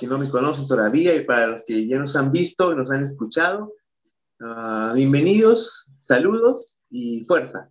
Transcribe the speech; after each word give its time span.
que 0.00 0.06
no 0.06 0.16
me 0.16 0.30
conocen 0.30 0.66
todavía 0.66 1.14
y 1.14 1.26
para 1.26 1.48
los 1.48 1.62
que 1.62 1.86
ya 1.86 1.98
nos 1.98 2.16
han 2.16 2.32
visto, 2.32 2.74
nos 2.74 2.90
han 2.90 3.02
escuchado. 3.02 3.74
Ah, 4.40 4.92
bienvenidos, 4.94 5.90
saludos 6.00 6.78
y 6.88 7.22
fuerza. 7.24 7.68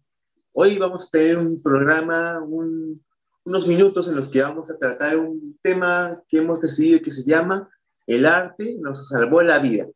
Hoy 0.53 0.77
vamos 0.77 1.07
a 1.07 1.09
tener 1.09 1.39
un 1.39 1.59
programa, 1.63 2.39
unos 2.43 3.65
minutos 3.65 4.07
en 4.07 4.15
los 4.15 4.27
que 4.27 4.43
vamos 4.43 4.69
a 4.69 4.77
tratar 4.77 5.17
un 5.17 5.57
tema 5.63 6.21
que 6.29 6.37
hemos 6.37 6.61
decidido 6.61 7.01
que 7.01 7.09
se 7.09 7.23
llama 7.23 7.67
El 8.05 8.27
arte 8.27 8.77
nos 8.79 9.07
salvó 9.07 9.41
la 9.41 9.57
vida. 9.57 9.87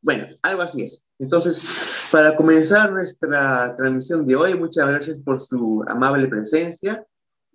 Bueno, 0.00 0.24
algo 0.42 0.62
así 0.62 0.84
es. 0.84 1.04
Entonces, 1.18 1.62
para 2.10 2.34
comenzar 2.34 2.92
nuestra 2.92 3.76
transmisión 3.76 4.26
de 4.26 4.36
hoy, 4.36 4.58
muchas 4.58 4.88
gracias 4.88 5.18
por 5.20 5.42
su 5.42 5.84
amable 5.86 6.28
presencia. 6.28 7.06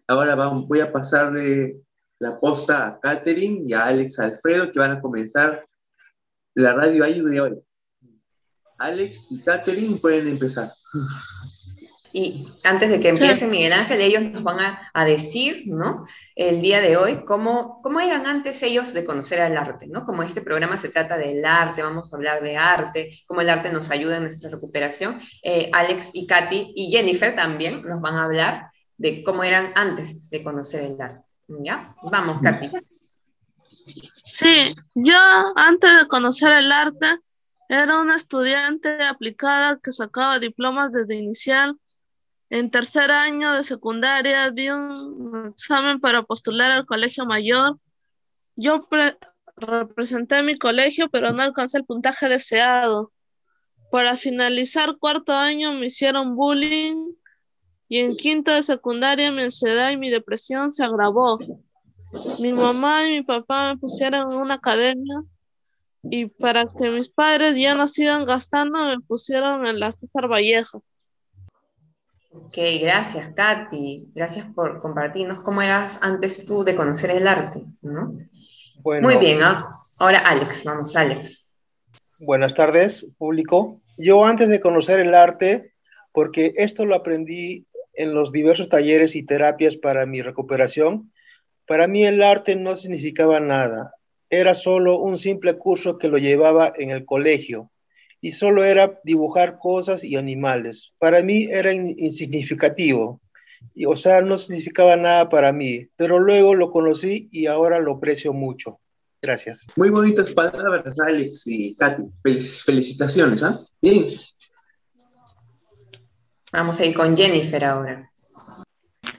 Ahora 0.07 0.35
voy 0.35 0.81
a 0.81 0.91
pasarle 0.91 1.81
la 2.19 2.39
posta 2.39 2.87
a 2.87 2.99
Catherine 2.99 3.61
y 3.63 3.73
a 3.73 3.85
Alex 3.85 4.19
Alfredo, 4.19 4.71
que 4.71 4.79
van 4.79 4.91
a 4.91 5.01
comenzar 5.01 5.65
la 6.55 6.73
radio 6.73 7.03
ayuda 7.03 7.31
de 7.31 7.41
hoy. 7.41 7.63
Alex 8.79 9.31
y 9.31 9.41
Catherine 9.41 9.97
pueden 9.97 10.27
empezar. 10.27 10.69
Y 12.13 12.43
antes 12.63 12.89
de 12.89 12.99
que 12.99 13.09
empiece 13.09 13.47
Miguel 13.47 13.73
Ángel, 13.73 14.01
ellos 14.01 14.23
nos 14.23 14.43
van 14.43 14.57
a, 14.93 15.05
decir, 15.05 15.63
¿no? 15.67 16.05
El 16.35 16.61
día 16.61 16.81
de 16.81 16.97
hoy, 16.97 17.25
cómo, 17.25 17.81
cómo 17.83 17.99
eran 17.99 18.25
antes 18.25 18.63
ellos 18.63 18.93
de 18.93 19.05
conocer 19.05 19.39
el 19.39 19.57
arte, 19.57 19.87
¿no? 19.87 20.05
Como 20.05 20.23
este 20.23 20.41
programa 20.41 20.79
se 20.79 20.89
trata 20.89 21.17
del 21.17 21.45
arte, 21.45 21.83
vamos 21.83 22.11
a 22.11 22.15
hablar 22.15 22.41
de 22.41 22.57
arte, 22.57 23.19
cómo 23.27 23.41
el 23.41 23.49
arte 23.49 23.71
nos 23.71 23.91
ayuda 23.91 24.17
en 24.17 24.23
nuestra 24.23 24.49
recuperación. 24.49 25.19
Eh, 25.43 25.69
Alex 25.73 26.11
y 26.13 26.25
Katy 26.25 26.73
y 26.75 26.91
Jennifer 26.91 27.35
también 27.35 27.83
nos 27.83 28.01
van 28.01 28.15
a 28.15 28.23
hablar 28.23 28.71
de 28.97 29.23
cómo 29.23 29.43
eran 29.43 29.71
antes 29.75 30.29
de 30.29 30.43
conocer 30.43 30.81
el 30.81 30.99
arte. 30.99 31.26
¿Ya? 31.47 31.79
Vamos, 32.11 32.41
Katy. 32.41 32.71
Sí, 34.23 34.73
yo 34.95 35.17
antes 35.55 35.97
de 35.97 36.07
conocer 36.07 36.51
el 36.51 36.71
arte 36.71 37.19
era 37.69 37.99
una 38.01 38.15
estudiante 38.15 39.03
aplicada 39.03 39.79
que 39.81 39.91
sacaba 39.91 40.39
diplomas 40.39 40.93
desde 40.93 41.15
inicial. 41.15 41.77
En 42.49 42.71
tercer 42.71 43.11
año 43.11 43.53
de 43.53 43.63
secundaria 43.63 44.51
di 44.51 44.69
un 44.69 45.51
examen 45.53 45.99
para 45.99 46.23
postular 46.23 46.71
al 46.71 46.85
colegio 46.85 47.25
mayor. 47.25 47.77
Yo 48.55 48.87
representé 49.57 50.43
mi 50.43 50.57
colegio, 50.57 51.09
pero 51.09 51.31
no 51.31 51.41
alcancé 51.43 51.79
el 51.79 51.85
puntaje 51.85 52.29
deseado. 52.29 53.11
Para 53.91 54.17
finalizar 54.17 54.97
cuarto 54.97 55.33
año 55.33 55.73
me 55.73 55.87
hicieron 55.87 56.35
bullying 56.35 57.13
y 57.89 57.99
en 57.99 58.15
quinto 58.15 58.51
de 58.51 58.63
secundaria 58.63 59.31
mi 59.31 59.43
ansiedad 59.43 59.91
y 59.91 59.97
mi 59.97 60.09
depresión 60.09 60.71
se 60.71 60.83
agravó. 60.83 61.39
Mi 62.39 62.53
mamá 62.53 63.07
y 63.07 63.11
mi 63.11 63.23
papá 63.23 63.73
me 63.73 63.79
pusieron 63.79 64.31
en 64.31 64.37
una 64.37 64.55
academia 64.55 65.23
y 66.03 66.27
para 66.27 66.65
que 66.65 66.89
mis 66.89 67.09
padres 67.09 67.57
ya 67.57 67.75
no 67.75 67.87
sigan 67.87 68.25
gastando 68.25 68.83
me 68.85 68.99
pusieron 68.99 69.65
en 69.65 69.79
la 69.79 69.91
César 69.91 70.29
Vallejo. 70.29 70.83
Ok, 72.31 72.57
gracias 72.81 73.29
Katy, 73.33 74.11
gracias 74.13 74.45
por 74.53 74.77
compartirnos 74.77 75.39
cómo 75.39 75.61
eras 75.61 75.99
antes 76.01 76.45
tú 76.45 76.63
de 76.63 76.75
conocer 76.75 77.11
el 77.11 77.27
arte, 77.27 77.61
¿no? 77.81 78.13
Muy 78.83 79.17
bien, 79.17 79.41
¿ah? 79.43 79.71
ahora 79.99 80.19
Alex, 80.19 80.63
vamos 80.63 80.95
Alex. 80.95 81.63
Buenas 82.25 82.53
tardes, 82.53 83.07
público. 83.17 83.81
Yo 83.97 84.23
antes 84.25 84.49
de 84.49 84.61
conocer 84.61 84.99
el 84.99 85.13
arte, 85.13 85.73
porque 86.13 86.53
esto 86.57 86.85
lo 86.85 86.95
aprendí 86.95 87.66
en 87.97 88.13
los 88.13 88.31
diversos 88.31 88.69
talleres 88.69 89.15
y 89.15 89.23
terapias 89.23 89.75
para 89.75 90.05
mi 90.05 90.21
recuperación, 90.21 91.11
para 91.67 91.87
mí 91.87 92.05
el 92.05 92.23
arte 92.23 92.55
no 92.55 92.75
significaba 92.75 93.39
nada. 93.39 93.93
Era 94.29 94.55
solo 94.55 94.99
un 94.99 95.17
simple 95.17 95.57
curso 95.57 95.97
que 95.97 96.07
lo 96.07 96.17
llevaba 96.17 96.71
en 96.75 96.91
el 96.91 97.05
colegio 97.05 97.71
y 98.21 98.31
solo 98.31 98.63
era 98.63 98.99
dibujar 99.03 99.57
cosas 99.59 100.03
y 100.03 100.15
animales. 100.15 100.93
Para 100.97 101.23
mí 101.23 101.47
era 101.49 101.73
insignificativo. 101.73 103.21
Y, 103.73 103.85
o 103.85 103.95
sea, 103.95 104.21
no 104.21 104.37
significaba 104.37 104.95
nada 104.95 105.29
para 105.29 105.51
mí, 105.51 105.87
pero 105.95 106.19
luego 106.19 106.55
lo 106.55 106.71
conocí 106.71 107.27
y 107.31 107.47
ahora 107.47 107.79
lo 107.79 107.93
aprecio 107.93 108.33
mucho. 108.33 108.79
Gracias. 109.21 109.65
Muy 109.75 109.89
bonitas 109.89 110.31
palabras, 110.31 110.95
Alex 110.99 111.47
y 111.47 111.75
Katy. 111.75 112.03
felicitaciones, 112.23 113.43
¿ah? 113.43 113.59
Bien. 113.81 114.05
Vamos 116.53 116.79
a 116.79 116.85
ir 116.85 116.95
con 116.95 117.17
Jennifer 117.17 117.63
ahora. 117.65 118.09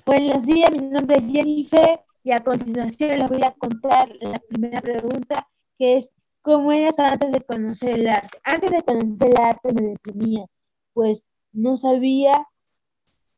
Buenos 0.06 0.46
días, 0.46 0.70
mi 0.72 0.78
nombre 0.78 1.18
es 1.18 1.30
Jennifer 1.30 2.00
y 2.24 2.32
a 2.32 2.42
continuación 2.42 3.18
les 3.18 3.28
voy 3.28 3.42
a 3.42 3.52
contar 3.52 4.08
la 4.22 4.38
primera 4.48 4.80
pregunta 4.80 5.46
que 5.78 5.98
es 5.98 6.10
¿cómo 6.40 6.72
eras 6.72 6.98
antes 6.98 7.30
de 7.32 7.42
conocer 7.42 7.98
el 7.98 8.08
arte? 8.08 8.38
Antes 8.44 8.70
de 8.70 8.82
conocer 8.82 9.28
el 9.28 9.44
arte 9.44 9.74
me 9.74 9.88
deprimía, 9.90 10.46
pues 10.94 11.28
no 11.52 11.76
sabía, 11.76 12.46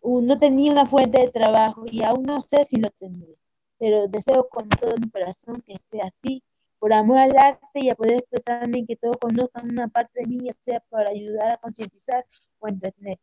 no 0.02 0.38
tenía 0.38 0.70
una 0.70 0.86
fuente 0.86 1.22
de 1.22 1.30
trabajo 1.32 1.84
y 1.90 2.04
aún 2.04 2.22
no 2.22 2.40
sé 2.42 2.64
si 2.66 2.76
lo 2.76 2.90
tendré, 2.90 3.34
pero 3.76 4.06
deseo 4.06 4.48
con 4.48 4.68
todo 4.68 4.94
mi 5.00 5.10
corazón 5.10 5.64
que 5.66 5.74
sea 5.90 6.04
así, 6.06 6.44
por 6.78 6.92
amor 6.92 7.18
al 7.18 7.36
arte 7.36 7.66
y 7.74 7.90
a 7.90 7.96
poder 7.96 8.18
expresarme 8.20 8.78
y 8.78 8.86
que 8.86 8.94
todos 8.94 9.16
conozcan 9.20 9.68
una 9.68 9.88
parte 9.88 10.20
de 10.20 10.26
mí, 10.26 10.38
ya 10.44 10.52
sea 10.52 10.80
para 10.88 11.10
ayudar 11.10 11.50
a 11.50 11.56
concientizar 11.56 12.24
o 12.60 12.68
entretener 12.68 13.18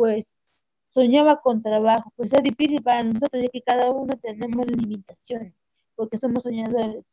pues 0.00 0.34
soñaba 0.88 1.42
con 1.42 1.62
trabajo, 1.62 2.10
pues 2.16 2.32
es 2.32 2.42
difícil 2.42 2.82
para 2.82 3.04
nosotros, 3.04 3.42
ya 3.42 3.50
que 3.50 3.60
cada 3.60 3.90
uno 3.90 4.14
tenemos 4.16 4.66
limitaciones, 4.66 5.52
porque 5.94 6.16
somos 6.16 6.42
soñadores. 6.44 7.04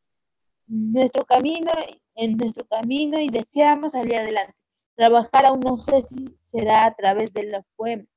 Nuestro 0.68 1.26
camino, 1.26 1.70
en 2.16 2.38
nuestro 2.38 2.66
camino 2.66 3.20
y 3.20 3.28
deseamos 3.28 3.92
salir 3.92 4.16
adelante. 4.16 4.54
Trabajar 4.96 5.48
aún 5.48 5.60
no 5.60 5.78
sé 5.80 6.02
si 6.04 6.38
será 6.42 6.86
a 6.86 6.96
través 6.96 7.34
de 7.34 7.44
la 7.44 7.62
poemas, 7.76 8.08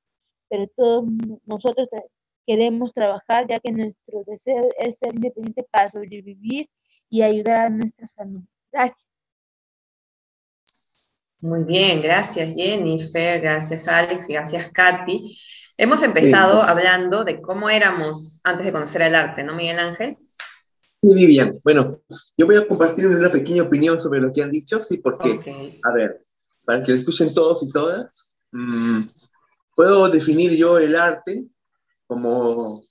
pero 0.48 0.69
todos 0.76 1.04
nosotros 1.47 1.88
queremos 2.47 2.94
trabajar, 2.94 3.48
ya 3.48 3.58
que 3.58 3.72
nuestro 3.72 4.22
deseo 4.25 4.69
es 4.78 5.00
ser 5.00 5.16
independiente 5.16 5.64
para 5.64 5.88
sobrevivir 5.88 6.70
y 7.08 7.22
ayudar 7.22 7.66
a 7.66 7.70
nuestras 7.70 8.14
familias. 8.14 8.48
Gracias. 8.70 9.08
Muy 11.41 11.65
bien, 11.65 12.01
gracias 12.03 12.55
Jennifer, 12.55 13.41
gracias 13.41 13.89
Alex 13.89 14.28
y 14.28 14.34
gracias 14.34 14.71
Katy. 14.73 15.39
Hemos 15.78 16.03
empezado 16.03 16.61
hablando 16.61 17.25
de 17.25 17.41
cómo 17.41 17.71
éramos 17.71 18.41
antes 18.45 18.67
de 18.67 18.73
conocer 18.73 19.01
el 19.01 19.15
arte, 19.15 19.43
¿no, 19.43 19.55
Miguel 19.55 19.79
Ángel? 19.79 20.15
Muy 21.00 21.25
bien. 21.25 21.59
Bueno, 21.65 22.03
yo 22.37 22.45
voy 22.45 22.56
a 22.56 22.69
compartir 22.69 23.06
una 23.06 23.33
pequeña 23.33 23.62
opinión 23.62 23.99
sobre 23.99 24.21
lo 24.21 24.31
que 24.31 24.43
han 24.43 24.50
dicho, 24.50 24.83
sí, 24.83 24.99
porque, 24.99 25.81
a 25.83 25.95
ver, 25.95 26.23
para 26.67 26.83
que 26.83 26.93
lo 26.93 26.99
escuchen 26.99 27.33
todos 27.33 27.62
y 27.62 27.73
todas, 27.73 28.37
mm, 28.53 29.00
puedo 29.75 30.11
definir 30.11 30.55
yo 30.55 30.77
el 30.77 30.95
arte 30.95 31.49
como 32.06 32.83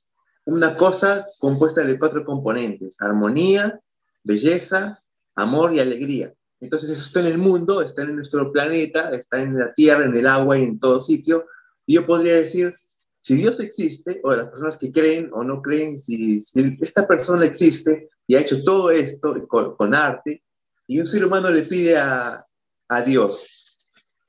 una 0.45 0.73
cosa 0.73 1.23
compuesta 1.37 1.83
de 1.83 1.99
cuatro 1.99 2.25
componentes, 2.25 2.95
armonía, 2.99 3.79
belleza, 4.23 4.99
amor 5.35 5.75
y 5.75 5.79
alegría. 5.79 6.33
Entonces 6.61 6.89
eso 6.89 7.01
está 7.01 7.21
en 7.21 7.27
el 7.27 7.37
mundo, 7.37 7.81
está 7.81 8.03
en 8.03 8.15
nuestro 8.15 8.51
planeta, 8.51 9.11
está 9.11 9.41
en 9.41 9.57
la 9.57 9.73
tierra, 9.73 10.05
en 10.05 10.15
el 10.15 10.27
agua 10.27 10.57
y 10.57 10.63
en 10.63 10.79
todo 10.79 10.99
sitio. 10.99 11.45
Y 11.85 11.95
yo 11.95 12.05
podría 12.05 12.35
decir, 12.35 12.73
si 13.21 13.35
Dios 13.35 13.59
existe, 13.59 14.19
o 14.23 14.33
las 14.33 14.49
personas 14.49 14.77
que 14.77 14.91
creen 14.91 15.29
o 15.33 15.43
no 15.43 15.61
creen, 15.61 15.97
si, 15.97 16.39
esta 16.81 17.07
persona 17.07 17.45
existe 17.45 18.09
y 18.27 18.35
ha 18.35 18.41
hecho 18.41 18.61
todo 18.63 18.91
esto 18.91 19.35
con, 19.47 19.95
arte, 19.95 20.43
y 20.87 20.99
un 20.99 21.05
ser 21.05 21.25
humano 21.25 21.49
le 21.49 21.63
pide 21.63 21.97
a, 21.97 22.45
a 22.89 23.01
Dios, 23.01 23.47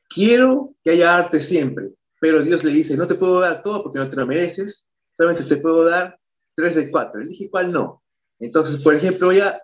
quiero 0.08 0.74
que 0.82 0.90
haya 0.90 1.16
arte 1.16 1.40
siempre, 1.40 1.90
pero 2.20 2.42
Dios 2.42 2.64
le 2.64 2.70
dice, 2.70 2.96
no 2.96 3.06
te 3.06 3.14
puedo 3.14 3.40
dar 3.40 3.62
todo 3.62 3.82
porque 3.82 3.98
no 3.98 4.08
te 4.08 4.16
lo 4.16 4.26
mereces, 4.26 4.86
solamente 5.12 5.44
te 5.44 5.56
puedo 5.56 5.84
dar 5.84 6.18
tres 6.54 6.74
de 6.74 6.90
cuatro. 6.90 7.20
Elige 7.20 7.50
cuál 7.50 7.72
no. 7.72 8.02
Entonces, 8.38 8.82
por 8.82 8.94
ejemplo, 8.94 9.32
ya, 9.32 9.60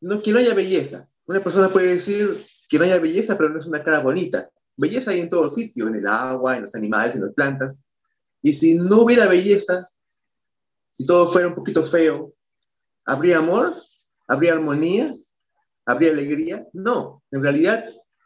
no, 0.00 0.22
que 0.22 0.32
no 0.32 0.38
haya 0.38 0.54
belleza, 0.54 1.06
una 1.30 1.40
persona 1.40 1.68
puede 1.68 1.94
decir 1.94 2.44
que 2.68 2.76
no 2.76 2.84
haya 2.84 2.98
belleza, 2.98 3.38
pero 3.38 3.50
no 3.50 3.60
es 3.60 3.66
una 3.66 3.84
cara 3.84 4.00
bonita. 4.00 4.50
Belleza 4.76 5.12
hay 5.12 5.20
en 5.20 5.28
todo 5.28 5.48
sitio, 5.48 5.86
en 5.86 5.94
el 5.94 6.06
agua, 6.08 6.56
en 6.56 6.62
los 6.62 6.74
animales, 6.74 7.14
en 7.14 7.22
las 7.22 7.34
plantas. 7.34 7.84
Y 8.42 8.52
si 8.52 8.74
no 8.74 9.02
hubiera 9.02 9.28
belleza, 9.28 9.88
si 10.90 11.06
todo 11.06 11.28
fuera 11.28 11.46
un 11.46 11.54
poquito 11.54 11.84
feo, 11.84 12.32
¿habría 13.04 13.38
amor? 13.38 13.72
¿Habría 14.26 14.54
armonía? 14.54 15.14
¿Habría 15.86 16.10
alegría? 16.10 16.66
No, 16.72 17.22
en 17.30 17.42
realidad 17.42 17.84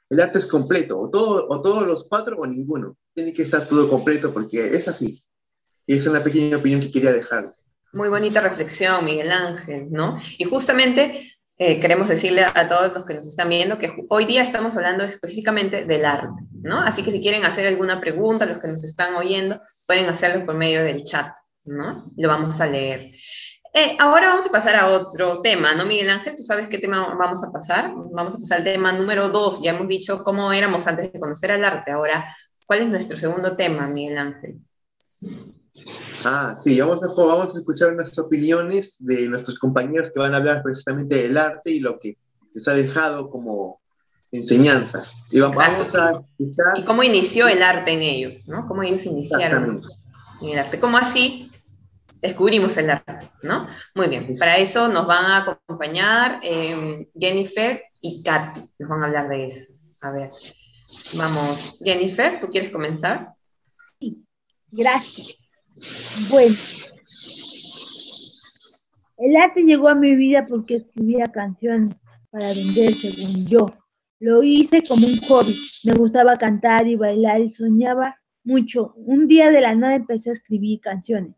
el 0.09 0.21
arte 0.21 0.39
es 0.39 0.47
completo, 0.47 0.99
o, 0.99 1.11
todo, 1.11 1.47
o 1.47 1.61
todos 1.61 1.87
los 1.87 2.09
cuatro 2.09 2.39
o 2.39 2.47
ninguno. 2.47 2.97
Tiene 3.12 3.35
que 3.35 3.43
estar 3.43 3.69
todo 3.69 3.87
completo 3.91 4.33
porque 4.33 4.75
es 4.75 4.89
así. 4.89 5.23
Y 5.87 5.95
esa 5.95 6.05
es 6.05 6.11
una 6.11 6.25
pequeña 6.25 6.56
opinión 6.56 6.81
que 6.81 6.91
quería 6.91 7.12
dejar. 7.12 7.53
Muy 7.93 8.09
bonita 8.09 8.41
reflexión, 8.41 9.05
Miguel 9.05 9.31
Ángel, 9.31 9.93
¿no? 9.93 10.19
Y 10.39 10.45
justamente 10.45 11.33
eh, 11.59 11.81
queremos 11.81 12.09
decirle 12.09 12.45
a 12.45 12.69
todos 12.69 12.93
los 12.93 13.06
que 13.06 13.15
nos 13.15 13.27
están 13.27 13.49
viendo 13.49 13.79
que 13.79 13.95
hoy 14.11 14.25
día 14.25 14.43
estamos 14.43 14.77
hablando 14.77 15.05
específicamente 15.05 15.85
del 15.85 16.05
arte, 16.05 16.43
¿no? 16.62 16.81
Así 16.81 17.03
que 17.05 17.12
si 17.12 17.21
quieren 17.21 17.45
hacer 17.45 17.67
alguna 17.69 18.01
pregunta, 18.01 18.45
los 18.45 18.61
que 18.61 18.69
nos 18.69 18.83
están 18.83 19.15
oyendo, 19.15 19.56
pueden 19.87 20.09
hacerlo 20.09 20.45
por 20.45 20.56
medio 20.56 20.83
del 20.83 21.05
chat, 21.05 21.33
¿no? 21.67 22.06
Lo 22.17 22.29
vamos 22.29 22.61
a 22.61 22.67
leer. 22.67 23.03
Eh, 23.73 23.97
ahora 24.01 24.29
vamos 24.29 24.47
a 24.47 24.51
pasar 24.51 24.77
a 24.77 24.87
otro 24.87 25.43
tema, 25.43 25.75
¿no, 25.75 25.85
Miguel 25.85 26.11
Ángel? 26.11 26.37
¿Tú 26.37 26.43
sabes 26.43 26.69
qué 26.69 26.79
tema 26.79 27.15
vamos 27.17 27.43
a 27.45 27.53
pasar? 27.53 27.93
Vamos 28.12 28.35
a 28.35 28.39
pasar 28.39 28.59
al 28.59 28.65
tema 28.65 28.93
número 28.93 29.29
dos. 29.29 29.62
Ya 29.62 29.73
hemos 29.73 29.89
dicho 29.89 30.23
cómo 30.23 30.53
éramos 30.53 30.87
antes 30.87 31.12
de 31.12 31.21
conocer 31.21 31.51
al 31.53 31.65
arte. 31.65 31.91
Ahora, 31.91 32.37
¿cuál 32.67 32.81
es 32.81 32.89
nuestro 32.89 33.17
segundo 33.17 33.56
tema, 33.56 33.89
Miguel 33.89 34.19
Ángel? 34.19 34.59
Ah, 36.25 36.56
sí, 36.56 36.81
vamos 36.81 37.03
a, 37.03 37.09
vamos 37.09 37.55
a 37.55 37.59
escuchar 37.59 37.93
unas 37.93 38.19
opiniones 38.19 38.97
de 39.00 39.29
nuestros 39.29 39.59
compañeros 39.59 40.11
que 40.12 40.21
van 40.21 40.35
a 40.35 40.38
hablar 40.38 40.62
precisamente 40.62 41.23
del 41.23 41.37
arte 41.37 41.71
y 41.71 41.81
lo 41.81 41.99
que 41.99 42.17
les 42.55 42.67
ha 42.69 42.75
dejado 42.75 43.31
como 43.31 43.81
enseñanza. 44.32 45.03
Y 45.31 45.41
vamos, 45.41 45.59
a 45.59 45.67
escuchar... 45.67 46.23
Y 46.76 46.82
cómo 46.85 47.03
inició 47.03 47.49
el 47.49 47.62
arte 47.62 47.93
en 47.93 48.03
ellos, 48.03 48.49
¿no? 48.49 48.67
Cómo 48.67 48.82
ellos 48.82 49.05
iniciaron 49.06 49.81
en 50.41 50.49
el 50.49 50.59
arte. 50.59 50.81
¿Cómo 50.81 50.97
así 50.97 51.50
descubrimos 52.25 52.77
el 52.79 52.91
arte, 52.91 53.29
¿no? 53.43 53.69
Muy 53.94 54.09
bien, 54.09 54.27
para 54.38 54.56
eso 54.56 54.88
nos 54.88 55.06
van 55.06 55.27
a 55.27 55.37
acompañar 55.38 56.38
em, 56.43 57.06
Jennifer 57.15 57.82
y 58.00 58.23
Katy, 58.23 58.61
nos 58.79 58.88
van 58.88 59.03
a 59.03 59.06
hablar 59.06 59.29
de 59.29 59.44
eso. 59.44 59.75
A 60.00 60.11
ver, 60.11 60.31
vamos, 61.15 61.81
Jennifer, 61.85 62.41
¿tú 62.41 62.49
quieres 62.49 62.70
comenzar? 62.70 63.35
Sí, 64.00 64.25
gracias. 64.73 65.44
Bueno, 66.31 66.55
el 69.19 69.37
arte 69.37 69.62
llegó 69.62 69.88
a 69.88 69.94
mi 69.94 70.15
vida 70.17 70.47
porque 70.47 70.76
escribía 70.76 71.26
canciones 71.26 71.94
para 72.31 72.49
vender, 72.49 72.93
según 72.94 73.47
yo. 73.47 73.67
Lo 74.21 74.43
hice 74.43 74.82
como 74.82 75.06
un 75.06 75.19
hobby. 75.29 75.55
Me 75.85 75.94
gustaba 75.94 76.37
cantar 76.37 76.87
y 76.87 76.97
bailar 76.97 77.41
y 77.41 77.49
soñaba 77.49 78.21
mucho. 78.43 78.93
Un 78.97 79.29
día 79.29 79.50
de 79.50 79.61
la 79.61 79.75
nada 79.75 79.94
empecé 79.94 80.31
a 80.31 80.35
escribir 80.35 80.81
canciones. 80.81 81.35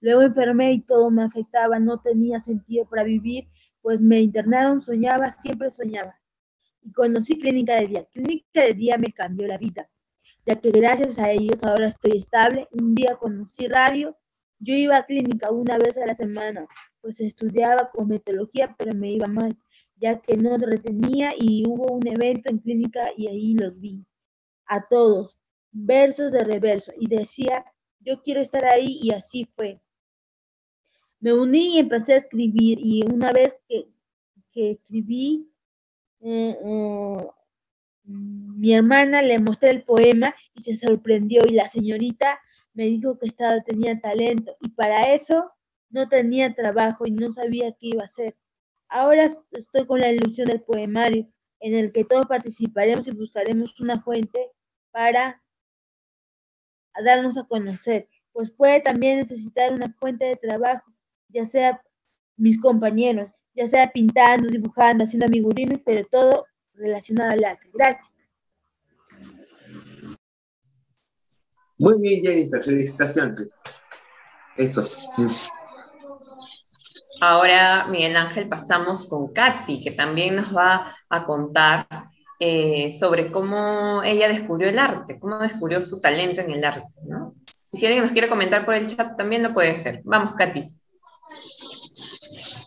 Luego 0.00 0.22
enfermé 0.22 0.72
y 0.72 0.80
todo 0.80 1.10
me 1.10 1.22
afectaba, 1.22 1.78
no 1.78 2.00
tenía 2.00 2.40
sentido 2.40 2.86
para 2.88 3.04
vivir, 3.04 3.48
pues 3.82 4.00
me 4.00 4.20
internaron, 4.20 4.80
soñaba, 4.80 5.30
siempre 5.32 5.70
soñaba. 5.70 6.18
Y 6.82 6.92
conocí 6.92 7.38
Clínica 7.38 7.76
de 7.76 7.86
Día. 7.86 8.04
Clínica 8.10 8.62
de 8.62 8.74
Día 8.74 8.96
me 8.96 9.12
cambió 9.12 9.46
la 9.46 9.58
vida, 9.58 9.90
ya 10.46 10.56
que 10.56 10.70
gracias 10.70 11.18
a 11.18 11.30
ellos 11.30 11.62
ahora 11.62 11.88
estoy 11.88 12.18
estable. 12.18 12.68
Un 12.72 12.94
día 12.94 13.16
conocí 13.16 13.68
radio. 13.68 14.16
Yo 14.58 14.74
iba 14.74 14.96
a 14.96 15.06
clínica 15.06 15.50
una 15.50 15.78
vez 15.78 15.96
a 15.96 16.06
la 16.06 16.14
semana, 16.14 16.66
pues 17.00 17.20
estudiaba 17.20 17.90
cosmetología, 17.92 18.74
pero 18.78 18.94
me 18.94 19.10
iba 19.12 19.26
mal, 19.26 19.56
ya 19.96 20.20
que 20.20 20.36
no 20.36 20.58
retenía 20.58 21.32
y 21.38 21.64
hubo 21.66 21.94
un 21.94 22.06
evento 22.06 22.50
en 22.50 22.58
clínica 22.58 23.08
y 23.16 23.28
ahí 23.28 23.54
los 23.54 23.80
vi. 23.80 24.04
A 24.66 24.86
todos, 24.86 25.36
versos 25.72 26.30
de 26.30 26.44
reverso, 26.44 26.92
y 26.98 27.06
decía, 27.08 27.64
yo 28.00 28.22
quiero 28.22 28.40
estar 28.40 28.64
ahí 28.66 28.98
y 29.02 29.12
así 29.12 29.48
fue 29.56 29.80
me 31.20 31.34
uní 31.34 31.76
y 31.76 31.78
empecé 31.78 32.14
a 32.14 32.16
escribir 32.16 32.78
y 32.80 33.04
una 33.06 33.30
vez 33.30 33.56
que, 33.68 33.86
escribí, 34.54 35.48
eh, 36.20 36.58
eh, 36.62 37.30
mi 38.10 38.74
hermana 38.74 39.22
le 39.22 39.38
mostré 39.38 39.70
el 39.70 39.84
poema 39.84 40.34
y 40.54 40.62
se 40.62 40.76
sorprendió 40.76 41.42
y 41.46 41.54
la 41.54 41.68
señorita 41.68 42.40
me 42.74 42.84
dijo 42.84 43.18
que 43.18 43.26
estaba, 43.26 43.60
tenía 43.62 44.00
talento 44.00 44.56
y 44.60 44.70
para 44.70 45.14
eso 45.14 45.50
no 45.90 46.08
tenía 46.08 46.54
trabajo 46.54 47.06
y 47.06 47.12
no 47.12 47.32
sabía 47.32 47.72
qué 47.72 47.88
iba 47.88 48.02
a 48.02 48.06
hacer. 48.06 48.36
Ahora 48.88 49.32
estoy 49.52 49.86
con 49.86 50.00
la 50.00 50.10
ilusión 50.12 50.48
del 50.48 50.62
poemario 50.62 51.28
en 51.60 51.74
el 51.74 51.92
que 51.92 52.04
todos 52.04 52.26
participaremos 52.26 53.06
y 53.08 53.12
buscaremos 53.12 53.78
una 53.80 54.00
fuente 54.02 54.50
para 54.90 55.42
darnos 57.04 57.38
a 57.38 57.44
conocer, 57.44 58.08
pues 58.32 58.50
puede 58.50 58.80
también 58.80 59.20
necesitar 59.20 59.72
una 59.72 59.94
fuente 59.98 60.26
de 60.26 60.36
trabajo 60.36 60.90
ya 61.32 61.46
sea 61.46 61.82
mis 62.36 62.60
compañeros, 62.60 63.30
ya 63.54 63.68
sea 63.68 63.90
pintando, 63.90 64.48
dibujando, 64.48 65.04
haciendo 65.04 65.26
amigurumis, 65.26 65.80
pero 65.84 66.06
todo 66.10 66.46
relacionado 66.80 67.32
al 67.32 67.44
arte. 67.44 67.68
Gracias. 67.72 68.06
Muy 71.78 71.98
bien, 72.00 72.22
Jennifer, 72.22 72.62
felicitaciones. 72.62 73.48
Eso. 74.56 74.86
Ahora, 77.22 77.86
Miguel 77.88 78.16
Ángel, 78.16 78.48
pasamos 78.48 79.06
con 79.06 79.32
Katy, 79.32 79.82
que 79.82 79.90
también 79.90 80.36
nos 80.36 80.54
va 80.54 80.94
a 81.08 81.24
contar 81.24 81.86
eh, 82.38 82.90
sobre 82.90 83.30
cómo 83.30 84.02
ella 84.02 84.28
descubrió 84.28 84.68
el 84.68 84.78
arte, 84.78 85.18
cómo 85.18 85.38
descubrió 85.38 85.80
su 85.80 86.00
talento 86.00 86.40
en 86.40 86.50
el 86.50 86.64
arte. 86.64 86.88
¿no? 87.06 87.34
Y 87.72 87.78
si 87.78 87.86
alguien 87.86 88.04
nos 88.04 88.12
quiere 88.12 88.28
comentar 88.28 88.64
por 88.64 88.74
el 88.74 88.86
chat, 88.86 89.16
también 89.16 89.42
lo 89.42 89.52
puede 89.52 89.70
hacer. 89.70 90.00
Vamos, 90.04 90.34
Katy. 90.36 90.66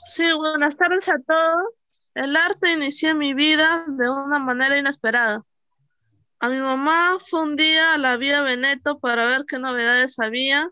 Sí, 0.08 0.32
buenas 0.34 0.76
tardes 0.78 1.10
a 1.10 1.18
todos. 1.26 1.83
El 2.16 2.36
arte 2.36 2.72
inició 2.72 3.16
mi 3.16 3.34
vida 3.34 3.86
de 3.88 4.10
una 4.10 4.40
manera 4.40 4.78
inesperada. 4.78 5.44
A 6.40 6.50
mi 6.50 6.60
mamá 6.60 7.18
fue 7.20 7.42
un 7.42 7.56
día 7.56 7.94
a 7.94 7.98
la 7.98 8.18
vía 8.18 8.42
Veneto 8.42 9.00
para 9.00 9.26
ver 9.26 9.46
qué 9.46 9.60
novedades 9.60 10.20
había 10.20 10.70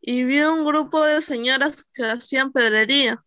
y 0.00 0.24
vio 0.24 0.54
un 0.54 0.64
grupo 0.64 1.04
de 1.04 1.20
señoras 1.20 1.86
que 1.92 2.04
hacían 2.04 2.52
pedrería. 2.52 3.22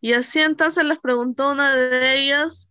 Y 0.00 0.12
así 0.12 0.40
entonces 0.40 0.84
les 0.84 0.98
preguntó 1.00 1.52
una 1.52 1.74
de 1.74 2.18
ellas 2.18 2.70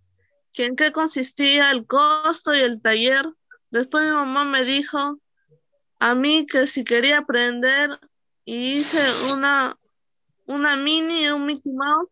que 0.53 0.65
en 0.65 0.75
qué 0.75 0.91
consistía 0.91 1.71
el 1.71 1.87
costo 1.87 2.53
y 2.53 2.59
el 2.59 2.81
taller. 2.81 3.25
Después 3.71 4.05
mi 4.05 4.11
mamá 4.11 4.45
me 4.45 4.65
dijo 4.65 5.19
a 5.99 6.15
mí 6.15 6.45
que 6.45 6.67
si 6.67 6.83
quería 6.83 7.19
aprender 7.19 7.99
y 8.45 8.73
hice 8.77 9.01
una 9.33 9.75
una 10.45 10.75
mini 10.75 11.23
y 11.23 11.29
un 11.29 11.45
Mickey 11.45 11.71
Mouse. 11.71 12.10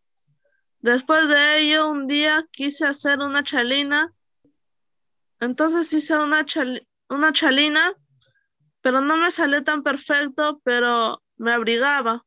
Después 0.81 1.27
de 1.27 1.59
ello, 1.59 1.89
un 1.89 2.07
día 2.07 2.45
quise 2.51 2.85
hacer 2.85 3.19
una 3.19 3.43
chalina. 3.43 4.13
Entonces 5.41 5.91
hice 5.91 6.17
una, 6.17 6.45
una 7.09 7.33
chalina, 7.33 7.93
pero 8.81 9.01
no 9.01 9.17
me 9.17 9.29
salió 9.29 9.63
tan 9.63 9.83
perfecto, 9.83 10.61
pero 10.63 11.21
me 11.37 11.51
abrigaba. 11.51 12.25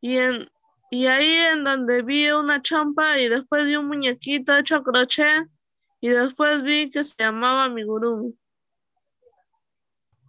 Y, 0.00 0.16
en, 0.16 0.50
y 0.90 1.06
ahí 1.06 1.34
en 1.52 1.64
donde 1.64 2.02
vi 2.02 2.30
una 2.30 2.62
champa 2.62 3.18
y 3.18 3.28
después 3.28 3.66
vi 3.66 3.76
un 3.76 3.86
muñequito 3.86 4.56
hecho 4.56 4.76
a 4.76 4.82
crochet 4.82 5.46
y 6.00 6.08
después 6.08 6.62
vi 6.62 6.90
que 6.90 7.04
se 7.04 7.22
llamaba 7.22 7.68
Migurumi. 7.68 8.34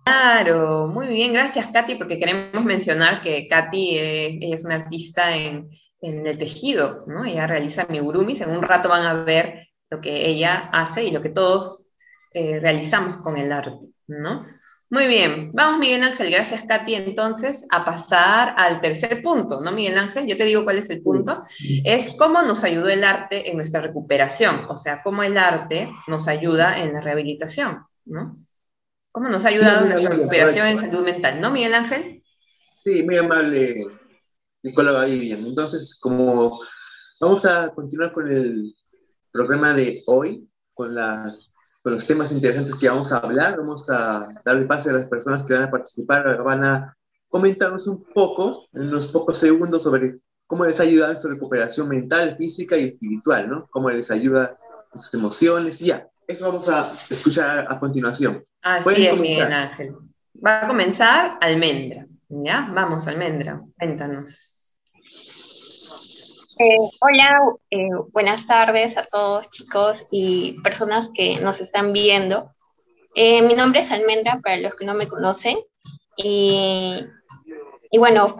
Claro, 0.06 0.88
muy 0.88 1.08
bien, 1.08 1.32
gracias 1.32 1.72
Katy, 1.72 1.96
porque 1.96 2.20
queremos 2.20 2.64
mencionar 2.66 3.22
que 3.22 3.48
Katy 3.48 3.98
eh, 3.98 4.40
es 4.54 4.66
una 4.66 4.76
artista 4.76 5.36
en, 5.36 5.70
el 6.04 6.38
tejido, 6.38 7.06
¿no? 7.08 7.26
Ella 7.26 7.48
realiza 7.48 7.84
amigurumis, 7.84 8.42
en 8.42 8.50
un 8.50 8.62
rato 8.62 8.90
van 8.90 9.06
a 9.06 9.24
ver 9.24 9.70
lo 9.90 10.02
que 10.02 10.28
ella 10.28 10.70
hace 10.72 11.04
y 11.06 11.12
lo 11.12 11.22
que 11.22 11.30
todos 11.30 11.94
eh, 12.34 12.60
realizamos 12.60 13.22
con 13.22 13.38
el 13.38 13.52
arte, 13.52 13.88
¿no? 14.08 14.42
Muy 14.90 15.08
bien, 15.08 15.48
vamos 15.54 15.80
Miguel 15.80 16.04
Ángel, 16.04 16.30
gracias 16.30 16.66
Katy, 16.68 16.96
entonces 16.96 17.66
a 17.72 17.84
pasar 17.84 18.54
al 18.58 18.80
tercer 18.80 19.24
punto, 19.24 19.62
¿no 19.62 19.72
Miguel 19.72 19.98
Ángel? 19.98 20.28
Yo 20.28 20.38
te 20.38 20.46
digo 20.46 20.64
cuál 20.64 20.78
es 20.78 20.90
el 20.92 21.02
punto, 21.02 21.36
es 21.84 22.16
cómo 22.18 22.44
nos 22.44 22.64
ayudó 22.64 22.90
el 22.90 23.04
arte 23.04 23.50
en 23.50 23.56
nuestra 23.56 23.82
recuperación, 23.82 24.66
o 24.70 24.76
sea, 24.76 25.02
cómo 25.02 25.24
el 25.24 25.38
arte 25.38 25.90
nos 26.08 26.28
ayuda 26.28 26.80
en 26.80 26.94
la 26.94 27.02
rehabilitación, 27.02 27.84
¿no? 28.06 28.34
¿Cómo 29.12 29.30
nos 29.30 29.46
ha 29.46 29.50
ayudado 29.50 29.86
en 29.86 30.04
la 30.04 30.10
recuperación 30.10 30.68
en 30.68 30.78
salud 30.78 31.04
mental? 31.04 31.42
¿No, 31.42 31.50
Miguel 31.50 31.74
Ángel? 31.74 32.24
Sí, 32.46 33.04
muy 33.04 33.18
amable, 33.18 33.86
psicóloga 34.64 35.06
Vivian. 35.06 35.46
Entonces, 35.46 35.98
como 36.00 36.60
vamos 37.20 37.46
a 37.46 37.74
continuar 37.74 38.14
con 38.14 38.32
el 38.32 38.74
programa 39.32 39.74
de 39.74 40.02
hoy, 40.08 40.48
con, 40.74 40.96
las, 40.96 41.52
con 41.84 41.94
los 41.94 42.08
temas 42.08 42.32
interesantes 42.32 42.76
que 42.76 42.88
vamos 42.88 43.12
a 43.12 43.18
hablar, 43.18 43.58
vamos 43.58 43.90
a 43.90 44.28
darle 44.46 44.66
pase 44.66 44.90
a 44.90 44.94
las 44.94 45.08
personas 45.08 45.44
que 45.44 45.54
van 45.54 45.64
a 45.64 45.72
participar, 45.72 46.42
van 46.44 46.64
a 46.64 46.98
comentarnos 47.28 47.88
un 47.88 48.04
poco, 48.04 48.68
en 48.74 48.88
unos 48.88 49.10
pocos 49.10 49.38
segundos, 49.38 49.84
sobre 49.84 50.20
cómo 50.48 50.66
les 50.66 50.80
ayuda 50.80 51.12
en 51.12 51.18
su 51.18 51.28
recuperación 51.28 51.90
mental, 51.90 52.36
física 52.36 52.78
y 52.78 52.86
espiritual, 52.86 53.50
¿no? 53.50 53.68
Cómo 53.72 53.90
les 53.90 54.12
ayuda 54.12 54.56
en 54.94 55.02
sus 55.02 55.14
emociones 55.16 55.82
y 55.82 55.88
ya. 55.88 56.08
Eso 56.28 56.50
vamos 56.50 56.70
a 56.70 56.94
escuchar 57.10 57.66
a 57.68 57.80
continuación. 57.80 58.46
Así 58.62 59.08
es, 59.08 59.18
Miguel 59.18 59.52
Ángel. 59.52 59.96
Va 60.46 60.64
a 60.64 60.68
comenzar 60.68 61.38
Almendra. 61.42 62.06
¿Ya? 62.30 62.70
Vamos, 62.74 63.08
Almendra, 63.08 63.62
cuéntanos. 63.78 64.53
Eh, 66.66 66.78
hola, 67.02 67.42
eh, 67.72 67.90
buenas 68.14 68.48
tardes 68.48 68.96
a 68.96 69.04
todos 69.04 69.50
chicos 69.50 70.06
y 70.12 70.54
personas 70.62 71.10
que 71.14 71.36
nos 71.42 71.60
están 71.60 71.92
viendo. 71.92 72.54
Eh, 73.16 73.42
mi 73.42 73.54
nombre 73.54 73.82
es 73.82 73.92
Almendra, 73.92 74.40
para 74.42 74.56
los 74.56 74.74
que 74.76 74.86
no 74.86 74.94
me 74.94 75.10
conocen, 75.10 75.58
y, 76.16 77.06
bueno, 77.98 78.38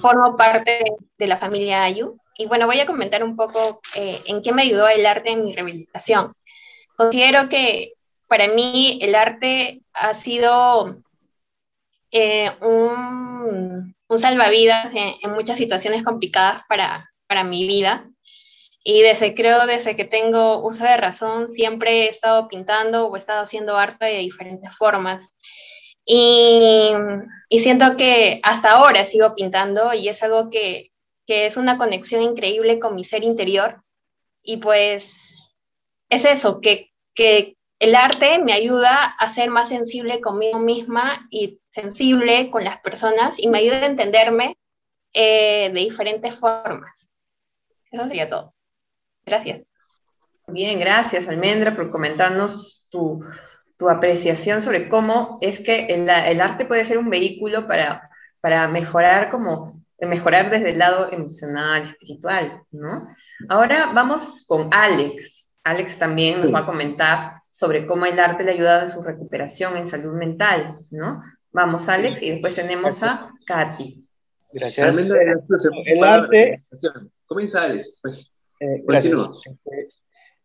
formo 0.00 0.36
parte 0.36 0.84
de 1.18 1.26
la 1.26 1.38
familia 1.38 1.82
Ayu. 1.82 2.16
Y 2.38 2.46
bueno, 2.46 2.66
voy 2.66 2.78
a 2.78 2.86
comentar 2.86 3.24
un 3.24 3.34
poco 3.34 3.80
en 3.96 4.42
qué 4.42 4.52
me 4.52 4.62
ayudó 4.62 4.86
el 4.86 5.04
arte 5.04 5.30
en 5.30 5.44
mi 5.44 5.52
rehabilitación. 5.52 6.34
Considero 6.96 7.48
que 7.48 7.94
para 8.28 8.46
mí 8.46 9.00
el 9.02 9.16
arte 9.16 9.82
ha 9.92 10.14
sido 10.14 11.02
un, 12.60 13.96
un 14.08 14.18
salvavidas 14.20 14.92
en, 14.94 15.32
muchas 15.32 15.58
situaciones 15.58 16.04
complicadas 16.04 16.62
para, 16.68 17.10
para 17.26 17.44
mi 17.44 17.66
vida. 17.66 18.10
Y 18.82 19.02
desde, 19.02 19.34
creo, 19.34 19.66
desde 19.66 19.96
que 19.96 20.04
tengo 20.04 20.64
uso 20.64 20.84
de 20.84 20.96
razón, 20.96 21.48
siempre 21.48 22.04
he 22.04 22.08
estado 22.08 22.46
pintando 22.46 23.06
o 23.06 23.16
he 23.16 23.18
estado 23.18 23.42
haciendo 23.42 23.76
arte 23.76 24.04
de 24.06 24.18
diferentes 24.18 24.76
formas. 24.76 25.34
Y, 26.04 26.92
y 27.48 27.58
siento 27.60 27.96
que 27.96 28.40
hasta 28.44 28.72
ahora 28.72 29.04
sigo 29.04 29.34
pintando 29.34 29.92
y 29.92 30.08
es 30.08 30.22
algo 30.22 30.50
que, 30.50 30.92
que 31.26 31.46
es 31.46 31.56
una 31.56 31.78
conexión 31.78 32.22
increíble 32.22 32.78
con 32.78 32.94
mi 32.94 33.04
ser 33.04 33.24
interior. 33.24 33.82
Y 34.42 34.58
pues 34.58 35.58
es 36.08 36.24
eso, 36.24 36.60
que, 36.60 36.92
que 37.14 37.56
el 37.78 37.94
arte 37.94 38.38
me 38.38 38.52
ayuda 38.52 39.04
a 39.18 39.28
ser 39.28 39.50
más 39.50 39.68
sensible 39.68 40.20
conmigo 40.20 40.60
misma 40.60 41.26
y 41.30 41.60
sensible 41.70 42.50
con 42.50 42.64
las 42.64 42.80
personas 42.80 43.34
y 43.38 43.48
me 43.48 43.58
ayuda 43.58 43.78
a 43.78 43.86
entenderme 43.86 44.56
eh, 45.12 45.70
de 45.74 45.80
diferentes 45.80 46.34
formas. 46.34 47.08
Eso 47.96 48.08
sería 48.08 48.28
todo. 48.28 48.54
Gracias. 49.24 49.62
Bien, 50.48 50.78
gracias 50.78 51.26
Almendra 51.28 51.74
por 51.74 51.90
comentarnos 51.90 52.86
tu, 52.90 53.20
tu 53.76 53.88
apreciación 53.88 54.62
sobre 54.62 54.88
cómo 54.88 55.38
es 55.40 55.58
que 55.58 55.86
el, 55.86 56.08
el, 56.08 56.40
arte 56.40 56.66
puede 56.66 56.84
ser 56.84 56.98
un 56.98 57.10
vehículo 57.10 57.66
para, 57.66 58.08
para 58.42 58.68
mejorar 58.68 59.30
como 59.30 59.76
mejorar 59.98 60.50
desde 60.50 60.70
el 60.70 60.78
lado 60.78 61.10
emocional, 61.10 61.84
espiritual, 61.84 62.62
¿no? 62.70 63.08
Ahora 63.48 63.90
vamos 63.94 64.44
con 64.46 64.68
Alex. 64.72 65.54
Alex 65.64 65.98
también 65.98 66.38
nos 66.38 66.54
va 66.54 66.60
a 66.60 66.66
comentar 66.66 67.42
sobre 67.50 67.86
cómo 67.86 68.06
el 68.06 68.20
arte 68.20 68.44
le 68.44 68.50
ha 68.50 68.54
ayudado 68.54 68.82
en 68.82 68.90
su 68.90 69.02
recuperación 69.02 69.76
en 69.76 69.88
salud 69.88 70.12
mental, 70.12 70.62
¿no? 70.90 71.20
Vamos, 71.50 71.88
Alex, 71.88 72.22
y 72.22 72.30
después 72.30 72.54
tenemos 72.54 73.02
a 73.02 73.30
Katy. 73.46 74.05
Gracias. 74.52 74.96
El 74.96 76.04
arte... 76.04 76.58
Comienza, 77.26 77.62
Alex. 77.62 77.98
Pues. 78.02 78.32
Eh, 78.60 78.84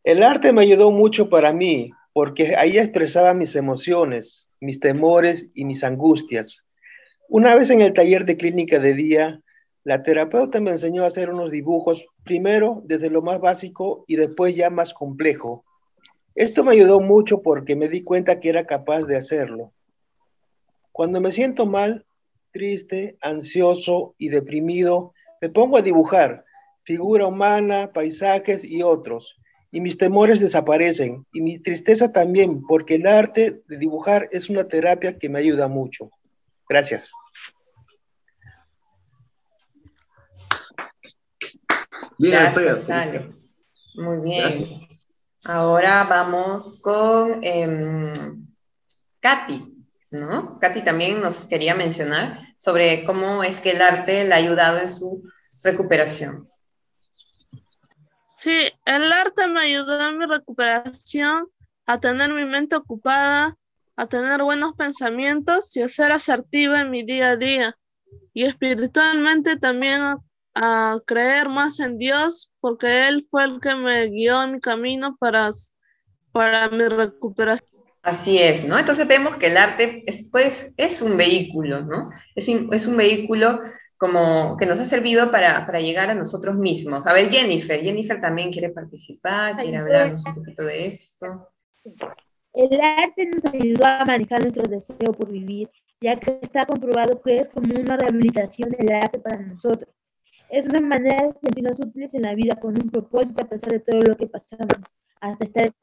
el 0.04 0.24
arte 0.24 0.52
me 0.52 0.62
ayudó 0.62 0.92
mucho 0.92 1.30
para 1.30 1.54
mí, 1.54 1.92
porque 2.14 2.56
ahí 2.56 2.78
expresaba 2.78 3.34
mis 3.34 3.56
emociones, 3.56 4.50
mis 4.60 4.80
temores 4.80 5.50
y 5.54 5.66
mis 5.66 5.84
angustias. 5.84 6.66
Una 7.30 7.56
vez 7.56 7.70
en 7.70 7.82
el 7.82 7.94
taller 7.94 8.26
de 8.26 8.36
clínica 8.36 8.80
de 8.80 8.94
día, 8.94 9.42
la 9.84 10.04
terapeuta 10.04 10.60
me 10.60 10.72
enseñó 10.72 11.04
a 11.04 11.08
hacer 11.08 11.30
unos 11.30 11.50
dibujos, 11.50 12.06
primero 12.24 12.82
desde 12.86 13.10
lo 13.10 13.22
más 13.22 13.40
básico 13.40 14.04
y 14.08 14.16
después 14.16 14.56
ya 14.56 14.70
más 14.70 14.94
complejo. 14.94 15.64
Esto 16.36 16.64
me 16.64 16.74
ayudó 16.74 17.00
mucho 17.00 17.42
porque 17.42 17.76
me 17.76 17.88
di 17.88 18.04
cuenta 18.04 18.40
que 18.40 18.50
era 18.50 18.66
capaz 18.66 19.04
de 19.04 19.18
hacerlo. 19.18 19.72
Cuando 20.92 21.22
me 21.22 21.32
siento 21.32 21.66
mal, 21.66 22.06
triste, 22.52 23.18
ansioso 23.22 24.16
y 24.18 24.30
deprimido, 24.30 25.14
me 25.42 25.50
pongo 25.50 25.78
a 25.78 25.82
dibujar 25.82 26.46
figura 26.84 27.28
humana, 27.28 27.92
paisajes 27.94 28.64
y 28.64 28.84
otros. 28.84 29.38
Y 29.72 29.80
mis 29.80 29.98
temores 29.98 30.40
desaparecen 30.40 31.26
y 31.32 31.42
mi 31.42 31.58
tristeza 31.60 32.12
también, 32.12 32.62
porque 32.68 32.96
el 32.96 33.08
arte 33.08 33.62
de 33.68 33.78
dibujar 33.78 34.28
es 34.32 34.50
una 34.50 34.68
terapia 34.68 35.18
que 35.18 35.30
me 35.30 35.40
ayuda 35.40 35.68
mucho. 35.68 36.12
Gracias. 36.68 37.12
Gracias, 42.18 42.90
Alex. 42.90 43.58
Muy 43.96 44.18
bien. 44.22 44.82
Ahora 45.46 46.04
vamos 46.04 46.80
con 46.82 47.44
eh, 47.44 48.14
Katy, 49.22 49.71
¿no? 50.12 50.60
Katy 50.60 50.84
también 50.84 51.22
nos 51.22 51.46
quería 51.46 51.74
mencionar 51.74 52.40
sobre 52.58 53.04
cómo 53.06 53.44
es 53.44 53.62
que 53.62 53.72
el 53.72 53.82
arte 53.82 54.26
le 54.26 54.34
ha 54.34 54.38
ayudado 54.38 54.80
en 54.80 54.90
su 54.90 55.24
recuperación. 55.64 56.48
Sí, 58.26 58.72
el 58.86 59.12
arte 59.12 59.48
me 59.48 59.62
ayudó 59.62 60.02
en 60.10 60.18
mi 60.18 60.26
recuperación, 60.26 61.48
a 61.86 62.00
tener 62.00 62.34
mi 62.34 62.46
mente 62.46 62.76
ocupada, 62.76 63.58
a 63.96 64.08
tener 64.08 64.42
buenos 64.42 64.76
pensamientos 64.76 65.76
y 65.78 65.82
a 65.82 65.88
ser 65.88 66.12
asertiva 66.12 66.82
en 66.82 66.90
mi 66.90 67.04
día 67.04 67.30
a 67.30 67.36
día. 67.36 67.78
Y 68.34 68.46
espiritualmente 68.46 69.58
también 69.58 70.02
a, 70.56 71.00
creer 71.06 71.50
más 71.50 71.80
en 71.80 71.98
Dios, 71.98 72.52
porque 72.60 73.08
Él 73.08 73.28
fue 73.30 73.44
el 73.46 73.62
que 73.62 73.76
me 73.76 74.08
guió 74.08 74.42
en 74.44 74.54
mi 74.54 74.60
camino 74.60 75.16
para, 75.18 75.50
para 76.32 76.68
mi 76.70 76.86
recuperación. 76.86 77.81
Así 78.04 78.40
es, 78.40 78.68
¿no? 78.68 78.80
Entonces 78.80 79.08
vemos 79.08 79.36
que 79.38 79.48
el 79.48 79.58
arte 79.58 80.04
es, 80.08 80.30
pues, 80.32 80.74
es 80.78 81.02
un 81.02 81.18
vehículo, 81.18 81.82
¿no? 81.82 82.10
Es, 82.36 82.48
es 82.48 82.88
un 82.88 82.98
vehículo 82.98 83.60
como 83.98 84.58
que 84.58 84.66
nos 84.66 84.80
ha 84.80 84.86
servido 84.86 85.30
para, 85.30 85.64
para, 85.68 85.80
llegar 85.80 86.10
a 86.10 86.16
nosotros 86.16 86.56
mismos. 86.56 87.06
A 87.06 87.14
ver, 87.14 87.32
Jennifer, 87.32 87.80
Jennifer 87.80 88.20
también 88.20 88.52
quiere 88.52 88.70
participar, 88.70 89.56
quiere 89.58 89.78
hablarnos 89.78 90.26
un 90.26 90.34
poquito 90.34 90.64
de 90.64 90.88
esto. 90.88 91.50
El 92.54 92.82
arte 92.82 93.28
nos 93.28 93.54
ayudó 93.54 93.86
a 93.86 94.04
manejar 94.04 94.42
nuestro 94.42 94.64
deseo 94.64 95.14
por 95.14 95.32
vivir, 95.32 95.70
ya 96.02 96.20
que 96.20 96.40
está 96.42 96.66
comprobado 96.66 97.22
que 97.22 97.38
es 97.38 97.50
como 97.50 97.74
una 97.80 97.96
rehabilitación 97.96 98.72
del 98.72 98.92
arte 98.92 99.20
para 99.20 99.38
nosotros. 99.38 99.94
Es 100.50 100.66
una 100.68 100.82
manera 100.82 101.28
de 101.28 101.34
sentirnos 101.40 101.80
útiles 101.80 102.14
en 102.16 102.24
la 102.24 102.34
vida 102.34 102.56
con 102.56 102.76
un 102.82 102.90
propósito 102.90 103.44
a 103.44 103.50
pesar 103.50 103.72
de 103.72 103.80
todo 103.82 104.02
lo 104.02 104.18
que 104.18 104.26
pasamos, 104.26 104.68
hasta 105.22 105.46
estar. 105.46 105.74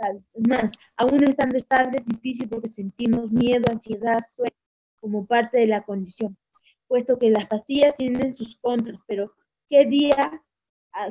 Más, 0.47 0.71
aún 0.97 1.25
estando 1.25 1.57
estables 1.57 2.03
es 2.03 2.07
difícil 2.07 2.49
porque 2.49 2.69
sentimos 2.69 3.31
miedo, 3.33 3.65
ansiedad, 3.71 4.19
sueño 4.37 4.53
como 5.01 5.27
parte 5.27 5.59
de 5.59 5.69
la 5.69 5.83
condición 5.83 6.37
puesto 6.89 7.19
que 7.19 7.31
las 7.31 7.47
pastillas 7.47 7.95
tienen 7.97 8.35
sus 8.35 8.57
contras, 8.57 8.99
pero 9.07 9.33
qué 9.69 9.85
día, 9.85 10.43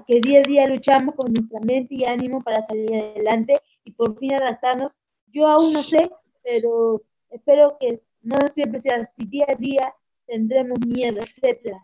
qué 0.07 0.19
día 0.19 0.39
a 0.39 0.43
día 0.43 0.67
luchamos 0.67 1.15
con 1.15 1.31
nuestra 1.31 1.60
mente 1.62 1.96
y 1.96 2.05
ánimo 2.05 2.43
para 2.43 2.62
salir 2.63 2.93
adelante 2.93 3.60
y 3.86 3.91
por 3.91 4.17
fin 4.17 4.34
adaptarnos. 4.34 4.98
Yo 5.27 5.48
aún 5.48 5.72
no 5.72 5.84
sé, 5.84 6.10
pero 6.43 7.03
espero 7.29 7.77
que 7.79 8.01
no 8.22 8.38
siempre 8.51 8.81
sea 8.81 8.98
así. 8.98 9.25
Día 9.25 9.46
a 9.48 9.55
día 9.55 9.93
tendremos 10.25 10.79
miedo, 10.86 11.22
etcétera. 11.22 11.79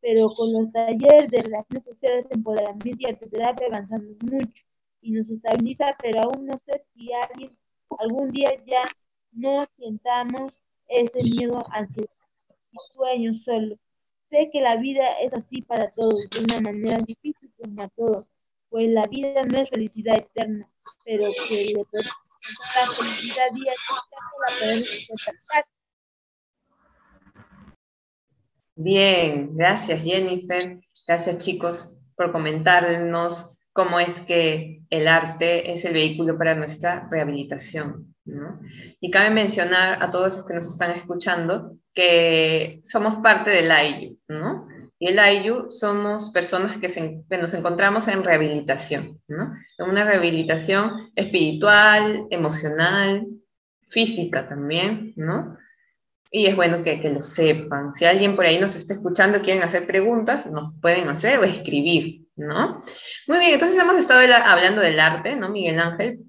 Pero 0.00 0.28
con 0.30 0.52
los 0.52 0.72
talleres 0.72 1.30
de 1.30 1.40
relaciones 1.40 1.84
sociales, 1.84 2.26
empoderamiento 2.30 2.96
y 3.00 3.06
arteterapia 3.06 3.68
avanzamos 3.68 4.16
mucho 4.22 4.64
y 5.06 5.12
nos 5.12 5.30
estabiliza, 5.30 5.86
pero 6.02 6.22
aún 6.22 6.46
no 6.46 6.58
sé 6.58 6.84
si 6.92 7.12
alguien 7.12 7.56
algún 7.98 8.32
día 8.32 8.50
ya 8.66 8.82
no 9.30 9.64
sientamos 9.78 10.52
ese 10.88 11.22
miedo 11.22 11.60
ansiedad 11.72 12.10
sueños 12.90 13.42
solo. 13.44 13.76
Sé 14.26 14.50
que 14.52 14.60
la 14.60 14.76
vida 14.76 15.06
es 15.22 15.32
así 15.32 15.62
para 15.62 15.88
todos, 15.94 16.28
de 16.30 16.44
una 16.44 16.60
manera 16.72 16.98
difícil 16.98 17.52
como 17.56 17.82
a 17.82 17.88
todos, 17.90 18.26
pues 18.68 18.88
la 18.88 19.04
vida 19.04 19.44
no 19.44 19.58
es 19.58 19.70
felicidad 19.70 20.16
eterna, 20.16 20.68
pero 21.04 21.24
que 21.48 21.54
le 21.66 21.74
la 21.74 22.86
felicidad 22.92 23.46
día 23.52 23.72
la 23.72 24.58
podemos 24.58 25.06
Bien, 28.74 29.56
gracias 29.56 30.02
Jennifer, 30.02 30.80
gracias 31.06 31.38
chicos 31.38 31.96
por 32.16 32.32
comentarnos 32.32 33.55
cómo 33.76 34.00
es 34.00 34.20
que 34.20 34.80
el 34.88 35.06
arte 35.06 35.70
es 35.70 35.84
el 35.84 35.92
vehículo 35.92 36.38
para 36.38 36.54
nuestra 36.54 37.06
rehabilitación. 37.10 38.14
Y 39.00 39.10
cabe 39.10 39.30
mencionar 39.30 40.02
a 40.02 40.10
todos 40.10 40.34
los 40.34 40.46
que 40.46 40.54
nos 40.54 40.66
están 40.66 40.92
escuchando 40.92 41.76
que 41.94 42.80
somos 42.82 43.16
parte 43.22 43.50
del 43.50 43.70
AIU, 43.70 44.18
¿no? 44.28 44.66
Y 44.98 45.08
el 45.08 45.18
AIU 45.18 45.70
somos 45.70 46.30
personas 46.30 46.78
que, 46.78 47.38
nos 47.38 47.54
encontramos 47.54 48.08
en 48.08 48.24
rehabilitación, 48.24 49.20
¿no? 49.28 49.54
En 49.78 49.90
una 49.90 50.04
rehabilitación 50.04 51.10
espiritual, 51.14 52.26
emocional, 52.30 53.26
física 53.86 54.48
también, 54.48 55.12
¿no? 55.16 55.56
Y 56.32 56.46
es 56.46 56.56
bueno 56.56 56.82
que, 56.82 57.00
que, 57.00 57.10
lo 57.10 57.22
sepan. 57.22 57.92
Si 57.92 58.06
alguien 58.06 58.34
por 58.34 58.46
ahí 58.46 58.58
nos 58.58 58.74
está 58.74 58.94
escuchando, 58.94 59.42
quieren 59.42 59.62
hacer 59.62 59.86
preguntas, 59.86 60.46
nos 60.46 60.72
pueden 60.80 61.08
hacer 61.08 61.38
o 61.38 61.44
escribir, 61.44 62.25
¿no? 62.36 62.80
Muy 63.26 63.38
bien, 63.38 63.54
entonces 63.54 63.78
hemos 63.78 63.96
estado 63.96 64.20
hablando 64.44 64.82
del 64.82 65.00
arte, 65.00 65.36
¿no, 65.36 65.48
Miguel 65.48 65.80
Ángel? 65.80 66.20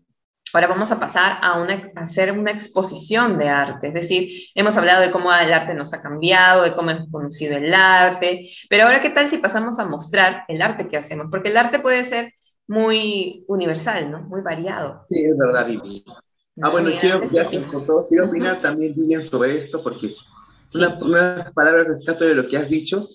Ahora 0.54 0.68
vamos 0.68 0.92
a 0.92 1.00
pasar 1.00 1.40
a, 1.42 1.62
hacer 1.98 2.32
una 2.32 2.52
exposición 2.52 3.38
de 3.38 3.50
arte, 3.50 3.90
es 3.90 3.94
decir, 3.94 4.30
hemos 4.56 4.78
hablado 4.78 5.02
de 5.02 5.12
cómo 5.12 5.34
el 5.34 5.52
arte 5.52 5.74
nos 5.74 5.94
ha 5.94 6.02
cambiado, 6.02 6.64
de 6.64 6.74
cómo 6.74 6.92
hemos 6.92 7.10
conocido 7.12 7.58
el 7.58 7.74
arte, 7.74 8.50
pero 8.70 8.86
ahora 8.86 9.02
qué 9.02 9.10
tal 9.10 9.28
si 9.28 9.40
pasamos 9.40 9.78
a 9.78 9.86
mostrar 9.86 10.46
el 10.48 10.62
arte 10.62 10.88
que 10.88 10.98
hacemos, 10.98 11.28
porque 11.30 11.50
el 11.50 11.58
arte 11.58 11.80
puede 11.80 12.04
ser 12.06 12.34
muy 12.66 13.44
universal, 13.48 14.10
¿no? 14.10 14.22
Muy 14.22 14.42
variado. 14.42 15.06
Sí, 15.10 15.26
es 15.26 15.38
verdad, 15.38 15.68
Vivi. 15.68 16.04
Ah, 16.62 16.70
bueno, 16.70 16.90
quiero, 17.00 17.30
ya 17.30 17.46
quiero 17.46 18.26
opinar 18.26 18.60
también, 18.62 18.96
Vivian, 18.96 19.22
sobre 19.22 19.56
esto, 19.56 19.84
porque 19.84 20.10
una, 20.74 20.98
una 21.00 21.52
palabra 21.54 21.84
rescato 21.84 22.26
de 22.26 22.36
lo 22.36 22.48
que 22.48 22.58
has 22.58 22.70
dicho, 22.70 23.08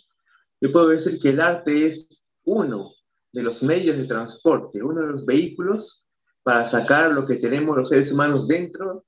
yo 0.61 0.71
puedo 0.71 0.89
decir 0.89 1.19
que 1.21 1.31
el 1.31 1.41
arte 1.41 1.87
es 1.87 2.22
uno 2.45 2.93
de 3.33 3.43
los 3.43 3.63
medios 3.63 3.97
de 3.97 4.05
transporte, 4.05 4.83
uno 4.83 5.01
de 5.01 5.13
los 5.13 5.27
vehículos 5.27 6.07
para 6.43 6.65
sacar 6.65 7.13
lo 7.13 7.27
que 7.27 7.37
tenemos 7.37 7.77
los 7.77 7.89
seres 7.89 8.13
humanos 8.13 8.49
dentro 8.49 9.05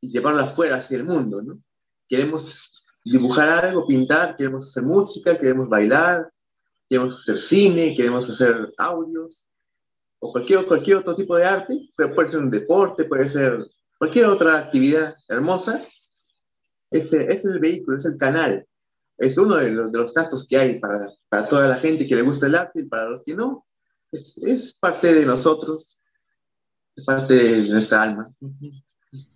y 0.00 0.10
llevarlo 0.10 0.42
afuera 0.42 0.76
hacia 0.76 0.98
el 0.98 1.04
mundo. 1.04 1.42
Queremos 2.08 2.84
dibujar 3.04 3.48
algo, 3.48 3.86
pintar, 3.86 4.36
queremos 4.36 4.68
hacer 4.68 4.82
música, 4.82 5.38
queremos 5.38 5.68
bailar, 5.68 6.30
queremos 6.88 7.20
hacer 7.20 7.38
cine, 7.38 7.94
queremos 7.96 8.28
hacer 8.28 8.72
audios, 8.78 9.48
o 10.18 10.32
cualquier, 10.32 10.64
cualquier 10.64 10.98
otro 10.98 11.14
tipo 11.14 11.36
de 11.36 11.44
arte, 11.44 11.90
puede 11.96 12.28
ser 12.28 12.40
un 12.40 12.50
deporte, 12.50 13.04
puede 13.04 13.28
ser 13.28 13.66
cualquier 13.98 14.26
otra 14.26 14.58
actividad 14.58 15.14
hermosa, 15.28 15.82
ese, 16.90 17.30
es 17.30 17.44
el 17.44 17.58
vehículo, 17.58 17.98
es 17.98 18.06
el 18.06 18.16
canal, 18.16 18.66
es 19.26 19.38
uno 19.38 19.56
de 19.56 19.70
los, 19.70 19.92
de 19.92 19.98
los 19.98 20.14
tantos 20.14 20.46
que 20.46 20.56
hay 20.56 20.78
para, 20.78 21.10
para, 21.28 21.46
toda 21.46 21.68
la 21.68 21.76
gente 21.76 22.06
que 22.06 22.16
le 22.16 22.22
gusta 22.22 22.46
el 22.46 22.54
arte 22.54 22.80
y 22.80 22.88
para 22.88 23.08
los 23.08 23.22
que 23.22 23.34
no, 23.34 23.66
es, 24.10 24.38
es 24.38 24.74
parte 24.74 25.12
de 25.12 25.26
nosotros, 25.26 26.00
es 26.94 27.04
parte 27.04 27.34
de 27.34 27.68
nuestra 27.68 28.02
alma. 28.02 28.28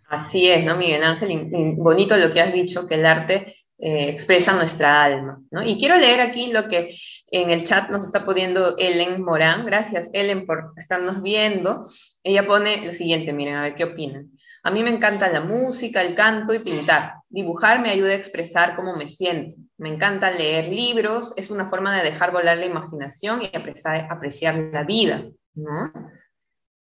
Así 0.09 0.49
es, 0.49 0.65
¿no, 0.65 0.77
Miguel 0.77 1.05
Ángel? 1.05 1.49
bonito 1.77 2.17
lo 2.17 2.33
que 2.33 2.41
has 2.41 2.53
dicho, 2.53 2.87
que 2.87 2.95
el 2.95 3.07
arte 3.07 3.57
eh, 3.81 4.09
expresa 4.09 4.55
nuestra 4.55 5.05
alma, 5.05 5.41
¿no? 5.51 5.63
Y 5.63 5.79
quiero 5.79 5.97
leer 5.97 6.21
aquí 6.21 6.51
lo 6.51 6.67
que 6.67 6.97
en 7.31 7.51
el 7.51 7.63
chat 7.63 7.91
nos 7.91 8.05
está 8.05 8.25
poniendo 8.25 8.75
Ellen 8.77 9.23
Morán. 9.23 9.67
Gracias, 9.67 10.11
Ellen, 10.13 10.47
por 10.47 10.73
estarnos 10.77 11.23
viendo. 11.23 11.83
Ella 12.25 12.47
pone 12.47 12.85
lo 12.85 12.93
siguiente, 12.93 13.33
miren, 13.33 13.55
a 13.55 13.63
ver 13.63 13.75
qué 13.75 13.85
opinan. 13.85 14.33
A 14.65 14.71
mí 14.73 14.83
me 14.83 14.91
encanta 14.91 15.31
la 15.31 15.43
música, 15.43 16.03
el 16.03 16.15
canto 16.15 16.55
y 16.55 16.59
pintar. 16.59 17.15
Dibujar 17.29 17.81
me 17.81 17.91
ayuda 17.91 18.11
a 18.11 18.15
expresar 18.15 18.75
cómo 18.75 18.97
me 18.97 19.07
siento. 19.07 19.55
Me 19.79 19.95
encanta 19.95 20.33
leer 20.33 20.69
libros, 20.69 21.35
es 21.37 21.51
una 21.51 21.65
forma 21.65 21.97
de 21.97 22.03
dejar 22.03 22.33
volar 22.33 22.59
la 22.59 22.67
imaginación 22.67 23.43
y 23.43 23.57
apreciar, 23.57 24.09
apreciar 24.11 24.57
la 24.57 24.83
vida, 24.83 25.25
¿no? 25.55 25.93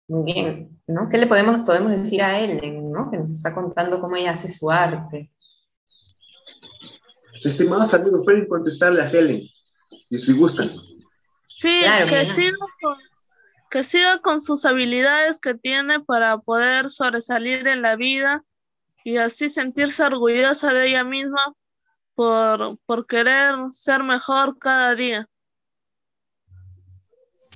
Muy 0.09 0.33
bien, 0.33 0.81
¿no? 0.87 1.11
¿Qué 1.11 1.19
le 1.19 1.27
podemos, 1.27 1.59
podemos 1.67 1.93
decir 1.93 2.23
a 2.23 2.41
Ellen, 2.41 2.91
¿no? 2.91 3.11
Que 3.11 3.19
nos 3.19 3.31
está 3.31 3.55
contando 3.55 4.01
cómo 4.01 4.17
ella 4.17 4.31
hace 4.31 4.49
su 4.49 4.71
arte. 4.71 5.31
Estimados 7.45 7.93
amigos, 7.93 8.23
pueden 8.25 8.49
contestarle 8.49 9.03
a 9.03 9.11
Helen, 9.11 9.43
si, 9.91 10.33
gustan. 10.33 10.71
Sí, 11.47 11.83
que, 12.09 12.25
siga 12.25 12.57
con, 12.81 12.97
que 13.71 13.85
siga 13.85 14.23
con 14.23 14.41
sus 14.41 14.65
habilidades 14.65 15.41
que 15.41 15.55
tiene 15.55 16.01
para 16.01 16.39
poder 16.39 16.89
sobresalir 16.89 17.69
en 17.69 17.83
la 17.83 17.97
vida 17.97 18.45
y 19.05 19.19
así 19.19 19.51
sentirse 19.51 20.03
orgullosa 20.05 20.73
de 20.73 20.89
ella 20.89 21.05
misma 21.05 21.55
por, 22.19 22.77
por 22.85 23.07
querer 23.07 23.55
ser 23.71 24.03
mejor 24.03 24.59
cada 24.59 24.93
día. 24.97 25.31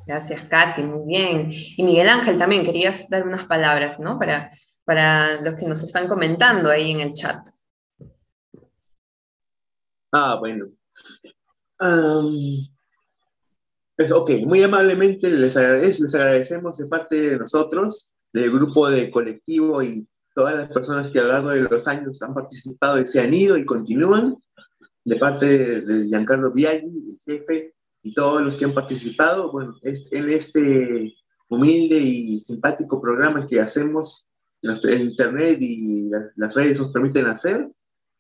Gracias, 0.07 0.43
Katy, 0.43 0.85
muy 0.85 1.05
bien. 1.05 1.51
Y 1.51 1.83
Miguel 1.83 2.09
Ángel 2.09 2.39
también, 2.39 2.65
querías 2.65 3.09
dar 3.11 3.27
unas 3.27 3.45
palabras, 3.45 3.99
¿no? 3.99 4.21
Para, 4.21 4.53
para 4.85 5.41
los 5.41 5.57
que 5.57 5.67
nos 5.67 5.83
están 5.83 6.07
comentando 6.07 6.71
ahí 6.71 6.93
en 6.93 7.01
el 7.01 7.13
chat. 7.13 7.45
Ah, 10.13 10.37
bueno. 10.39 10.67
ok, 14.15 14.31
muy 14.47 14.63
amablemente 14.63 15.29
les, 15.29 15.57
les 15.57 16.15
agradecemos 16.15 16.79
de 16.79 16.87
parte 16.87 17.21
de 17.21 17.37
nosotros, 17.37 18.15
del 18.33 18.53
grupo 18.53 18.89
de 18.89 19.11
colectivo 19.11 19.83
y 19.83 20.09
todas 20.35 20.57
las 20.57 20.69
personas 20.69 21.11
que 21.11 21.19
a 21.19 21.25
lo 21.25 21.29
largo 21.29 21.51
de 21.51 21.63
los 21.63 21.87
años 21.87 22.23
han 22.23 22.35
participado 22.35 23.01
y 23.01 23.07
se 23.07 23.21
han 23.21 23.33
ido 23.35 23.57
y 23.57 23.65
continúan, 23.65 24.37
de 25.05 25.17
parte 25.17 25.81
de, 25.83 26.07
Giancarlo 26.07 26.53
Viaggi, 26.53 26.87
el 26.87 27.19
jefe, 27.25 27.75
y 28.03 28.15
todos 28.15 28.43
los 28.43 28.57
que 28.57 28.65
han 28.65 28.73
participado, 28.73 29.53
bueno, 29.53 29.77
en 29.83 30.31
este 30.31 31.15
humilde 31.49 31.99
y 31.99 32.41
simpático 32.41 33.01
programa 33.01 33.47
que 33.47 33.61
hacemos 33.61 34.27
en 34.63 35.01
Internet 35.01 35.59
y 35.61 36.11
las 36.37 36.55
redes 36.55 36.79
nos 36.79 36.93
permiten 36.93 37.27
hacer, 37.27 37.71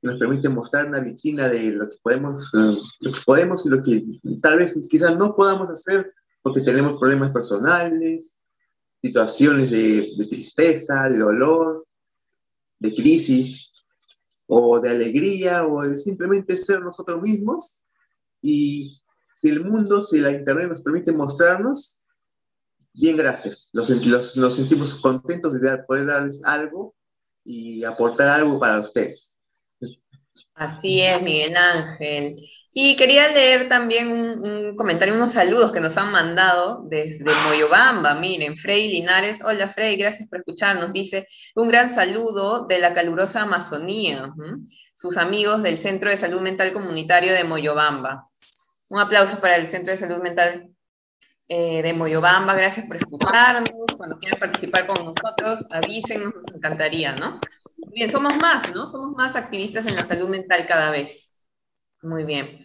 nos 0.03 0.19
permite 0.19 0.49
mostrar 0.49 0.89
una 0.89 1.01
vitrina 1.01 1.49
de 1.49 1.73
lo 1.73 1.89
que 1.89 1.97
podemos, 2.03 2.51
lo 2.53 3.13
que 3.13 3.21
podemos 3.25 3.65
y 3.65 3.69
lo 3.69 3.83
que 3.83 4.05
tal 4.41 4.59
vez 4.59 4.75
quizás 4.91 5.17
no 5.17 5.35
podamos 5.35 5.71
hacer 5.71 6.13
porque 6.43 6.61
tenemos 6.61 6.99
problemas 6.99 7.33
personales, 7.33 8.39
situaciones 9.01 9.71
de, 9.71 10.09
de 10.17 10.27
tristeza, 10.27 11.09
de 11.09 11.19
dolor, 11.19 11.82
de 12.83 12.95
crisis 12.95 13.73
o 14.47 14.81
de 14.81 14.91
alegría 14.91 15.67
o 15.67 15.83
de 15.83 15.97
simplemente 15.97 16.57
ser 16.57 16.81
nosotros 16.81 17.23
mismos. 17.23 17.85
Y 18.43 19.01
si 19.37 19.49
el 19.49 19.65
mundo, 19.65 20.03
si 20.03 20.19
la 20.19 20.33
internet 20.33 20.69
nos 20.69 20.83
permite 20.83 21.13
mostrarnos, 21.13 22.03
bien, 22.93 23.17
gracias. 23.17 23.71
Nos, 23.73 23.89
nos 24.37 24.55
sentimos 24.55 24.97
contentos 24.97 25.59
de 25.61 25.79
poder 25.87 26.07
darles 26.07 26.41
algo 26.45 26.95
y 27.45 27.85
aportar 27.85 28.29
algo 28.29 28.59
para 28.59 28.81
ustedes. 28.81 29.39
Así 30.55 31.01
es, 31.01 31.25
Miguel 31.25 31.57
Ángel. 31.57 32.37
Y 32.75 32.97
quería 32.97 33.29
leer 33.29 33.69
también 33.69 34.11
un, 34.11 34.77
comentario, 34.77 35.15
unos 35.15 35.33
saludos 35.33 35.73
que 35.73 35.81
nos 35.81 35.99
han 35.99 36.11
mandado 36.11 36.83
desde 36.89 37.27
Moyobamba. 37.47 38.15
Miren, 38.15 38.57
Frey 38.57 38.89
Linares, 38.89 39.43
hola 39.45 39.69
Frey, 39.69 39.97
gracias 39.97 40.27
por 40.29 40.39
escucharnos. 40.39 40.91
Dice, 40.91 41.29
un 41.55 41.69
gran 41.69 41.91
saludo 41.91 42.65
de 42.67 42.79
la 42.79 42.95
calurosa 42.95 43.43
Amazonía, 43.43 44.33
sus 44.95 45.19
amigos 45.19 45.63
del 45.63 45.77
Centro 45.77 46.09
de 46.09 46.17
Salud 46.17 46.41
Mental 46.41 46.73
Comunitario 46.73 47.35
de 47.35 47.45
Moyobamba. 47.45 48.25
Un 48.89 49.01
aplauso 49.01 49.39
para 49.39 49.57
el 49.57 49.69
Centro 49.69 49.93
de 49.93 49.99
Salud 49.99 50.23
Mental 50.23 50.71
eh, 51.49 51.83
de 51.83 51.93
Moyobamba, 51.93 52.55
gracias 52.55 52.87
por 52.87 52.97
escucharnos. 52.97 53.71
Cuando 53.99 54.19
quieran 54.19 54.41
participar 54.41 54.87
con 54.87 55.05
nosotros, 55.05 55.67
avísenos, 55.71 56.33
nos 56.35 56.55
encantaría, 56.55 57.15
¿no? 57.17 57.39
Bien, 57.95 58.09
somos 58.09 58.35
más, 58.37 58.75
¿no? 58.75 58.87
Somos 58.87 59.15
más 59.15 59.37
activistas 59.37 59.87
en 59.87 59.95
la 59.95 60.05
salud 60.05 60.31
mental 60.31 60.67
cada 60.67 60.91
vez. 60.91 61.32
Muy 62.03 62.25
bien. 62.25 62.59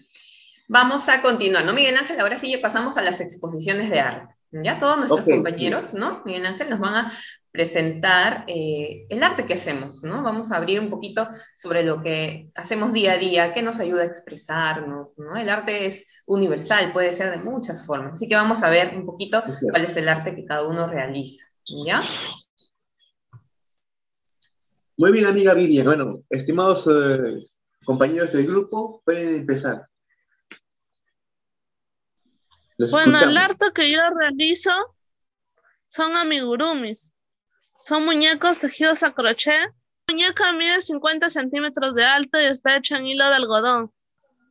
Vamos 0.68 1.08
a 1.08 1.22
continuar, 1.22 1.64
¿no, 1.64 1.74
Miguel 1.74 1.96
Ángel? 1.96 2.20
Ahora 2.20 2.38
sí 2.38 2.58
pasamos 2.58 2.98
a 2.98 3.02
las 3.02 3.22
exposiciones 3.22 3.90
de 3.90 4.00
arte. 4.00 4.36
Ya 4.52 4.80
todos 4.80 4.98
nuestros 4.98 5.22
compañeros, 5.22 5.94
¿no? 5.94 6.24
Miguel 6.26 6.46
Ángel, 6.46 6.70
nos 6.70 6.80
van 6.80 6.96
a 6.96 7.14
presentar 7.52 8.44
eh, 8.48 9.06
el 9.10 9.24
arte 9.24 9.46
que 9.46 9.54
hacemos, 9.54 10.04
¿no? 10.04 10.24
Vamos 10.24 10.52
a 10.52 10.58
abrir 10.58 10.80
un 10.80 10.90
poquito 10.90 11.28
sobre 11.56 11.84
lo 11.84 12.02
que 12.02 12.50
hacemos 12.56 12.94
día 12.94 13.14
a 13.14 13.18
día, 13.18 13.54
qué 13.54 13.62
nos 13.62 13.80
ayuda 13.80 14.04
a 14.04 14.06
expresarnos, 14.06 15.18
¿no? 15.18 15.36
El 15.36 15.50
arte 15.50 15.86
es 15.86 16.06
universal, 16.26 16.92
puede 16.94 17.14
ser 17.14 17.32
de 17.32 17.44
muchas 17.44 17.86
formas, 17.86 18.16
así 18.16 18.28
que 18.28 18.36
vamos 18.36 18.64
a 18.64 18.70
ver 18.70 18.96
un 18.96 19.06
poquito 19.06 19.44
cuál 19.72 19.84
es 19.84 19.96
el 19.98 20.10
arte 20.10 20.36
que 20.36 20.46
cada 20.46 20.68
uno 20.68 20.88
realiza, 20.88 21.46
¿ya? 21.86 22.02
Muy 24.98 25.12
bien, 25.12 25.26
amiga 25.26 25.54
Vivian. 25.54 25.86
Bueno, 25.86 26.24
estimados 26.30 26.88
eh, 26.88 27.44
compañeros 27.88 28.34
del 28.34 28.46
grupo, 28.46 29.02
pueden 29.06 29.38
empezar. 29.38 29.88
bueno, 32.92 33.18
el 33.18 33.38
arte 33.38 33.72
que 33.74 33.90
yo 33.90 34.02
realizo 34.14 34.72
son 35.88 36.18
amigurumis. 36.18 37.14
Son 37.80 38.04
muñecos 38.04 38.60
tejidos 38.60 39.04
a 39.04 39.14
crochet. 39.14 39.72
La 40.08 40.14
muñeca 40.14 40.52
mide 40.52 40.82
50 40.82 41.30
centímetros 41.30 41.96
de 41.96 42.04
alto 42.04 42.38
y 42.42 42.44
está 42.44 42.76
hecha 42.76 42.98
en 42.98 43.08
hilo 43.08 43.26
de 43.30 43.36
algodón. 43.36 43.94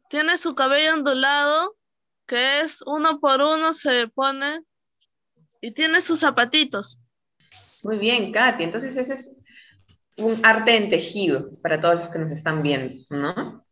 Tiene 0.08 0.38
su 0.38 0.54
cabello 0.54 0.94
ondulado, 0.94 1.76
que 2.24 2.60
es 2.60 2.80
uno 2.86 3.20
por 3.20 3.42
uno 3.42 3.74
se 3.74 4.08
pone, 4.08 4.62
y 5.60 5.72
tiene 5.72 6.00
sus 6.00 6.20
zapatitos. 6.20 6.98
Muy 7.84 7.98
bien, 7.98 8.32
Katy. 8.32 8.62
Entonces 8.64 8.96
ese 8.96 9.12
es 9.12 9.35
un 10.18 10.34
arte 10.44 10.76
en 10.76 10.88
tejido 10.88 11.50
para 11.62 11.80
todos 11.80 12.00
los 12.00 12.08
que 12.10 12.18
nos 12.18 12.30
están 12.30 12.62
viendo, 12.62 13.02
¿no? 13.10 13.64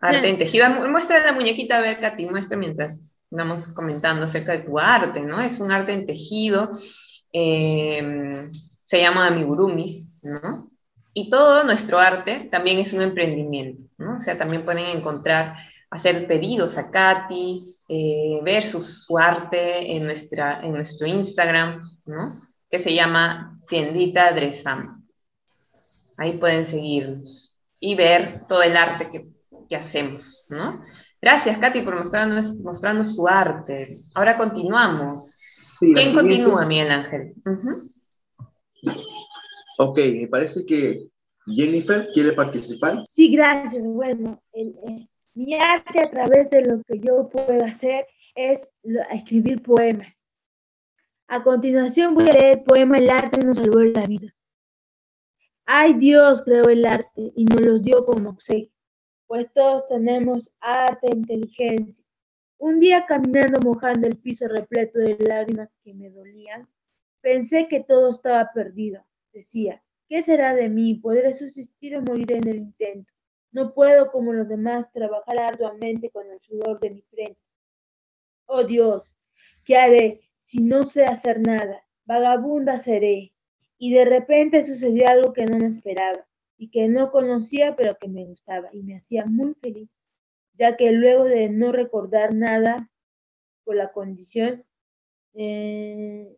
Arte 0.00 0.28
en 0.28 0.38
tejido. 0.38 0.68
Muestra 0.90 1.24
la 1.24 1.32
muñequita, 1.32 1.78
a 1.78 1.80
ver, 1.80 1.98
Katy, 1.98 2.26
muestra 2.26 2.58
mientras 2.58 3.20
vamos 3.30 3.68
comentando 3.68 4.24
acerca 4.24 4.52
de 4.52 4.58
tu 4.64 4.78
arte, 4.78 5.20
¿no? 5.20 5.40
Es 5.40 5.60
un 5.60 5.70
arte 5.70 5.92
en 5.92 6.06
tejido, 6.06 6.70
em, 7.32 8.32
se 8.84 9.00
llama 9.00 9.28
amigurumis, 9.28 10.20
¿no? 10.24 10.68
Y 11.14 11.28
todo 11.30 11.62
nuestro 11.64 11.98
arte 11.98 12.48
también 12.50 12.78
es 12.78 12.92
un 12.92 13.02
emprendimiento, 13.02 13.84
¿no? 13.98 14.16
O 14.16 14.20
sea, 14.20 14.36
también 14.36 14.64
pueden 14.64 14.96
encontrar, 14.96 15.54
hacer 15.90 16.26
pedidos 16.26 16.78
a 16.78 16.90
Katy, 16.90 17.62
eh, 17.88 18.40
ver 18.42 18.64
su, 18.64 18.80
su, 18.80 19.18
arte 19.18 19.94
en, 19.94 20.04
nuestra, 20.04 20.60
en 20.62 20.72
nuestro 20.72 21.06
Instagram, 21.06 21.80
¿no? 22.06 22.32
Que 22.70 22.78
se 22.78 22.94
llama 22.94 23.60
Tiendita 23.68 24.32
Dresam. 24.32 25.01
Ahí 26.22 26.38
pueden 26.38 26.66
seguirnos 26.66 27.56
y 27.80 27.96
ver 27.96 28.46
todo 28.46 28.62
el 28.62 28.76
arte 28.76 29.10
que, 29.10 29.28
que 29.68 29.74
hacemos, 29.74 30.46
¿no? 30.50 30.80
Gracias, 31.20 31.58
Katy, 31.58 31.80
por 31.80 31.96
mostrarnos, 31.96 32.60
mostrarnos 32.60 33.16
su 33.16 33.26
arte. 33.26 33.88
Ahora 34.14 34.38
continuamos. 34.38 35.40
¿Quién 35.80 36.14
continúa, 36.14 36.64
Miguel 36.64 36.92
Ángel? 36.92 37.34
Ok, 39.78 39.98
me 39.98 40.28
parece 40.28 40.64
que 40.64 41.08
Jennifer 41.44 42.06
quiere 42.14 42.30
participar. 42.30 43.04
Sí, 43.08 43.32
gracias. 43.32 43.84
Bueno, 43.84 44.38
mi 45.34 45.54
arte 45.56 46.02
a 46.06 46.08
través 46.08 46.48
de 46.50 46.62
lo 46.62 46.84
que 46.84 47.00
yo 47.00 47.28
puedo 47.28 47.64
hacer 47.64 48.06
es 48.36 48.60
escribir 49.10 49.60
poemas. 49.60 50.06
A 51.26 51.42
continuación 51.42 52.14
voy 52.14 52.28
a 52.28 52.32
leer 52.32 52.58
el 52.58 52.62
poema 52.62 52.98
El 52.98 53.10
arte 53.10 53.42
nos 53.42 53.58
salvó 53.58 53.80
la 53.80 54.06
vida. 54.06 54.32
Ay 55.66 55.94
Dios 55.94 56.42
creó 56.44 56.68
el 56.68 56.86
arte 56.86 57.32
y 57.36 57.44
nos 57.44 57.60
lo 57.60 57.78
dio 57.78 58.04
como 58.06 58.30
obsequio. 58.30 58.70
pues 59.26 59.52
todos 59.54 59.88
tenemos 59.88 60.54
arte 60.60 61.08
e 61.08 61.16
inteligencia. 61.16 62.04
Un 62.58 62.80
día 62.80 63.06
caminando 63.06 63.60
mojando 63.60 64.06
el 64.06 64.16
piso 64.18 64.46
repleto 64.48 64.98
de 65.00 65.16
lágrimas 65.18 65.70
que 65.84 65.94
me 65.94 66.10
dolían, 66.10 66.68
pensé 67.20 67.68
que 67.68 67.80
todo 67.82 68.10
estaba 68.10 68.52
perdido. 68.54 69.04
Decía, 69.32 69.82
¿qué 70.08 70.22
será 70.22 70.54
de 70.54 70.68
mí? 70.68 70.94
¿Podré 70.96 71.34
subsistir 71.34 71.96
o 71.96 72.02
morir 72.02 72.32
en 72.32 72.48
el 72.48 72.56
intento? 72.56 73.12
No 73.52 73.74
puedo, 73.74 74.10
como 74.12 74.32
los 74.32 74.48
demás, 74.48 74.90
trabajar 74.92 75.38
arduamente 75.38 76.10
con 76.10 76.30
el 76.30 76.40
sudor 76.40 76.80
de 76.80 76.90
mi 76.90 77.02
frente. 77.02 77.40
Oh 78.46 78.64
Dios, 78.64 79.02
¿qué 79.64 79.76
haré 79.76 80.20
si 80.40 80.62
no 80.62 80.84
sé 80.84 81.04
hacer 81.06 81.40
nada? 81.40 81.84
Vagabunda 82.04 82.78
seré. 82.78 83.31
Y 83.82 83.92
de 83.92 84.04
repente 84.04 84.64
sucedió 84.64 85.08
algo 85.08 85.32
que 85.32 85.44
no 85.44 85.58
me 85.58 85.66
esperaba 85.66 86.24
y 86.56 86.70
que 86.70 86.88
no 86.88 87.10
conocía 87.10 87.74
pero 87.74 87.98
que 87.98 88.06
me 88.06 88.24
gustaba 88.24 88.68
y 88.72 88.80
me 88.80 88.94
hacía 88.94 89.26
muy 89.26 89.54
feliz, 89.54 89.90
ya 90.54 90.76
que 90.76 90.92
luego 90.92 91.24
de 91.24 91.48
no 91.48 91.72
recordar 91.72 92.32
nada 92.32 92.88
por 93.64 93.74
la 93.74 93.90
condición 93.90 94.64
eh, 95.34 96.32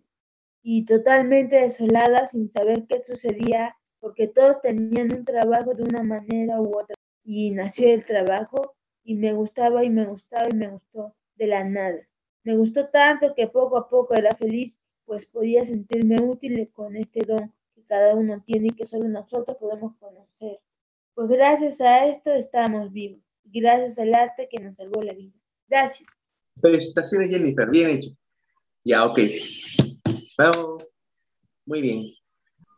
y 0.62 0.86
totalmente 0.86 1.56
desolada 1.56 2.28
sin 2.28 2.50
saber 2.50 2.86
qué 2.88 3.02
sucedía 3.04 3.76
porque 4.00 4.26
todos 4.26 4.62
tenían 4.62 5.12
un 5.12 5.26
trabajo 5.26 5.74
de 5.74 5.82
una 5.82 6.02
manera 6.02 6.62
u 6.62 6.78
otra 6.78 6.96
y 7.24 7.50
nació 7.50 7.92
el 7.92 8.06
trabajo 8.06 8.74
y 9.02 9.16
me 9.16 9.34
gustaba 9.34 9.84
y 9.84 9.90
me 9.90 10.06
gustaba 10.06 10.48
y 10.50 10.56
me 10.56 10.68
gustó 10.68 11.14
de 11.34 11.46
la 11.48 11.62
nada. 11.62 12.08
Me 12.42 12.56
gustó 12.56 12.88
tanto 12.88 13.34
que 13.34 13.48
poco 13.48 13.76
a 13.76 13.90
poco 13.90 14.14
era 14.14 14.34
feliz, 14.34 14.78
pues 15.04 15.26
podía 15.26 15.64
sentirme 15.64 16.16
útil 16.22 16.70
con 16.72 16.96
este 16.96 17.24
don 17.26 17.52
cada 17.86 18.14
uno 18.14 18.42
tiene 18.46 18.68
y 18.68 18.76
que 18.76 18.86
solo 18.86 19.08
nosotros 19.08 19.56
podemos 19.58 19.94
conocer. 19.98 20.58
Pues 21.14 21.28
gracias 21.28 21.80
a 21.80 22.06
esto 22.06 22.30
estamos 22.32 22.92
vivos. 22.92 23.20
Gracias 23.44 23.98
al 23.98 24.14
arte 24.14 24.48
que 24.50 24.62
nos 24.62 24.76
salvó 24.76 25.02
la 25.02 25.12
vida. 25.12 25.34
Gracias. 25.68 26.08
Felicitaciones, 26.60 27.30
Jennifer. 27.30 27.68
Bien 27.70 27.90
hecho. 27.90 28.10
Ya, 28.84 29.04
ok. 29.06 29.18
Vamos. 30.38 30.86
Muy 31.66 31.82
bien. 31.82 32.02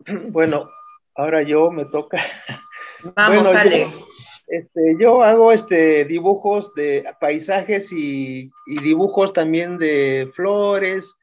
Bueno, 0.30 0.70
ahora 1.16 1.42
yo 1.42 1.70
me 1.72 1.84
toca. 1.86 2.22
Vamos, 3.16 3.52
Alex. 3.54 3.98
Yo, 3.98 4.04
este, 4.46 4.96
yo 5.00 5.22
hago 5.22 5.50
este, 5.50 6.04
dibujos 6.04 6.72
de 6.74 7.04
paisajes 7.20 7.90
y, 7.92 8.52
y 8.66 8.82
dibujos 8.82 9.32
también 9.32 9.78
de 9.78 10.30
flores. 10.32 11.16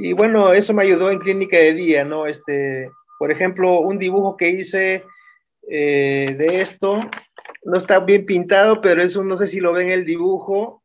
Y 0.00 0.12
bueno, 0.12 0.52
eso 0.52 0.72
me 0.72 0.84
ayudó 0.84 1.10
en 1.10 1.18
clínica 1.18 1.56
de 1.56 1.74
día, 1.74 2.04
¿no? 2.04 2.26
Este, 2.26 2.88
por 3.18 3.32
ejemplo, 3.32 3.80
un 3.80 3.98
dibujo 3.98 4.36
que 4.36 4.48
hice 4.48 5.04
eh, 5.68 6.36
de 6.38 6.60
esto, 6.60 7.00
no 7.64 7.76
está 7.76 7.98
bien 7.98 8.24
pintado, 8.24 8.80
pero 8.80 9.02
eso 9.02 9.24
no 9.24 9.36
sé 9.36 9.48
si 9.48 9.58
lo 9.58 9.72
ven 9.72 9.90
el 9.90 10.04
dibujo. 10.04 10.84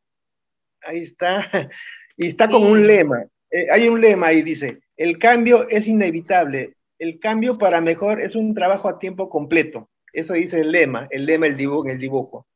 Ahí 0.82 1.00
está. 1.00 1.48
Y 2.16 2.28
está 2.28 2.48
con 2.48 2.62
un 2.62 2.86
lema. 2.86 3.24
Eh, 3.50 3.66
hay 3.72 3.88
un 3.88 4.00
lema 4.00 4.28
ahí, 4.28 4.42
dice, 4.42 4.78
el 4.96 5.18
cambio 5.18 5.68
es 5.68 5.88
inevitable. 5.88 6.76
El 6.96 7.18
cambio 7.18 7.58
para 7.58 7.80
mejor 7.80 8.20
es 8.20 8.36
un 8.36 8.54
trabajo 8.54 8.88
a 8.88 9.00
tiempo 9.00 9.28
completo. 9.28 9.90
Eso 10.12 10.34
dice 10.34 10.60
el 10.60 10.70
lema, 10.70 11.08
el 11.10 11.26
lema 11.26 11.48
el 11.48 11.56
dibujo, 11.56 11.88
el 11.88 11.98
dibujo. 11.98 12.46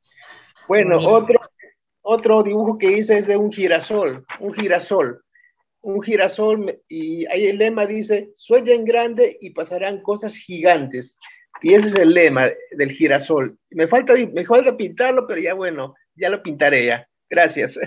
Bueno, 0.68 1.00
otro, 1.00 1.40
otro 2.02 2.44
dibujo 2.44 2.78
que 2.78 2.92
hice 2.92 3.18
es 3.18 3.26
de 3.26 3.36
un 3.36 3.50
girasol, 3.50 4.24
un 4.38 4.54
girasol 4.54 5.24
un 5.88 6.02
girasol 6.02 6.80
y 6.86 7.24
ahí 7.26 7.46
el 7.46 7.58
lema 7.58 7.86
dice, 7.86 8.30
sueñen 8.34 8.84
grande 8.84 9.38
y 9.40 9.50
pasarán 9.50 10.02
cosas 10.02 10.36
gigantes. 10.36 11.18
Y 11.62 11.74
ese 11.74 11.88
es 11.88 11.94
el 11.94 12.12
lema 12.12 12.50
del 12.76 12.92
girasol. 12.92 13.58
Me 13.70 13.88
falta, 13.88 14.14
me 14.14 14.44
falta 14.44 14.76
pintarlo, 14.76 15.26
pero 15.26 15.40
ya 15.40 15.54
bueno, 15.54 15.94
ya 16.14 16.28
lo 16.28 16.42
pintaré 16.42 16.86
ya. 16.86 17.08
Gracias. 17.28 17.78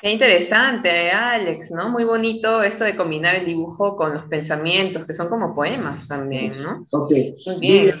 Qué 0.00 0.10
interesante, 0.10 1.10
Alex, 1.10 1.70
¿no? 1.70 1.88
Muy 1.88 2.04
bonito 2.04 2.62
esto 2.62 2.84
de 2.84 2.94
combinar 2.94 3.34
el 3.34 3.46
dibujo 3.46 3.96
con 3.96 4.12
los 4.12 4.24
pensamientos, 4.26 5.06
que 5.06 5.14
son 5.14 5.28
como 5.28 5.54
poemas 5.54 6.06
también, 6.06 6.52
¿no? 6.62 6.82
Ok. 6.92 7.12
Muy 7.46 7.60
bien. 7.60 7.94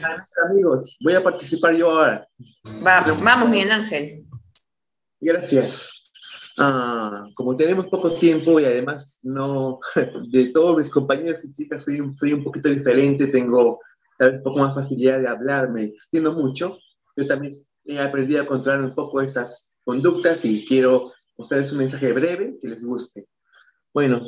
amigos. 0.48 0.98
Voy 1.02 1.14
a 1.14 1.22
participar 1.22 1.74
yo 1.74 1.90
ahora. 1.90 2.26
vamos, 2.82 3.48
Miguel 3.48 3.72
Ángel. 3.72 4.24
Gracias. 5.20 5.95
Ah, 6.58 7.28
como 7.34 7.54
tenemos 7.54 7.86
poco 7.86 8.10
tiempo 8.12 8.58
y 8.58 8.64
además 8.64 9.18
no, 9.22 9.78
de 10.30 10.46
todos 10.48 10.78
mis 10.78 10.88
compañeros 10.88 11.44
y 11.44 11.52
chicas 11.52 11.84
soy 11.84 12.00
un, 12.00 12.16
soy 12.16 12.32
un 12.32 12.44
poquito 12.44 12.70
diferente, 12.70 13.26
tengo 13.26 13.78
tal 14.18 14.30
vez 14.30 14.38
un 14.38 14.44
poco 14.44 14.60
más 14.60 14.74
facilidad 14.74 15.20
de 15.20 15.28
hablar, 15.28 15.70
me 15.70 15.84
extiendo 15.84 16.32
mucho, 16.32 16.78
yo 17.14 17.26
también 17.26 17.52
he 17.84 17.98
aprendido 17.98 18.42
a 18.42 18.46
controlar 18.46 18.82
un 18.82 18.94
poco 18.94 19.20
esas 19.20 19.76
conductas 19.84 20.44
y 20.46 20.64
quiero 20.64 21.12
mostrarles 21.36 21.72
un 21.72 21.78
mensaje 21.78 22.12
breve 22.12 22.56
que 22.60 22.68
les 22.68 22.82
guste. 22.82 23.28
Bueno, 23.92 24.22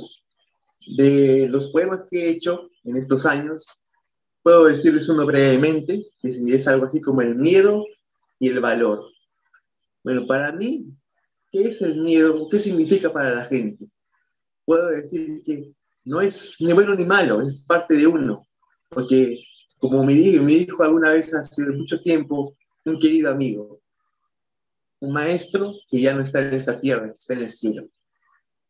de 0.97 1.49
los 1.51 1.71
poemas 1.71 2.07
que 2.11 2.27
he 2.27 2.31
hecho 2.31 2.69
en 2.85 2.97
estos 2.97 3.25
años, 3.25 3.65
puedo 4.43 4.65
decirles 4.65 5.09
uno 5.09 5.27
brevemente, 5.27 6.05
que 6.21 6.29
es 6.29 6.69
algo 6.69 6.87
así 6.87 7.01
como 7.01 7.23
el 7.23 7.37
miedo 7.37 7.85
y 8.39 8.49
el 8.49 8.61
valor. 8.61 9.03
Bueno, 10.05 10.27
para 10.27 10.53
mí, 10.53 10.87
¿Qué 11.51 11.63
es 11.63 11.83
el 11.83 12.03
miedo? 12.03 12.49
¿Qué 12.51 12.61
significa 12.61 13.13
para 13.13 13.35
la 13.35 13.45
gente? 13.45 13.87
Puedo 14.65 14.89
decir 14.89 15.43
que 15.45 15.73
no 16.05 16.21
es 16.21 16.57
ni 16.61 16.73
bueno 16.73 16.95
ni 16.95 17.05
malo, 17.05 17.41
es 17.43 17.63
parte 17.63 17.95
de 17.97 18.07
uno. 18.07 18.47
Porque, 18.89 19.39
como 19.79 20.05
me 20.05 20.15
dijo, 20.15 20.43
me 20.45 20.53
dijo 20.53 20.83
alguna 20.83 21.11
vez 21.11 21.33
hace 21.33 21.63
mucho 21.63 22.01
tiempo 22.01 22.57
un 22.85 22.99
querido 22.99 23.31
amigo, 23.31 23.81
un 25.01 25.13
maestro 25.13 25.73
que 25.91 26.01
ya 26.01 26.15
no 26.15 26.23
está 26.23 26.41
en 26.41 26.55
esta 26.55 26.81
tierra, 26.81 27.07
que 27.07 27.19
está 27.19 27.35
en 27.35 27.41
el 27.41 27.51
cielo. 27.51 27.89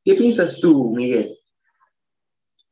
¿Qué 0.04 0.14
piensas 0.14 0.60
tú, 0.60 0.94
Miguel? 0.94 1.36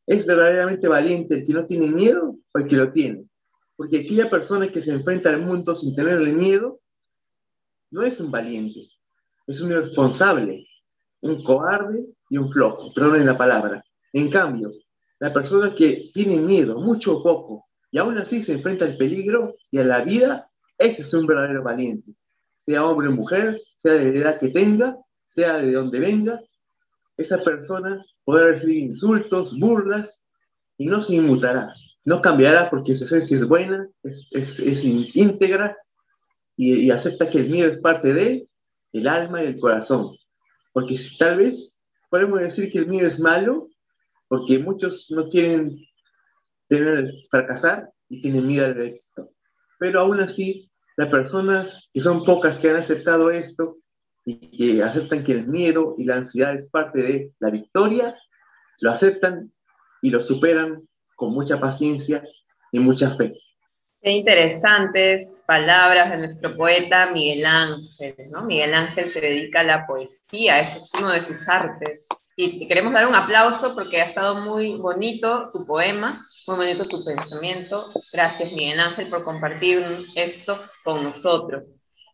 ¿Es 0.06 0.26
verdaderamente 0.26 0.88
valiente 0.88 1.34
el 1.34 1.46
que 1.46 1.52
no 1.52 1.66
tiene 1.66 1.88
miedo 1.88 2.36
o 2.52 2.58
el 2.58 2.66
que 2.66 2.76
lo 2.76 2.92
tiene? 2.92 3.28
Porque 3.76 4.00
aquella 4.00 4.30
persona 4.30 4.68
que 4.68 4.80
se 4.80 4.92
enfrenta 4.92 5.30
al 5.30 5.42
mundo 5.42 5.74
sin 5.74 5.94
tenerle 5.94 6.32
miedo 6.32 6.80
no 7.90 8.02
es 8.02 8.20
un 8.20 8.30
valiente, 8.30 8.88
es 9.46 9.60
un 9.60 9.70
irresponsable, 9.70 10.66
un 11.20 11.42
cobarde 11.42 12.06
y 12.28 12.38
un 12.38 12.50
flojo, 12.50 12.92
en 13.14 13.26
la 13.26 13.36
palabra. 13.36 13.84
En 14.12 14.28
cambio, 14.28 14.72
la 15.18 15.32
persona 15.32 15.74
que 15.74 16.10
tiene 16.12 16.36
miedo, 16.36 16.80
mucho 16.80 17.18
o 17.18 17.22
poco, 17.22 17.66
y 17.90 17.98
aún 17.98 18.18
así 18.18 18.42
se 18.42 18.54
enfrenta 18.54 18.84
al 18.84 18.96
peligro 18.96 19.54
y 19.70 19.78
a 19.78 19.84
la 19.84 20.00
vida, 20.02 20.50
ese 20.78 21.02
es 21.02 21.14
un 21.14 21.26
verdadero 21.26 21.62
valiente. 21.62 22.14
Sea 22.56 22.84
hombre 22.84 23.08
o 23.08 23.12
mujer, 23.12 23.60
sea 23.76 23.94
de 23.94 24.12
la 24.12 24.18
edad 24.18 24.38
que 24.38 24.48
tenga, 24.48 24.96
sea 25.28 25.58
de 25.58 25.72
donde 25.72 26.00
venga, 26.00 26.40
esa 27.16 27.38
persona 27.38 28.04
podrá 28.24 28.48
recibir 28.48 28.78
insultos, 28.78 29.58
burlas, 29.58 30.24
y 30.76 30.86
no 30.86 31.00
se 31.00 31.14
inmutará. 31.14 31.72
No 32.04 32.20
cambiará 32.20 32.68
porque 32.68 32.94
su 32.94 33.04
esencia 33.04 33.36
es 33.36 33.48
buena, 33.48 33.88
es, 34.02 34.28
es, 34.32 34.84
íntegra, 34.84 35.76
y, 36.56 36.86
y 36.86 36.90
acepta 36.90 37.28
que 37.28 37.38
el 37.38 37.48
miedo 37.48 37.70
es 37.70 37.78
parte 37.78 38.12
de, 38.12 38.46
el 38.92 39.08
alma 39.08 39.42
y 39.42 39.46
el 39.46 39.58
corazón. 39.58 40.14
Porque 40.72 40.96
si, 40.96 41.16
tal 41.18 41.38
vez 41.38 41.80
podemos 42.10 42.40
decir 42.40 42.70
que 42.70 42.78
el 42.78 42.86
miedo 42.86 43.06
es 43.06 43.18
malo, 43.20 43.68
porque 44.28 44.58
muchos 44.58 45.10
no 45.10 45.28
quieren 45.28 45.76
tener, 46.68 47.10
fracasar 47.30 47.90
y 48.08 48.22
tienen 48.22 48.46
miedo 48.46 48.66
al 48.66 48.80
éxito. 48.80 49.30
Pero 49.78 50.00
aún 50.00 50.20
así, 50.20 50.70
las 50.96 51.08
personas, 51.08 51.90
que 51.92 52.00
son 52.00 52.24
pocas 52.24 52.58
que 52.58 52.70
han 52.70 52.76
aceptado 52.76 53.30
esto 53.30 53.78
y 54.24 54.50
que 54.50 54.82
aceptan 54.82 55.22
que 55.22 55.32
el 55.32 55.46
miedo 55.46 55.94
y 55.98 56.04
la 56.04 56.16
ansiedad 56.16 56.54
es 56.54 56.68
parte 56.68 57.02
de 57.02 57.32
la 57.38 57.50
victoria, 57.50 58.16
lo 58.80 58.90
aceptan 58.90 59.52
y 60.02 60.10
lo 60.10 60.20
superan 60.20 60.88
con 61.14 61.32
mucha 61.32 61.60
paciencia 61.60 62.22
y 62.72 62.80
mucha 62.80 63.10
fe. 63.10 63.34
Qué 64.06 64.12
interesantes 64.12 65.34
palabras 65.48 66.12
de 66.12 66.18
nuestro 66.18 66.56
poeta 66.56 67.06
Miguel 67.06 67.44
Ángel, 67.44 68.14
¿no? 68.30 68.44
Miguel 68.44 68.72
Ángel 68.72 69.08
se 69.08 69.20
dedica 69.20 69.62
a 69.62 69.64
la 69.64 69.84
poesía, 69.84 70.60
es 70.60 70.92
uno 70.96 71.10
de 71.10 71.20
sus 71.20 71.48
artes. 71.48 72.06
Y 72.36 72.60
te 72.60 72.68
queremos 72.68 72.92
dar 72.92 73.08
un 73.08 73.16
aplauso 73.16 73.74
porque 73.74 74.00
ha 74.00 74.04
estado 74.04 74.42
muy 74.42 74.76
bonito 74.80 75.50
tu 75.52 75.66
poema, 75.66 76.08
muy 76.46 76.56
bonito 76.56 76.84
tu 76.84 77.04
pensamiento. 77.04 77.82
Gracias 78.12 78.52
Miguel 78.52 78.78
Ángel 78.78 79.08
por 79.10 79.24
compartir 79.24 79.76
esto 80.14 80.54
con 80.84 81.02
nosotros. 81.02 81.68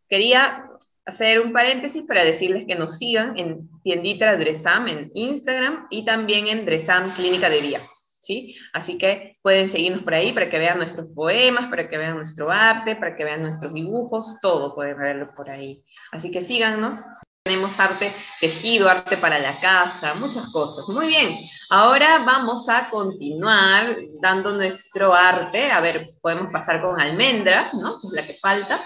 Quería 0.08 0.64
hacer 1.04 1.40
un 1.40 1.52
paréntesis 1.52 2.04
para 2.08 2.24
decirles 2.24 2.64
que 2.66 2.74
nos 2.74 2.96
sigan 2.96 3.38
en 3.38 3.68
tiendita 3.82 4.34
Dresam 4.38 4.88
en 4.88 5.10
Instagram 5.12 5.88
y 5.90 6.06
también 6.06 6.46
en 6.48 6.64
Dresam 6.64 7.14
Clínica 7.14 7.50
de 7.50 7.60
Día. 7.60 7.80
¿Sí? 8.22 8.54
Así 8.72 8.96
que 8.96 9.32
pueden 9.42 9.68
seguirnos 9.68 10.02
por 10.02 10.14
ahí 10.14 10.32
para 10.32 10.48
que 10.48 10.58
vean 10.58 10.78
nuestros 10.78 11.08
poemas, 11.08 11.68
para 11.68 11.88
que 11.88 11.98
vean 11.98 12.14
nuestro 12.14 12.50
arte, 12.50 12.96
para 12.96 13.16
que 13.16 13.24
vean 13.24 13.42
nuestros 13.42 13.74
dibujos, 13.74 14.38
todo 14.40 14.74
pueden 14.74 14.96
verlo 14.96 15.26
por 15.36 15.50
ahí. 15.50 15.84
Así 16.12 16.30
que 16.30 16.40
síganos. 16.40 17.04
Tenemos 17.44 17.80
arte 17.80 18.08
tejido, 18.40 18.88
arte 18.88 19.16
para 19.16 19.40
la 19.40 19.52
casa, 19.60 20.14
muchas 20.20 20.52
cosas. 20.52 20.88
Muy 20.90 21.08
bien, 21.08 21.28
ahora 21.70 22.22
vamos 22.24 22.68
a 22.68 22.88
continuar 22.88 23.84
dando 24.22 24.52
nuestro 24.52 25.12
arte. 25.12 25.72
A 25.72 25.80
ver, 25.80 26.08
podemos 26.20 26.52
pasar 26.52 26.80
con 26.80 27.00
almendra, 27.00 27.66
¿no? 27.80 27.96
Es 27.96 28.12
la 28.12 28.22
que 28.22 28.34
falta. 28.34 28.80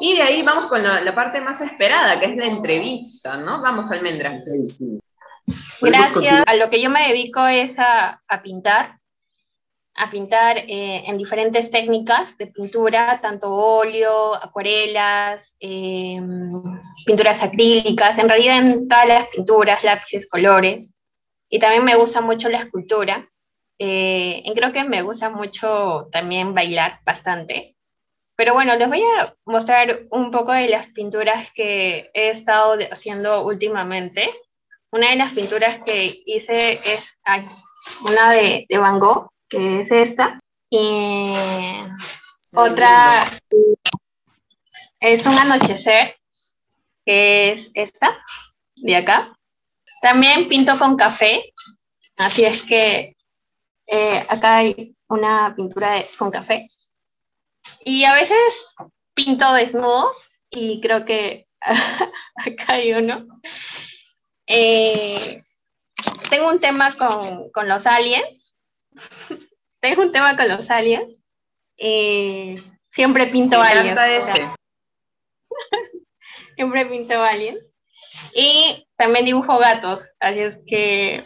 Y 0.00 0.14
de 0.14 0.22
ahí 0.22 0.42
vamos 0.42 0.68
con 0.68 0.80
la, 0.80 1.12
parte 1.12 1.40
más 1.40 1.60
esperada, 1.60 2.20
que 2.20 2.26
es 2.26 2.36
la 2.36 2.46
entrevista, 2.46 3.36
¿no? 3.38 3.60
Vamos, 3.60 3.90
Almendra. 3.90 4.30
Gracias. 5.80 6.44
A 6.46 6.56
lo 6.56 6.70
que 6.70 6.80
yo 6.80 6.90
me 6.90 7.08
dedico 7.08 7.46
es 7.46 7.78
a, 7.78 8.22
a 8.26 8.42
pintar, 8.42 8.98
a 9.94 10.10
pintar 10.10 10.58
eh, 10.58 11.02
en 11.06 11.18
diferentes 11.18 11.70
técnicas 11.70 12.38
de 12.38 12.46
pintura, 12.46 13.18
tanto 13.20 13.52
óleo, 13.52 14.34
acuarelas, 14.34 15.56
em, 15.58 16.62
pinturas 17.04 17.42
acrílicas, 17.42 18.18
en 18.18 18.28
realidad 18.28 18.58
en 18.58 18.88
todas 18.88 19.08
las 19.08 19.26
pinturas, 19.28 19.84
lápices, 19.84 20.28
colores. 20.28 20.96
Y 21.48 21.58
también 21.58 21.84
me 21.84 21.96
gusta 21.96 22.20
mucho 22.20 22.48
la 22.48 22.58
escultura. 22.58 23.28
Eh, 23.80 24.42
y 24.44 24.54
creo 24.54 24.72
que 24.72 24.84
me 24.84 25.02
gusta 25.02 25.30
mucho 25.30 26.08
también 26.10 26.54
bailar 26.54 27.00
bastante. 27.04 27.76
Pero 28.36 28.52
bueno, 28.54 28.76
les 28.76 28.88
voy 28.88 29.02
a 29.18 29.34
mostrar 29.46 30.06
un 30.10 30.30
poco 30.30 30.52
de 30.52 30.68
las 30.68 30.86
pinturas 30.88 31.50
que 31.52 32.10
he 32.14 32.30
estado 32.30 32.78
haciendo 32.92 33.44
últimamente. 33.44 34.30
Una 34.90 35.10
de 35.10 35.16
las 35.16 35.32
pinturas 35.32 35.82
que 35.84 36.22
hice 36.24 36.72
es 36.72 37.18
una 38.08 38.30
de, 38.30 38.66
de, 38.68 38.78
Van 38.78 38.98
Gogh, 38.98 39.30
que 39.48 39.82
es 39.82 39.90
esta. 39.90 40.40
Y 40.70 41.30
otra 42.54 43.24
es 45.00 45.26
un 45.26 45.36
anochecer, 45.36 46.16
que 47.04 47.52
es 47.52 47.70
esta, 47.74 48.20
de 48.76 48.96
acá. 48.96 49.36
También 50.00 50.48
pinto 50.48 50.78
con 50.78 50.96
café, 50.96 51.52
así 52.18 52.44
es 52.44 52.62
que 52.62 53.16
eh, 53.86 54.26
acá 54.28 54.58
hay 54.58 54.96
una 55.08 55.54
pintura 55.54 56.04
con 56.18 56.30
café. 56.30 56.66
Y 57.84 58.04
a 58.04 58.12
veces 58.12 58.74
pinto 59.14 59.52
desnudos 59.52 60.30
y 60.50 60.80
creo 60.80 61.04
que 61.04 61.46
acá 61.60 62.74
hay 62.74 62.92
uno. 62.92 63.26
Eh, 64.48 65.40
tengo 66.30 66.48
un 66.48 66.60
tema 66.60 66.94
con, 66.96 67.50
con, 67.50 67.68
los 67.68 67.86
aliens. 67.86 68.56
tengo 69.80 70.02
un 70.02 70.12
tema 70.12 70.36
con 70.36 70.48
los 70.48 70.70
aliens. 70.70 71.14
Eh, 71.76 72.62
siempre 72.88 73.26
pinto 73.26 73.60
aliens. 73.60 73.98
siempre 76.56 76.86
pinto 76.86 77.22
aliens. 77.22 77.74
Y 78.34 78.88
también 78.96 79.24
dibujo 79.24 79.58
gatos. 79.58 80.00
Así 80.18 80.40
es 80.40 80.58
que 80.66 81.24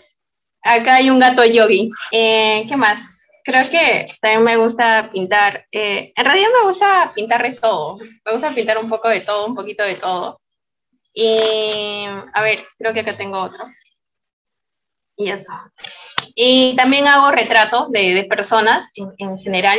acá 0.63 0.97
hay 0.97 1.11
un 1.11 1.19
gato 1.19 1.45
yogi. 1.45 1.91
Eh, 2.11 2.65
¿Qué 2.69 2.77
más? 2.77 3.23
creo 3.45 3.69
que 3.71 4.07
también 4.21 4.45
me 4.45 4.57
gusta 4.57 5.11
pintar. 5.13 5.67
Eh, 5.73 6.13
en 6.17 6.25
realidad 6.25 6.49
me 6.61 6.69
gusta 6.69 7.13
pintar 7.15 7.43
de 7.43 7.53
todo. 7.53 7.99
Me 8.25 8.33
gusta 8.33 8.51
pintar 8.51 8.79
un 8.79 8.89
poco 8.89 9.09
de 9.09 9.21
todo, 9.21 9.47
un 9.47 9.55
poquito 9.55 9.85
de 9.85 9.95
todo. 9.95 10.41
Y 11.14 12.05
a 12.33 12.42
ver, 12.42 12.61
creo 12.79 12.92
que 12.92 13.01
acá 13.01 13.12
tengo 13.14 13.40
otro. 13.40 13.64
Y 15.16 15.31
eso. 15.31 15.53
Y 16.35 16.75
también 16.77 17.07
hago 17.07 17.31
retratos 17.31 17.90
de, 17.90 18.14
de 18.14 18.25
personas 18.25 18.88
en, 18.94 19.12
en, 19.18 19.38
general. 19.38 19.79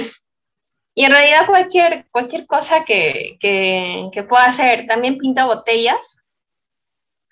Y 0.94 1.06
en 1.06 1.12
realidad 1.12 1.48
cualquier, 1.48 2.06
cualquier 2.12 2.46
cosa 2.46 2.86
que, 2.86 3.38
que, 3.40 4.10
que 4.12 4.24
pueda 4.24 4.46
hacer. 4.46 4.86
También 4.86 5.18
pinto 5.18 5.46
botellas. 5.48 6.18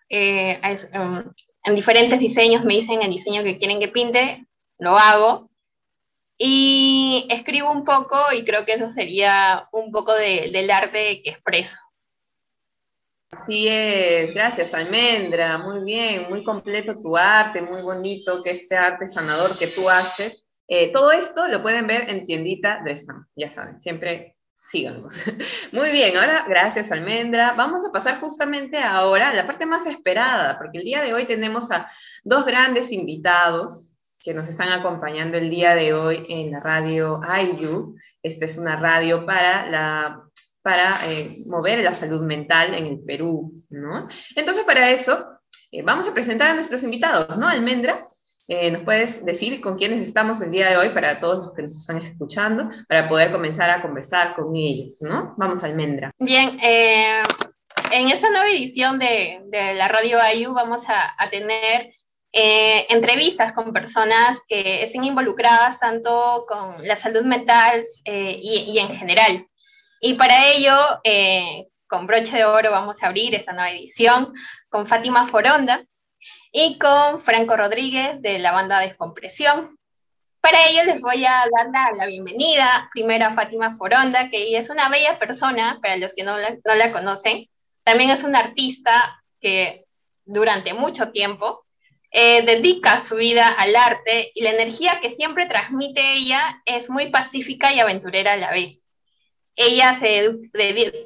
Eh, 0.10 0.60
en, 0.64 1.34
en 1.64 1.76
diferentes 1.76 2.20
diseños 2.20 2.64
me 2.64 2.74
dicen 2.74 3.02
el 3.02 3.12
diseño 3.12 3.44
que 3.44 3.58
quieren 3.58 3.80
que 3.80 3.88
pinte, 3.88 4.46
lo 4.78 4.98
hago 4.98 5.52
y 6.44 7.28
escribo 7.30 7.72
un 7.72 7.86
poco 7.86 8.18
y 8.36 8.44
creo 8.44 8.66
que 8.66 8.74
eso 8.74 8.92
sería 8.92 9.70
un 9.72 9.92
poco 9.92 10.16
de, 10.16 10.50
del 10.52 10.72
arte 10.72 11.22
que 11.22 11.30
expreso. 11.30 11.78
Así 13.32 13.66
es, 13.70 14.34
gracias 14.34 14.74
Almendra, 14.74 15.58
muy 15.58 15.86
bien, 15.86 16.26
muy 16.30 16.44
completo 16.44 16.94
tu 17.02 17.16
arte, 17.16 17.62
muy 17.62 17.82
bonito 17.82 18.44
que 18.44 18.52
este 18.52 18.76
arte 18.76 19.08
sanador 19.08 19.58
que 19.58 19.68
tú 19.68 19.90
haces. 19.90 20.48
Eh, 20.68 20.92
todo 20.92 21.14
esto 21.14 21.48
lo 21.48 21.62
pueden 21.62 21.88
ver 21.88 22.10
en 22.10 22.26
tiendita 22.26 22.82
de 22.84 22.98
Sam, 22.98 23.26
ya 23.36 23.50
saben, 23.50 23.80
siempre 23.80 24.36
síganos. 24.62 25.06
Muy 25.72 25.92
bien, 25.92 26.16
ahora 26.18 26.46
gracias 26.48 26.92
Almendra. 26.92 27.54
Vamos 27.54 27.86
a 27.86 27.92
pasar 27.92 28.20
justamente 28.20 28.78
ahora 28.78 29.30
a 29.30 29.34
la 29.34 29.48
parte 29.48 29.66
más 29.66 29.86
esperada, 29.86 30.58
porque 30.58 30.80
el 30.80 30.84
día 30.84 31.02
de 31.02 31.14
hoy 31.14 31.26
tenemos 31.26 31.72
a 31.72 31.90
dos 32.24 32.46
grandes 32.46 32.92
invitados 32.92 33.98
que 34.24 34.34
nos 34.34 34.48
están 34.48 34.72
acompañando 34.72 35.38
el 35.38 35.50
día 35.50 35.74
de 35.74 35.94
hoy 35.94 36.26
en 36.30 36.52
la 36.52 36.60
radio 36.60 37.22
IU. 37.42 37.96
Esta 38.22 38.46
es 38.46 38.58
una 38.58 38.76
radio 38.76 39.26
para, 39.26 39.66
la, 39.72 40.31
para 40.62 40.96
eh, 41.08 41.38
mover 41.48 41.80
la 41.80 41.96
salud 41.96 42.22
mental 42.22 42.74
en 42.76 42.86
el 42.86 43.00
Perú, 43.00 43.54
¿no? 43.70 44.08
Entonces, 44.36 44.64
para 44.64 44.90
eso, 44.90 45.40
eh, 45.72 45.82
vamos 45.82 46.08
a 46.08 46.14
presentar 46.14 46.52
a 46.52 46.54
nuestros 46.54 46.84
invitados, 46.84 47.38
¿no? 47.38 47.48
Almendra, 47.48 48.00
eh, 48.48 48.70
¿nos 48.70 48.84
puedes 48.84 49.26
decir 49.26 49.60
con 49.62 49.78
quiénes 49.78 50.02
estamos 50.02 50.42
el 50.42 50.52
día 50.52 50.70
de 50.70 50.78
hoy 50.78 50.90
para 50.90 51.20
todos 51.20 51.46
los 51.46 51.54
que 51.54 51.64
nos 51.64 51.76
están 51.76 51.98
escuchando, 51.98 52.70
para 52.88 53.08
poder 53.08 53.32
comenzar 53.32 53.70
a 53.70 53.82
conversar 53.82 54.36
con 54.36 54.56
ellos, 54.56 55.00
¿no? 55.02 55.34
Vamos, 55.38 55.64
Almendra. 55.64 56.12
Bien, 56.20 56.58
en 56.62 58.10
esta 58.10 58.30
nueva 58.30 58.50
edición 58.50 59.00
de, 59.00 59.40
la 59.76 59.88
radio 59.88 60.20
IU 60.36 60.54
vamos 60.54 60.84
a, 60.88 61.30
tener 61.30 61.90
entrevistas 62.34 63.52
con 63.52 63.74
personas 63.74 64.40
que 64.48 64.84
estén 64.84 65.04
involucradas 65.04 65.80
tanto 65.80 66.46
con 66.48 66.88
la 66.88 66.96
salud 66.96 67.24
mental 67.24 67.84
y, 68.06 68.78
en 68.80 68.90
general. 68.90 69.48
Y 70.04 70.16
para 70.16 70.48
ello, 70.48 70.76
eh, 71.04 71.68
con 71.86 72.08
broche 72.08 72.38
de 72.38 72.46
oro 72.46 72.72
vamos 72.72 73.04
a 73.04 73.08
abrir 73.08 73.36
esta 73.36 73.54
nueva 73.54 73.70
edición 73.70 74.34
con 74.68 74.88
Fátima 74.88 75.28
Foronda 75.28 75.86
y 76.52 76.80
con 76.80 77.20
Franco 77.20 77.56
Rodríguez 77.56 78.20
de 78.20 78.40
la 78.40 78.52
banda 78.52 78.80
Descompresión. 78.80 79.78
Para 80.42 80.58
ello 80.70 80.86
les 80.86 81.02
voy 81.02 81.24
a 81.24 81.46
dar 81.56 81.92
la, 81.96 82.08
bienvenida 82.08 82.90
primero 82.92 83.28
a 83.28 83.32
Fátima 83.32 83.78
Foronda, 83.78 84.32
que 84.32 84.58
es 84.58 84.72
una 84.72 84.90
bella 84.90 85.20
persona, 85.20 85.78
para 85.84 85.98
los 85.98 86.16
que 86.16 86.24
no 86.24 86.36
la, 86.36 86.58
no 86.66 86.74
la 86.74 86.92
conocen. 86.92 87.48
También 87.84 88.10
es 88.10 88.24
una 88.24 88.40
artista 88.40 89.24
que 89.40 89.86
durante 90.26 90.74
mucho 90.74 91.12
tiempo 91.12 91.64
eh, 92.10 92.42
dedica 92.44 93.00
su 93.00 93.18
vida 93.18 93.48
al 93.50 93.76
arte 93.76 94.32
y 94.34 94.42
la 94.42 94.50
energía 94.50 95.00
que 95.00 95.12
siempre 95.12 95.46
transmite 95.46 96.14
ella 96.14 96.60
es 96.66 96.90
muy 96.90 97.12
pacífica 97.12 97.72
y 97.72 97.80
aventurera 97.80 98.34
a 98.34 98.38
la 98.38 98.50
vez. 98.50 98.81
Ella 99.64 99.94
se, 99.94 100.40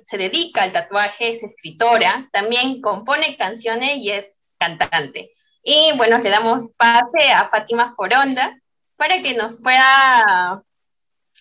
se 0.05 0.17
dedica 0.17 0.63
al 0.63 0.71
tatuaje, 0.71 1.31
es 1.31 1.43
escritora, 1.43 2.29
también 2.31 2.81
compone 2.81 3.35
canciones 3.37 3.97
y 3.97 4.11
es 4.11 4.41
cantante. 4.57 5.29
Y 5.63 5.91
bueno, 5.97 6.19
le 6.19 6.29
damos 6.29 6.69
pase 6.77 7.31
a 7.35 7.45
Fátima 7.45 7.93
Foronda 7.95 8.57
para 8.95 9.21
que 9.21 9.35
nos 9.35 9.59
pueda 9.61 10.63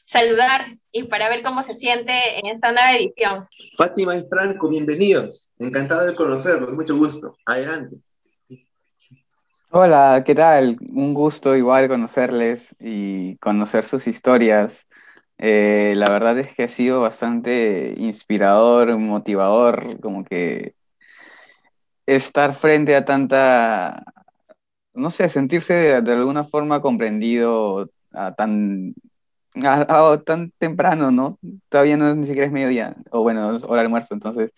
saludar 0.07 0.65
y 0.93 1.05
para 1.05 1.29
ver 1.29 1.43
cómo 1.43 1.63
se 1.63 1.75
siente 1.75 2.13
en 2.39 2.47
esta 2.47 2.73
nueva 2.73 2.95
edición. 2.95 3.47
Fátima 3.77 4.17
y 4.17 4.27
Franco, 4.29 4.69
bienvenidos. 4.69 5.53
Encantado 5.59 6.07
de 6.07 6.15
conocerlos, 6.15 6.73
mucho 6.73 6.97
gusto. 6.97 7.37
Adelante. 7.47 7.97
Hola, 9.71 10.23
¿qué 10.25 10.35
tal? 10.35 10.77
Un 10.93 11.15
gusto 11.15 11.57
igual 11.57 11.89
conocerles 11.89 12.75
y 12.79 13.37
conocer 13.39 13.85
sus 13.85 14.07
historias. 14.07 14.87
Eh, 15.39 15.95
la 15.97 16.11
verdad 16.11 16.39
es 16.39 16.55
que 16.55 16.65
ha 16.65 16.69
sido 16.69 17.01
bastante 17.01 17.95
inspirador, 17.99 18.97
motivador, 18.99 20.01
como 20.01 20.25
que 20.25 20.75
estar 22.07 22.55
frente 22.55 22.95
a 22.97 23.05
tanta, 23.05 24.05
no 24.95 25.11
sé, 25.11 25.29
sentirse 25.29 26.03
de, 26.03 26.13
alguna 26.13 26.45
forma 26.45 26.81
comprendido 26.83 27.91
a 28.13 28.35
tan, 28.35 28.95
tan 30.27 30.53
temprano, 30.59 31.11
¿no? 31.11 31.39
Todavía 31.69 31.97
no 31.97 32.15
ni 32.15 32.27
siquiera 32.27 32.47
es 32.47 32.53
mediodía, 32.53 32.97
o 33.11 33.23
bueno, 33.23 33.57
es 33.57 33.65
hora 33.65 33.77
de 33.77 33.87
almuerzo, 33.87 34.15
entonces, 34.15 34.53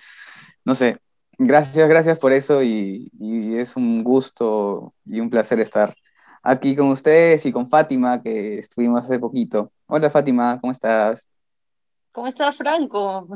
no 0.64 0.74
sé, 0.74 0.98
Gracias, 1.38 1.88
gracias 1.88 2.18
por 2.18 2.32
eso 2.32 2.62
y, 2.62 3.10
es 3.58 3.76
un 3.76 4.02
gusto 4.02 4.94
y 5.04 5.20
un 5.20 5.28
placer 5.28 5.60
estar 5.60 5.94
aquí 6.42 6.74
con 6.74 6.88
ustedes 6.88 7.44
y 7.44 7.52
con 7.52 7.68
Fátima, 7.68 8.22
que 8.22 8.58
estuvimos 8.58 9.04
hace 9.04 9.18
poquito. 9.18 9.70
Hola 9.86 10.10
Fátima, 10.10 10.60
¿cómo 10.60 10.72
estás? 10.72 11.28
¿Cómo 12.12 12.26
estás, 12.26 12.56
Franco? 12.56 13.28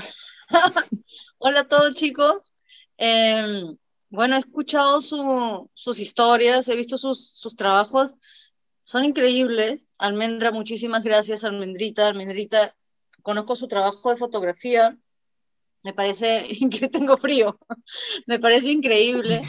Hola 1.38 1.60
a 1.60 1.68
todos 1.68 1.94
chicos. 1.94 2.52
Em, 2.96 3.76
bueno, 4.08 4.36
he 4.36 4.40
escuchado 4.40 5.00
sus 5.00 6.00
historias, 6.00 6.68
he 6.68 6.76
visto 6.76 6.98
sus, 6.98 7.56
trabajos, 7.56 8.14
son 8.82 9.04
increíbles. 9.04 9.92
Almendra, 9.98 10.50
muchísimas 10.50 11.04
gracias, 11.04 11.44
Almendrita. 11.44 12.08
Almendrita, 12.08 12.74
conozco 13.22 13.54
su 13.54 13.68
trabajo 13.68 14.10
de 14.10 14.16
fotografía 14.16 14.98
me 15.82 15.94
parece 15.94 16.46
que 16.70 16.88
tengo 16.88 17.16
frío, 17.16 17.58
me 18.26 18.38
parece 18.38 18.70
increíble 18.70 19.42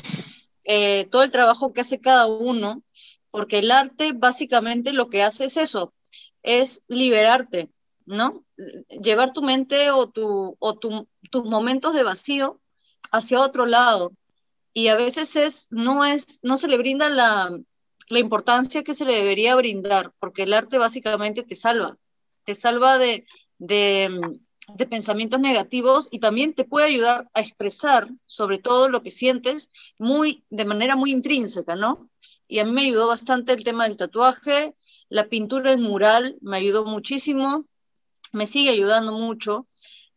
eh, 0.64 1.06
todo 1.12 1.24
el 1.24 1.30
trabajo 1.32 1.74
que 1.74 1.82
hace 1.82 2.00
cada 2.00 2.28
uno, 2.28 2.84
porque 3.32 3.60
el 3.60 3.72
arte 3.72 4.14
básicamente 4.14 4.94
lo 4.94 5.10
que 5.10 5.24
hace 5.24 5.46
es 5.46 5.58
eso, 5.58 5.94
es 6.44 6.84
liberarte, 6.88 7.70
¿no? 8.06 8.44
Llevar 9.02 9.34
tu 9.34 9.42
mente 9.42 9.92
o, 9.92 10.08
tu, 10.08 10.56
o 10.60 10.78
tus 10.78 11.46
momentos 11.46 11.94
de 11.94 12.04
vacío 12.04 12.60
hacia 13.12 13.42
otro 13.42 13.66
lado. 13.66 14.14
Y 14.74 14.88
a 14.88 14.96
veces 14.96 15.36
es, 15.36 15.68
no, 15.70 16.06
es, 16.06 16.40
no 16.44 16.58
se 16.58 16.68
le 16.68 16.78
brinda 16.78 17.10
la, 17.10 17.52
la 18.12 18.20
importancia 18.20 18.84
que 18.84 18.94
se 18.94 19.06
le 19.06 19.16
debería 19.16 19.56
brindar, 19.56 20.14
porque 20.20 20.44
el 20.44 20.54
arte 20.54 20.78
básicamente 20.78 21.44
te 21.44 21.56
salva, 21.56 21.98
te 22.44 22.56
salva 22.56 22.98
de, 22.98 23.26
de, 23.58 24.20
de, 24.76 24.86
pensamientos 24.86 25.40
negativos 25.40 26.10
y 26.12 26.20
también 26.20 26.54
te 26.54 26.66
puede 26.66 26.88
ayudar 26.88 27.30
a 27.34 27.42
expresar 27.42 28.10
sobre 28.26 28.58
todo 28.58 28.90
lo 28.90 29.02
que 29.02 29.12
sientes 29.12 29.72
muy, 29.98 30.44
de 30.50 30.66
manera 30.66 30.96
muy 30.96 31.12
intrínseca, 31.12 31.76
¿no? 31.76 32.10
Y 32.52 32.60
a 32.60 32.66
mí 32.66 32.72
me 32.74 32.82
ayudó 32.82 33.08
bastante 33.08 33.54
el 33.54 33.64
tema 33.64 33.86
del 33.86 33.96
tatuaje, 33.96 34.76
la 35.08 35.30
pintura, 35.30 35.72
el 35.72 35.78
mural, 35.80 36.38
me 36.42 36.58
ayudó 36.58 36.84
muchísimo, 36.84 37.66
me 38.34 38.46
sigue 38.46 38.72
ayudando 38.72 39.14
mucho. 39.14 39.70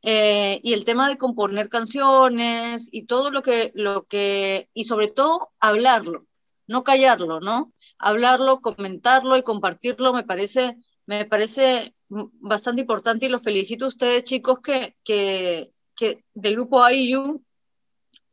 Eh, 0.03 0.59
y 0.64 0.73
el 0.73 0.85
tema 0.85 1.09
de 1.09 1.16
componer 1.16 1.68
canciones 1.68 2.88
y 2.90 3.07
todo 3.07 3.31
lo 3.31 3.40
que, 3.42 3.70
lo 3.77 4.07
que, 4.07 4.68
y 4.75 4.87
sobre 4.87 5.07
todo 5.07 5.53
hablarlo, 5.61 6.27
no 6.66 6.83
callarlo, 6.83 7.38
¿no? 7.38 7.73
Hablarlo, 7.99 8.61
comentarlo 8.61 9.37
y 9.37 9.44
compartirlo 9.44 10.12
me 10.12 10.25
parece, 10.25 10.77
me 11.07 11.27
parece 11.27 11.94
bastante 12.09 12.81
importante 12.81 13.27
y 13.27 13.29
los 13.29 13.42
felicito 13.42 13.85
a 13.85 13.88
ustedes, 13.88 14.25
chicos, 14.25 14.59
que, 14.59 14.97
que, 15.05 15.73
que 15.94 16.25
del 16.35 16.55
grupo 16.57 16.85
IU 16.90 17.44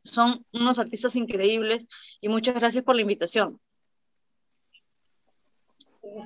son 0.02 0.44
unos 0.52 0.80
artistas 0.80 1.14
increíbles 1.14 1.86
y 2.20 2.28
muchas 2.28 2.56
gracias 2.56 2.82
por 2.82 2.96
la 2.96 3.02
invitación. 3.02 3.60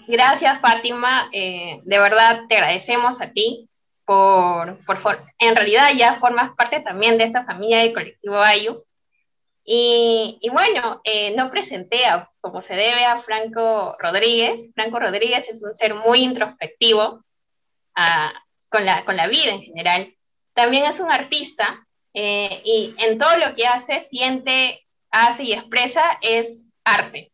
Gracias, 0.06 0.60
Fátima. 0.60 1.28
Eh, 1.32 1.78
de 1.84 1.98
verdad 1.98 2.42
te 2.48 2.56
agradecemos 2.56 3.20
a 3.20 3.30
ti 3.30 3.68
por, 4.04 4.78
por, 4.84 5.22
en 5.38 5.56
realidad 5.56 5.90
ya 5.94 6.14
formas 6.14 6.52
parte 6.56 6.80
también 6.80 7.18
de 7.18 7.24
esta 7.24 7.42
familia 7.42 7.78
del 7.78 7.92
colectivo 7.92 8.40
Ayu. 8.40 8.82
Y, 9.64 10.38
y 10.40 10.48
bueno, 10.48 11.00
eh, 11.04 11.34
no 11.36 11.50
presenté 11.50 12.06
a, 12.06 12.30
como 12.40 12.60
se 12.60 12.74
debe 12.74 13.04
a 13.04 13.18
Franco 13.18 13.96
Rodríguez. 13.98 14.70
Franco 14.74 15.00
Rodríguez 15.00 15.48
es 15.48 15.62
un 15.62 15.74
ser 15.74 15.94
muy 15.94 16.20
introspectivo 16.20 17.24
a, 17.96 18.32
con, 18.70 18.86
la, 18.86 19.04
con 19.04 19.16
la 19.16 19.26
vida 19.26 19.50
en 19.50 19.62
general. 19.62 20.16
También 20.54 20.84
es 20.84 21.00
un 21.00 21.10
artista 21.10 21.86
eh, 22.14 22.62
y 22.64 22.94
en 22.98 23.18
todo 23.18 23.36
lo 23.38 23.54
que 23.54 23.66
hace, 23.66 24.00
siente, 24.00 24.86
hace 25.10 25.42
y 25.42 25.52
expresa 25.52 26.18
es 26.22 26.70
arte. 26.84 27.32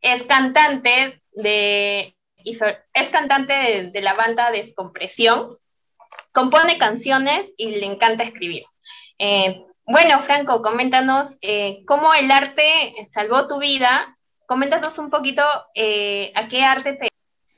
Es 0.00 0.22
cantante 0.24 1.22
de, 1.34 2.16
es 2.44 3.10
cantante 3.10 3.90
de, 3.92 4.00
la 4.00 4.14
banda 4.14 4.50
Descompresión, 4.50 5.48
compone 6.32 6.78
canciones 6.78 7.52
y 7.56 7.76
le 7.76 7.86
encanta 7.86 8.24
escribir. 8.24 8.64
Eh, 9.18 9.64
bueno, 9.86 10.20
Franco, 10.20 10.62
coméntanos 10.62 11.36
eh, 11.42 11.84
cómo 11.86 12.14
el 12.14 12.30
arte 12.30 12.64
salvó 13.10 13.46
tu 13.46 13.58
vida. 13.58 14.16
Coméntanos 14.46 14.98
un 14.98 15.10
poquito 15.10 15.42
eh, 15.74 16.32
a 16.34 16.48
qué 16.48 16.62
arte 16.62 16.94
te... 16.94 17.08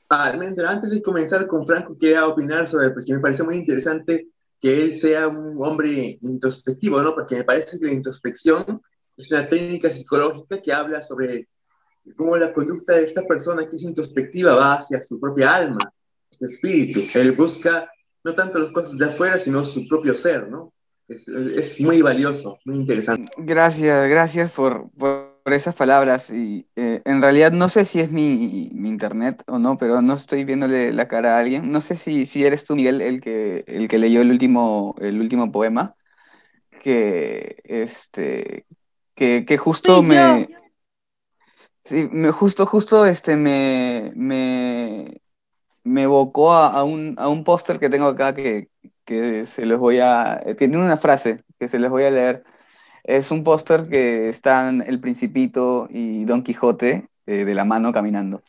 Ah, 0.09 0.33
antes 0.67 0.91
de 0.91 1.01
comenzar 1.01 1.47
con 1.47 1.65
Franco, 1.67 1.97
quería 1.99 2.27
opinar 2.27 2.67
sobre, 2.67 2.91
porque 2.91 3.13
me 3.13 3.19
parece 3.19 3.43
muy 3.43 3.55
interesante 3.55 4.27
que 4.59 4.73
él 4.73 4.95
sea 4.95 5.27
un 5.27 5.57
hombre 5.59 6.17
introspectivo, 6.21 7.01
¿no? 7.01 7.13
Porque 7.13 7.35
me 7.35 7.43
parece 7.43 7.77
que 7.79 7.85
la 7.85 7.91
introspección 7.91 8.81
es 9.17 9.31
una 9.31 9.47
técnica 9.47 9.89
psicológica 9.89 10.61
que 10.61 10.73
habla 10.73 11.01
sobre 11.01 11.47
cómo 12.15 12.37
la 12.37 12.53
conducta 12.53 12.93
de 12.93 13.05
esta 13.05 13.23
persona 13.23 13.67
que 13.69 13.75
es 13.75 13.83
introspectiva 13.83 14.55
va 14.55 14.75
hacia 14.75 15.01
su 15.01 15.19
propia 15.19 15.55
alma, 15.55 15.93
su 16.37 16.45
espíritu. 16.45 17.01
Él 17.15 17.33
busca 17.33 17.89
no 18.23 18.35
tanto 18.35 18.59
las 18.59 18.71
cosas 18.71 18.97
de 18.97 19.05
afuera, 19.05 19.37
sino 19.39 19.63
su 19.63 19.87
propio 19.87 20.15
ser, 20.15 20.49
¿no? 20.49 20.73
Es, 21.07 21.27
es 21.27 21.79
muy 21.79 22.01
valioso, 22.01 22.59
muy 22.65 22.75
interesante. 22.75 23.31
Gracias, 23.37 24.09
gracias 24.09 24.51
por, 24.51 24.89
por 24.91 25.37
esas 25.45 25.73
palabras. 25.73 26.29
Y 26.29 26.67
eh, 26.75 27.01
en 27.05 27.21
realidad 27.21 27.53
no 27.53 27.69
sé 27.69 27.85
si 27.85 28.01
es 28.01 28.11
mi, 28.11 28.69
mi, 28.73 28.89
internet 28.89 29.41
o 29.47 29.57
no, 29.57 29.77
pero 29.77 30.01
no 30.01 30.13
estoy 30.13 30.43
viéndole 30.43 30.91
la 30.91 31.07
cara 31.07 31.37
a 31.37 31.39
alguien. 31.39 31.71
No 31.71 31.79
sé 31.79 31.95
si, 31.95 32.25
si 32.25 32.45
eres 32.45 32.65
tú, 32.65 32.75
Miguel, 32.75 32.99
el 32.99 33.21
que, 33.21 33.63
el 33.67 33.87
que 33.87 33.97
leyó 33.97 34.21
el 34.21 34.31
último, 34.31 34.95
el 34.99 35.21
último 35.21 35.49
poema, 35.49 35.95
que, 36.83 37.61
este, 37.63 38.65
que, 39.15 39.45
que 39.45 39.57
justo 39.57 40.03
me... 40.03 40.49
Sí, 41.87 42.09
me, 42.11 42.31
justo, 42.31 42.65
justo 42.65 43.05
este, 43.05 43.37
me, 43.37 44.11
me, 44.15 45.21
me 45.83 46.03
evocó 46.03 46.53
a, 46.53 46.83
un, 46.83 47.15
a 47.17 47.29
un 47.29 47.45
póster 47.45 47.79
que 47.79 47.89
tengo 47.89 48.07
acá 48.07 48.35
que, 48.35 48.69
que 49.05 49.45
se 49.45 49.65
los 49.65 49.79
voy 49.79 49.99
a... 49.99 50.43
Tiene 50.57 50.77
una 50.77 50.97
frase 50.97 51.43
que 51.57 51.69
se 51.69 51.79
les 51.79 51.89
voy 51.89 52.03
a 52.03 52.11
leer. 52.11 52.43
Es 53.03 53.31
un 53.31 53.45
póster 53.45 53.87
que 53.87 54.27
están 54.29 54.81
El 54.81 54.99
Principito 54.99 55.87
y 55.89 56.25
Don 56.25 56.43
Quijote 56.43 57.07
eh, 57.25 57.45
de 57.45 57.55
la 57.55 57.63
mano 57.63 57.93
caminando. 57.93 58.43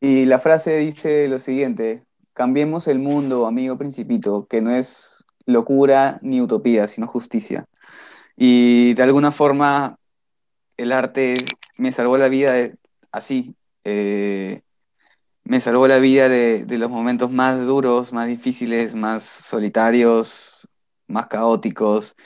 Y, 0.00 0.26
la 0.26 0.40
frase 0.40 0.78
dice 0.78 1.28
lo 1.28 1.38
siguiente, 1.38 2.04
cambiemos 2.32 2.88
el 2.88 2.98
mundo, 2.98 3.46
amigo 3.46 3.78
Principito, 3.78 4.46
que 4.48 4.60
no 4.60 4.70
es 4.70 5.24
locura 5.46 6.18
ni 6.20 6.40
utopía, 6.40 6.88
sino 6.88 7.06
justicia. 7.06 7.66
Y 8.36 8.94
de 8.94 9.02
alguna 9.04 9.30
forma 9.30 9.98
el 10.76 10.90
arte 10.90 11.36
me 11.76 11.92
salvó 11.92 12.16
la 12.16 12.28
vida 12.28 12.54
así. 13.10 13.54
Eh, 13.84 14.62
me 15.44 15.60
salvó 15.60 15.86
la 15.86 15.98
vida 15.98 16.28
de, 16.28 16.66
los 16.78 16.90
momentos 16.90 17.30
más 17.30 17.64
duros, 17.66 18.12
más 18.12 18.26
difíciles, 18.26 18.94
más 18.94 19.24
solitarios, 19.24 20.66
más 21.06 21.26
caóticos. 21.26 22.16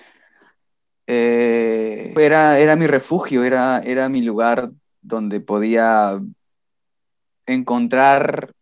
Eh, 1.07 2.13
era, 2.17 2.59
era 2.59 2.77
mi 2.77 2.87
refugio, 2.87 3.43
era, 3.43 3.81
era 3.81 4.09
mi 4.09 4.23
lugar 4.23 4.71
donde 5.01 5.41
podía 5.41 6.21
encontrar 7.47 8.53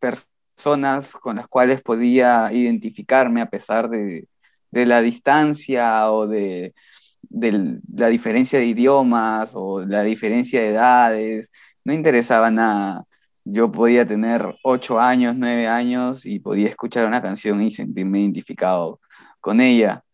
personas 0.00 1.12
con 1.12 1.36
las 1.36 1.46
cuales 1.46 1.82
podía 1.82 2.52
identificarme 2.52 3.42
a 3.42 3.50
pesar 3.50 3.88
de, 3.90 4.26
de 4.70 4.86
la 4.86 5.02
distancia 5.02 6.10
o 6.10 6.26
de, 6.26 6.74
de 7.22 7.80
la 7.94 8.08
diferencia 8.08 8.58
de 8.58 8.66
idiomas 8.66 9.52
o 9.54 9.84
la 9.84 10.02
diferencia 10.02 10.60
de 10.60 10.68
edades, 10.70 11.50
no 11.84 11.92
interesaba 11.92 12.50
nada. 12.50 13.04
Yo 13.44 13.70
podía 13.72 14.06
tener 14.06 14.56
ocho 14.62 15.00
años, 15.00 15.34
nueve 15.36 15.66
años 15.66 16.26
y 16.26 16.38
podía 16.38 16.68
escuchar 16.68 17.06
una 17.06 17.22
canción 17.22 17.62
y 17.62 17.70
sentirme 17.70 18.20
identificado 18.20 19.00
con 19.40 19.60
ella. 19.60 20.04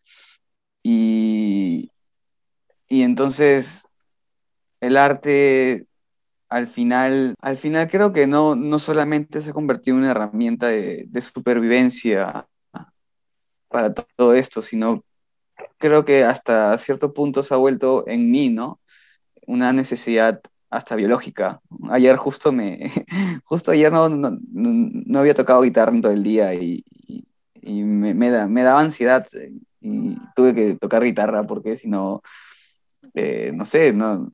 Y, 0.83 1.91
y 2.87 3.01
entonces 3.01 3.83
el 4.79 4.97
arte 4.97 5.87
al 6.49 6.67
final, 6.67 7.35
al 7.41 7.57
final 7.57 7.89
creo 7.89 8.13
que 8.13 8.27
no, 8.27 8.55
no 8.55 8.79
solamente 8.79 9.41
se 9.41 9.49
ha 9.49 9.53
convertido 9.53 9.97
en 9.97 10.03
una 10.03 10.11
herramienta 10.11 10.67
de, 10.67 11.05
de 11.07 11.21
supervivencia 11.21 12.47
para 13.67 13.93
todo 13.93 14.33
esto, 14.33 14.61
sino 14.61 15.03
creo 15.77 16.05
que 16.05 16.23
hasta 16.23 16.77
cierto 16.77 17.13
punto 17.13 17.43
se 17.43 17.53
ha 17.53 17.57
vuelto 17.57 18.07
en 18.07 18.31
mí, 18.31 18.49
¿no? 18.49 18.79
Una 19.47 19.73
necesidad 19.73 20.41
hasta 20.69 20.95
biológica. 20.95 21.61
Ayer 21.89 22.17
justo 22.17 22.51
me, 22.51 22.91
justo 23.45 23.71
ayer 23.71 23.91
no, 23.91 24.09
no, 24.09 25.19
había 25.19 25.33
tocado 25.33 25.61
guitarra 25.61 25.91
en 25.91 26.01
todo 26.01 26.11
el 26.11 26.23
día 26.23 26.53
y, 26.53 26.83
y, 27.61 27.83
me, 27.83 28.13
me, 28.13 28.29
da, 28.29 28.47
me, 28.47 28.63
daba 28.63 28.81
ansiedad 28.81 29.27
y 29.81 30.17
tuve 30.35 30.55
que 30.55 30.75
tocar 30.75 31.03
guitarra 31.03 31.45
porque 31.45 31.77
si 31.77 31.87
no, 31.87 32.21
eh, 33.13 33.51
no 33.53 33.65
sé, 33.65 33.93
no, 33.93 34.31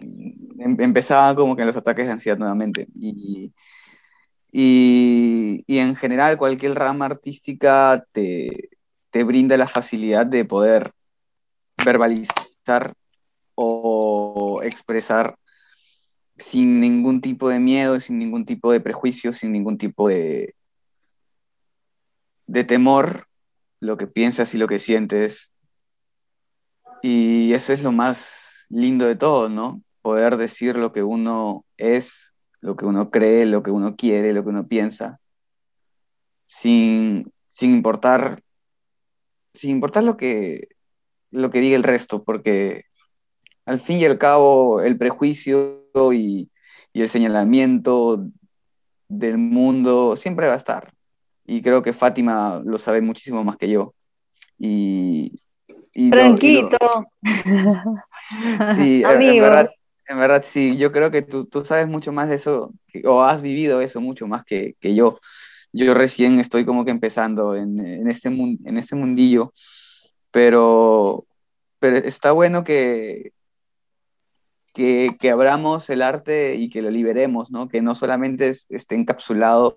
em, 0.00 0.80
empezaba 0.80 1.34
como 1.34 1.56
que 1.56 1.64
los 1.64 1.76
ataques 1.76 2.06
de 2.06 2.12
ansiedad 2.12 2.38
nuevamente. 2.38 2.86
Y, 2.94 3.52
y, 4.52 5.64
y 5.66 5.78
en 5.78 5.96
general 5.96 6.38
cualquier 6.38 6.74
rama 6.74 7.06
artística 7.06 8.04
te, 8.12 8.70
te 9.16 9.24
brinda 9.24 9.56
la 9.56 9.66
facilidad 9.66 10.26
de 10.26 10.44
poder 10.44 10.92
verbalizar 11.82 12.92
o 13.54 14.60
expresar 14.62 15.38
sin 16.36 16.80
ningún 16.80 17.22
tipo 17.22 17.48
de 17.48 17.58
miedo, 17.58 17.98
sin 17.98 18.18
ningún 18.18 18.44
tipo 18.44 18.70
de 18.70 18.80
prejuicio, 18.80 19.32
sin 19.32 19.52
ningún 19.52 19.78
tipo 19.78 20.10
de, 20.10 20.54
de 22.46 22.64
temor, 22.64 23.26
lo 23.80 23.96
que 23.96 24.06
piensas 24.06 24.52
y 24.52 24.58
lo 24.58 24.68
que 24.68 24.78
sientes. 24.78 25.50
Y 27.00 27.54
eso 27.54 27.72
es 27.72 27.82
lo 27.82 27.92
más 27.92 28.66
lindo 28.68 29.06
de 29.06 29.16
todo, 29.16 29.48
¿no? 29.48 29.80
Poder 30.02 30.36
decir 30.36 30.76
lo 30.76 30.92
que 30.92 31.02
uno 31.02 31.64
es, 31.78 32.34
lo 32.60 32.76
que 32.76 32.84
uno 32.84 33.10
cree, 33.10 33.46
lo 33.46 33.62
que 33.62 33.70
uno 33.70 33.96
quiere, 33.96 34.34
lo 34.34 34.42
que 34.42 34.50
uno 34.50 34.68
piensa, 34.68 35.20
sin, 36.44 37.32
sin 37.48 37.72
importar 37.72 38.42
sin 39.56 39.70
importar 39.70 40.04
lo 40.04 40.16
que, 40.16 40.68
lo 41.30 41.50
que 41.50 41.60
diga 41.60 41.76
el 41.76 41.82
resto, 41.82 42.22
porque 42.22 42.84
al 43.64 43.80
fin 43.80 43.98
y 43.98 44.04
al 44.04 44.18
cabo 44.18 44.80
el 44.80 44.96
prejuicio 44.96 45.82
y, 46.12 46.50
el 46.94 47.10
señalamiento 47.10 48.24
del 49.06 49.36
mundo 49.36 50.16
siempre 50.16 50.46
va 50.46 50.54
a 50.54 50.58
estar. 50.58 50.94
Y 51.44 51.60
creo 51.60 51.82
que 51.82 51.92
Fátima 51.92 52.62
lo 52.64 52.78
sabe 52.78 53.02
muchísimo 53.02 53.44
más 53.44 53.58
que 53.58 53.68
yo. 53.68 53.92
Y, 54.58 55.34
Franquito. 56.10 56.78
sí, 58.76 59.02
en 59.10 59.40
verdad, 59.42 59.70
en 60.08 60.18
verdad, 60.18 60.42
sí, 60.46 60.78
yo 60.78 60.90
creo 60.90 61.10
que 61.10 61.20
tú, 61.20 61.44
tú 61.44 61.62
sabes 61.62 61.86
mucho 61.86 62.12
más 62.12 62.30
de 62.30 62.36
eso, 62.36 62.72
o 63.04 63.22
has 63.22 63.42
vivido 63.42 63.82
eso 63.82 64.00
mucho 64.00 64.26
más 64.26 64.42
que, 64.46 64.74
que 64.80 64.94
yo. 64.94 65.18
Yo 65.76 65.92
recién 65.92 66.40
estoy 66.40 66.64
como 66.64 66.86
que 66.86 66.90
empezando 66.90 67.54
en, 67.54 67.78
en, 67.78 68.08
este, 68.08 68.28
en 68.28 68.78
este 68.78 68.96
mundillo, 68.96 69.52
pero, 70.30 71.24
pero 71.78 71.98
está 71.98 72.32
bueno 72.32 72.64
que, 72.64 73.32
que, 74.72 75.30
abramos 75.30 75.90
el 75.90 76.00
arte 76.00 76.54
y 76.54 76.70
que 76.70 76.80
lo 76.80 76.88
liberemos, 76.88 77.50
¿no? 77.50 77.68
Que 77.68 77.82
no 77.82 77.94
solamente 77.94 78.52
esté 78.70 78.94
encapsulado 78.94 79.74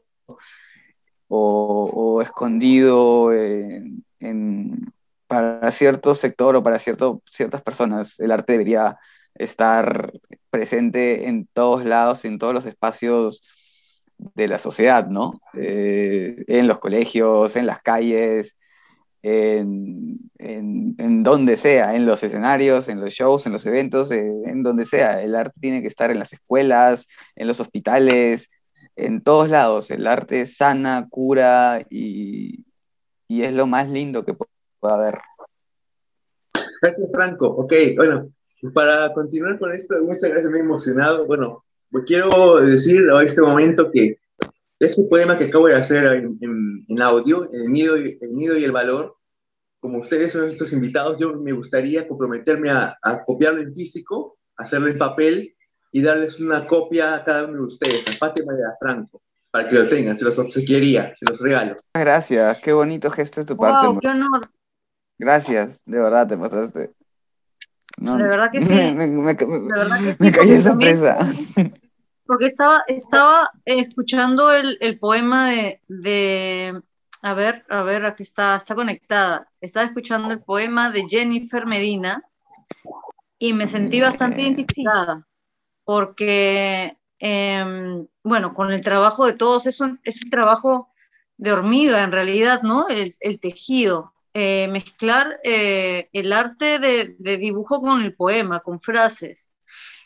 o, 1.27 1.91
o 1.93 2.21
escondido 2.21 3.33
en, 3.33 4.05
en, 4.21 4.93
para 5.27 5.69
cierto 5.73 6.15
sector 6.15 6.55
o 6.55 6.63
para 6.63 6.79
cierto, 6.79 7.21
ciertas 7.29 7.61
personas. 7.61 8.17
El 8.21 8.31
arte 8.31 8.53
debería 8.53 8.97
estar 9.35 10.13
presente 10.49 11.27
en 11.27 11.45
todos 11.47 11.83
lados, 11.83 12.23
en 12.23 12.39
todos 12.39 12.53
los 12.53 12.65
espacios 12.65 13.43
de 14.19 14.47
la 14.47 14.59
sociedad, 14.59 15.07
¿no? 15.07 15.41
Eh, 15.53 16.43
en 16.47 16.67
los 16.67 16.79
colegios, 16.79 17.55
en 17.55 17.65
las 17.65 17.81
calles, 17.81 18.55
en, 19.21 20.19
donde 21.23 21.57
sea, 21.57 21.95
en 21.95 22.05
los 22.05 22.23
escenarios, 22.23 22.89
en 22.89 23.01
los 23.01 23.13
shows, 23.13 23.45
en 23.45 23.53
los 23.53 23.65
eventos, 23.65 24.11
eh, 24.11 24.43
en 24.45 24.63
donde 24.63 24.85
sea. 24.85 25.21
El 25.21 25.35
arte 25.35 25.59
tiene 25.59 25.81
que 25.81 25.87
estar 25.87 26.11
en 26.11 26.19
las 26.19 26.33
escuelas, 26.33 27.07
en 27.35 27.47
los 27.47 27.59
hospitales, 27.59 28.49
en 28.95 29.21
todos 29.21 29.49
lados. 29.49 29.89
El 29.91 30.07
arte 30.07 30.45
sana, 30.47 31.07
cura 31.09 31.85
y, 31.89 32.65
y 33.27 33.43
es 33.43 33.53
lo 33.53 33.67
más 33.67 33.89
lindo 33.89 34.25
que 34.25 34.33
puede 34.33 34.93
haber. 34.93 35.19
Gracias, 36.81 37.09
Franco. 37.11 37.47
Ok, 37.47 37.73
bueno, 37.95 38.29
para 38.73 39.13
continuar 39.13 39.59
con 39.59 39.73
esto, 39.73 39.95
muchas 40.01 40.29
gracias, 40.29 40.51
me 40.51 40.59
he 40.59 40.61
emocionado. 40.61 41.25
Bueno, 41.25 41.63
pues 41.91 42.05
quiero 42.05 42.59
decir 42.59 43.09
a 43.11 43.23
este 43.23 43.41
momento 43.41 43.91
que 43.91 44.19
este 44.79 45.03
poema 45.09 45.37
que 45.37 45.45
acabo 45.45 45.67
de 45.67 45.75
hacer 45.75 46.05
en, 46.13 47.01
audio, 47.01 47.49
el 47.51 47.71
nido, 47.71 47.95
el 47.95 48.33
nido 48.33 48.57
y 48.57 48.63
el 48.63 48.71
valor, 48.71 49.17
como 49.79 49.99
ustedes 49.99 50.31
son 50.31 50.49
estos 50.49 50.71
invitados, 50.73 51.17
yo 51.19 51.35
me 51.35 51.51
gustaría 51.51 52.07
comprometerme 52.07 52.69
a, 52.69 52.97
copiarlo 53.25 53.61
en 53.61 53.73
físico, 53.73 54.37
hacerlo 54.57 54.87
en 54.87 54.97
papel 54.97 55.55
y 55.91 56.01
darles 56.01 56.39
una 56.39 56.65
copia 56.65 57.15
a 57.15 57.23
cada 57.23 57.45
uno 57.45 57.61
de 57.61 57.67
ustedes, 57.67 58.07
a 58.09 58.13
Fátima 58.13 58.53
y 58.57 58.61
a 58.61 58.77
Franco, 58.79 59.21
para 59.51 59.67
que 59.67 59.75
lo 59.75 59.87
tengan, 59.87 60.17
se 60.17 60.25
los 60.25 60.37
obsequiaría, 60.37 61.13
se 61.17 61.25
los 61.29 61.39
regalo. 61.39 61.75
Gracias, 61.93 62.57
qué 62.63 62.71
bonito 62.71 63.09
gesto 63.09 63.41
de 63.41 63.47
tu 63.47 63.55
wow, 63.55 63.65
parte. 63.65 63.99
qué 64.01 64.07
honor. 64.07 64.49
Gracias, 65.17 65.81
de 65.85 65.99
verdad 65.99 66.27
te 66.27 66.37
pasaste 66.37 66.98
de 67.97 68.23
verdad 68.23 68.51
que 68.51 68.61
sí. 68.61 68.73
Me, 68.73 69.07
me, 69.07 69.33
de 69.33 69.45
verdad 69.45 69.99
que 69.99 70.13
sí. 70.13 70.31
Me 70.47 70.61
sorpresa. 70.61 71.17
Porque 72.25 72.45
estaba, 72.45 72.83
estaba 72.87 73.51
escuchando 73.65 74.51
el, 74.51 74.77
el 74.81 74.99
poema 74.99 75.49
de, 75.49 75.81
de, 75.87 76.79
a 77.23 77.33
ver, 77.33 77.65
a 77.69 77.81
ver, 77.81 78.05
aquí 78.05 78.23
está, 78.23 78.55
está 78.55 78.75
conectada. 78.75 79.49
Estaba 79.61 79.85
escuchando 79.85 80.31
el 80.33 80.41
poema 80.41 80.91
de 80.91 81.05
Jennifer 81.09 81.65
Medina 81.65 82.23
y 83.39 83.53
me 83.53 83.67
sentí 83.67 83.99
bastante 83.99 84.43
identificada 84.43 85.25
porque, 85.83 86.95
eh, 87.19 88.05
bueno, 88.23 88.53
con 88.53 88.71
el 88.71 88.81
trabajo 88.81 89.25
de 89.25 89.33
todos, 89.33 89.65
eso 89.65 89.97
es 90.03 90.23
el 90.23 90.29
trabajo 90.29 90.89
de 91.37 91.51
hormiga 91.51 92.03
en 92.03 92.11
realidad, 92.11 92.61
¿no? 92.61 92.87
El, 92.89 93.15
el 93.21 93.39
tejido. 93.39 94.13
Eh, 94.33 94.67
mezclar 94.67 95.39
eh, 95.43 96.07
el 96.13 96.31
arte 96.33 96.77
de, 96.77 97.37
dibujo 97.37 97.81
con 97.81 98.03
el 98.03 98.13
poema, 98.13 98.59
con 98.59 98.79
frases, 98.79 99.51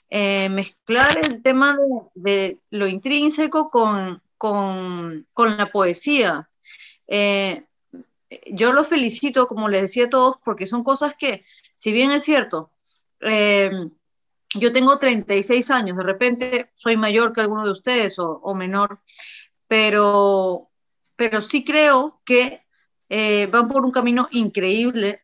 eh, 0.09 0.47
mezclar 0.47 1.17
el 1.17 1.41
tema 1.41 1.78
de, 2.13 2.59
lo 2.69 2.88
intrínseco 2.88 3.69
con, 3.69 4.21
con, 4.38 5.26
con 5.34 5.57
la 5.57 5.71
poesía. 5.71 6.49
yo 8.51 8.71
los 8.71 8.88
felicito, 8.88 9.47
como 9.47 9.67
les 9.67 9.82
decía 9.82 10.05
a 10.05 10.09
todos, 10.09 10.38
porque 10.43 10.67
son 10.67 10.84
cosas 10.84 11.15
que, 11.15 11.43
si 11.76 11.91
bien 11.91 12.11
es 12.11 12.24
cierto, 12.24 12.71
yo 14.55 14.71
tengo 14.71 14.99
36 14.99 15.69
años, 15.71 15.97
de 15.97 16.03
repente 16.03 16.69
soy 16.74 16.95
mayor 16.95 17.34
que 17.34 17.41
alguno 17.41 17.65
de 17.65 17.71
ustedes 17.71 18.19
o, 18.19 18.39
o 18.41 18.55
menor, 18.55 19.01
pero, 19.67 20.69
pero 21.15 21.41
sí 21.41 21.65
creo 21.65 22.21
que 22.26 22.62
eh, 23.10 23.47
van 23.47 23.68
por 23.68 23.86
un 23.86 23.91
camino 23.91 24.28
increíble. 24.32 25.22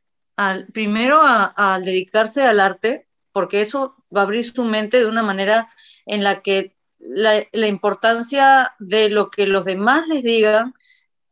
Primero 0.73 1.19
al 1.21 1.83
dedicarse 1.83 2.43
al 2.43 2.61
arte, 2.61 3.09
porque 3.33 3.59
eso 3.59 3.97
va 4.15 4.21
a 4.21 4.23
abrir 4.23 4.45
su 4.45 4.63
mente 4.63 4.99
de 4.99 5.05
una 5.05 5.21
manera 5.21 5.69
en 6.05 6.23
la 6.23 6.41
que 6.41 6.77
la, 6.99 7.67
importancia 7.67 8.73
de 8.79 9.09
lo 9.09 9.29
que 9.31 9.47
los 9.47 9.65
demás 9.65 10.07
les 10.07 10.23
digan, 10.23 10.73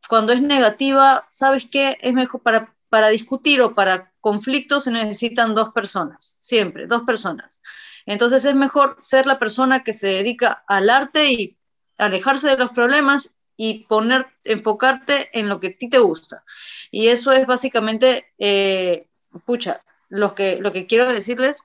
cuando 0.08 0.32
es 0.32 0.42
negativa, 0.42 1.24
¿sabes 1.28 1.66
qué? 1.70 1.96
Es 2.00 2.12
mejor 2.12 2.42
para, 2.42 2.74
para 2.88 3.08
discutir 3.08 3.60
o 3.62 3.74
para 3.74 4.12
conflictos 4.20 4.84
se 4.84 4.90
necesitan 4.90 5.54
dos 5.54 5.70
personas, 5.70 6.36
siempre, 6.40 6.86
dos 6.86 7.02
personas. 7.02 7.62
Entonces 8.06 8.44
es 8.44 8.54
mejor 8.54 8.96
ser 9.00 9.26
la 9.26 9.38
persona 9.38 9.84
que 9.84 9.92
se 9.92 10.06
dedica 10.06 10.64
al 10.66 10.88
arte 10.90 11.32
y 11.32 11.58
alejarse 11.98 12.48
de 12.48 12.56
los 12.56 12.70
problemas 12.70 13.37
y 13.60 13.84
poner, 13.86 14.28
enfocarte 14.44 15.36
en 15.38 15.48
lo 15.48 15.58
que 15.60 15.66
a 15.66 15.76
ti 15.76 15.90
te 15.90 15.98
gusta. 15.98 16.44
Y 16.92 17.08
eso 17.08 17.32
es 17.32 17.46
básicamente, 17.46 18.32
eh, 18.38 19.08
pucha, 19.44 19.82
lo 20.08 20.34
que, 20.34 20.58
lo 20.60 20.72
que 20.72 20.86
quiero 20.86 21.12
decirles, 21.12 21.64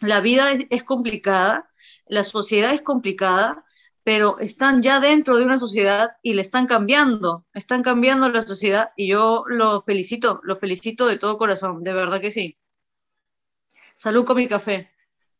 la 0.00 0.20
vida 0.20 0.52
es, 0.52 0.84
complicada, 0.84 1.70
la 2.06 2.24
sociedad 2.24 2.74
es 2.74 2.82
complicada, 2.82 3.64
pero 4.02 4.38
están 4.38 4.82
ya 4.82 5.00
dentro 5.00 5.36
de 5.36 5.46
una 5.46 5.58
sociedad 5.58 6.16
y 6.22 6.34
le 6.34 6.42
están 6.42 6.66
cambiando, 6.66 7.46
están 7.54 7.82
cambiando 7.82 8.28
la 8.28 8.42
sociedad 8.42 8.90
y 8.94 9.08
yo 9.08 9.44
los 9.48 9.82
felicito, 9.86 10.40
los 10.44 10.60
felicito 10.60 11.06
de 11.06 11.18
todo 11.18 11.38
corazón, 11.38 11.82
de 11.82 11.94
verdad 11.94 12.20
que 12.20 12.32
sí. 12.32 12.58
Salud 13.94 14.26
con 14.26 14.36
mi 14.36 14.46
café. 14.46 14.90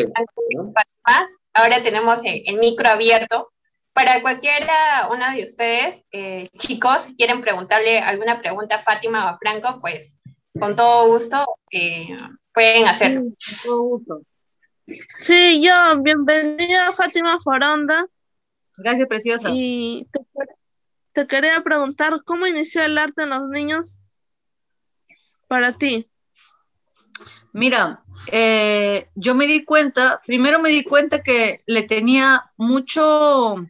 más. 1.04 1.28
Ahora 1.54 1.82
tenemos 1.82 2.20
el, 2.24 2.56
micro 2.56 2.88
abierto. 2.88 3.52
Para 3.92 4.22
cualquiera, 4.22 5.08
uno 5.10 5.30
de 5.34 5.44
ustedes, 5.44 6.02
eh, 6.12 6.48
chicos, 6.56 7.12
quieren 7.18 7.42
preguntarle 7.42 7.98
alguna 7.98 8.40
pregunta 8.40 8.76
a 8.76 8.78
Fátima 8.78 9.26
o 9.26 9.28
a 9.28 9.38
Franco, 9.38 9.78
pues 9.80 10.14
con 10.58 10.74
todo 10.76 11.08
gusto 11.08 11.44
eh, 11.70 12.16
pueden 12.54 12.86
hacerlo. 12.86 13.22
Sí, 13.38 13.56
con 13.56 13.70
todo 13.70 13.82
gusto. 13.82 14.22
Sí, 14.86 15.62
yo, 15.62 15.74
bienvenida 16.02 16.90
Fátima 16.92 17.38
Foronda. 17.40 18.06
Gracias, 18.78 19.06
preciosa. 19.08 19.50
Y 19.52 20.08
te 21.12 21.26
quería 21.26 21.60
preguntar, 21.62 22.22
¿cómo 22.24 22.46
inició 22.46 22.82
el 22.82 22.96
arte 22.96 23.22
en 23.22 23.30
los 23.30 23.48
niños 23.50 24.00
para 25.48 25.76
ti? 25.76 26.10
Mira, 27.52 28.02
eh, 28.28 29.08
yo 29.14 29.34
me 29.34 29.46
di 29.46 29.64
cuenta, 29.64 30.22
primero 30.26 30.60
me 30.60 30.70
di 30.70 30.82
cuenta 30.84 31.22
que 31.22 31.60
le 31.66 31.82
tenía 31.82 32.50
mucho, 32.56 33.66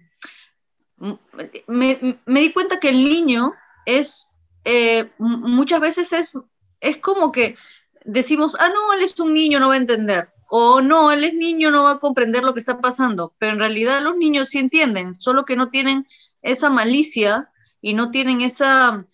me, 1.66 2.16
di 2.26 2.52
cuenta 2.52 2.78
que 2.78 2.90
el 2.90 3.04
niño 3.04 3.54
es, 3.84 4.38
eh, 4.64 5.10
muchas 5.18 5.80
veces 5.80 6.12
es, 6.12 6.32
es 6.80 6.98
como 6.98 7.32
que 7.32 7.56
decimos, 8.04 8.56
ah, 8.60 8.68
no, 8.68 8.92
él 8.92 9.02
es 9.02 9.18
un 9.18 9.34
niño, 9.34 9.58
no 9.58 9.68
va 9.68 9.74
a 9.74 9.78
entender, 9.78 10.30
o 10.48 10.80
no, 10.80 11.10
él 11.10 11.24
es 11.24 11.34
niño, 11.34 11.72
no 11.72 11.84
va 11.84 11.92
a 11.92 11.98
comprender 11.98 12.44
lo 12.44 12.54
que 12.54 12.60
está 12.60 12.80
pasando, 12.80 13.34
pero 13.38 13.54
en 13.54 13.58
realidad 13.58 14.00
los 14.00 14.16
niños 14.16 14.50
sí 14.50 14.58
entienden, 14.58 15.16
solo 15.16 15.44
que 15.44 15.56
no 15.56 15.70
tienen 15.70 16.06
esa 16.42 16.70
malicia 16.70 17.50
y 17.80 17.94
no 17.94 18.12
tienen 18.12 18.42
esa, 18.42 19.04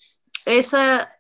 esa, 0.49 1.11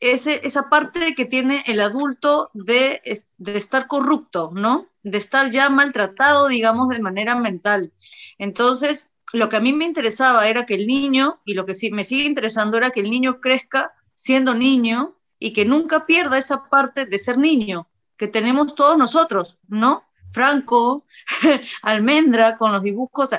esa 0.00 0.68
parte 0.68 1.14
que 1.14 1.24
tiene 1.24 1.62
el 1.66 1.80
adulto 1.80 2.50
de, 2.52 3.00
de, 3.38 3.56
estar 3.56 3.86
corrupto, 3.86 4.50
¿no? 4.52 4.88
De 5.02 5.18
estar 5.18 5.50
ya 5.50 5.70
maltratado, 5.70 6.48
digamos, 6.48 6.90
de 6.90 7.00
manera 7.00 7.34
mental. 7.34 7.92
Entonces, 8.38 9.14
lo 9.32 9.48
que 9.48 9.56
a 9.56 9.60
mí 9.60 9.72
me 9.72 9.86
interesaba 9.86 10.46
era 10.48 10.66
que 10.66 10.74
el 10.74 10.86
niño, 10.86 11.40
y 11.46 11.54
lo 11.54 11.64
que 11.64 11.74
sí 11.74 11.90
me 11.90 12.04
sigue 12.04 12.24
interesando 12.24 12.76
era 12.76 12.90
que 12.90 13.00
el 13.00 13.10
niño 13.10 13.40
crezca 13.40 13.94
siendo 14.14 14.54
niño 14.54 15.16
y 15.38 15.54
que 15.54 15.64
nunca 15.64 16.04
pierda 16.04 16.36
esa 16.36 16.68
parte 16.68 17.06
de 17.06 17.18
ser 17.18 17.38
niño 17.38 17.88
que 18.16 18.28
tenemos 18.28 18.74
todos 18.74 18.98
nosotros, 18.98 19.58
¿no? 19.66 20.04
Franco, 20.30 21.06
Almendra, 21.82 22.56
con 22.58 22.72
los 22.72 22.82
dibujos, 22.82 23.30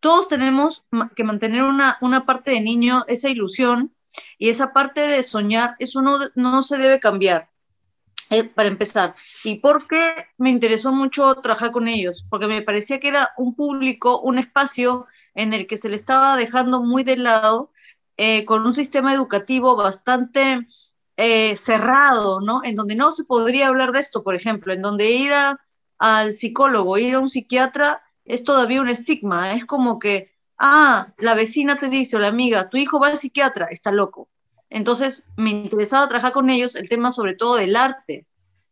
todos 0.00 0.28
tenemos 0.28 0.84
que 1.14 1.24
mantener 1.24 1.62
una, 1.62 1.96
una 2.00 2.26
parte 2.26 2.50
de 2.50 2.60
niño, 2.60 3.04
esa 3.08 3.30
ilusión 3.30 3.95
y 4.38 4.48
esa 4.50 4.72
parte 4.72 5.00
de 5.00 5.22
soñar, 5.22 5.76
eso 5.78 6.02
no, 6.02 6.18
no 6.34 6.62
se 6.62 6.78
debe 6.78 7.00
cambiar. 7.00 7.50
eh, 8.30 8.44
para 8.44 8.68
empezar. 8.68 9.14
¿Y 9.44 9.60
por 9.60 9.86
qué 9.86 10.26
me 10.38 10.50
interesó 10.50 10.92
mucho 10.92 11.36
trabajar 11.36 11.70
con 11.72 11.88
ellos? 11.88 12.26
Porque 12.28 12.46
me 12.48 12.62
parecía 12.62 12.98
que 13.00 13.08
era 13.08 13.30
un 13.36 13.54
público, 13.54 14.20
un 14.20 14.38
espacio 14.38 15.06
en 15.34 15.52
el 15.54 15.66
que 15.66 15.76
se 15.76 15.88
le 15.88 15.96
estaba 15.96 16.36
dejando 16.36 16.82
muy 16.82 17.04
de 17.04 17.16
lado, 17.16 17.72
eh, 18.16 18.44
con 18.44 18.66
un 18.66 18.74
sistema 18.74 19.12
educativo 19.14 19.76
bastante 19.76 20.66
eh, 21.16 21.56
cerrado, 21.56 22.40
¿no? 22.40 22.62
En 22.64 22.74
donde 22.76 22.94
no 22.96 23.12
se 23.12 23.24
podría 23.24 23.68
hablar 23.68 23.92
de 23.92 24.00
esto, 24.00 24.22
por 24.22 24.34
ejemplo, 24.34 24.72
en 24.72 24.82
donde 24.82 25.10
ir 25.10 25.32
al 25.98 26.32
psicólogo, 26.32 26.98
ir 26.98 27.14
a 27.14 27.20
un 27.20 27.28
psiquiatra 27.28 28.02
es 28.24 28.44
todavía 28.44 28.80
un 28.80 28.88
estigma, 28.88 29.52
es 29.54 29.64
como 29.64 29.98
que, 29.98 30.35
ah, 30.58 31.12
la 31.18 31.34
vecina 31.34 31.78
te 31.78 31.88
dice 31.88 32.16
o 32.16 32.20
la 32.20 32.28
amiga, 32.28 32.68
tu 32.68 32.76
hijo 32.76 33.00
va 33.00 33.08
al 33.08 33.16
psiquiatra, 33.16 33.66
está 33.70 33.92
loco. 33.92 34.28
Entonces 34.70 35.28
me 35.36 35.50
interesaba 35.50 36.08
trabajar 36.08 36.32
con 36.32 36.50
ellos 36.50 36.74
el 36.76 36.88
tema 36.88 37.12
sobre 37.12 37.34
todo 37.34 37.56
del 37.56 37.76
arte, 37.76 38.26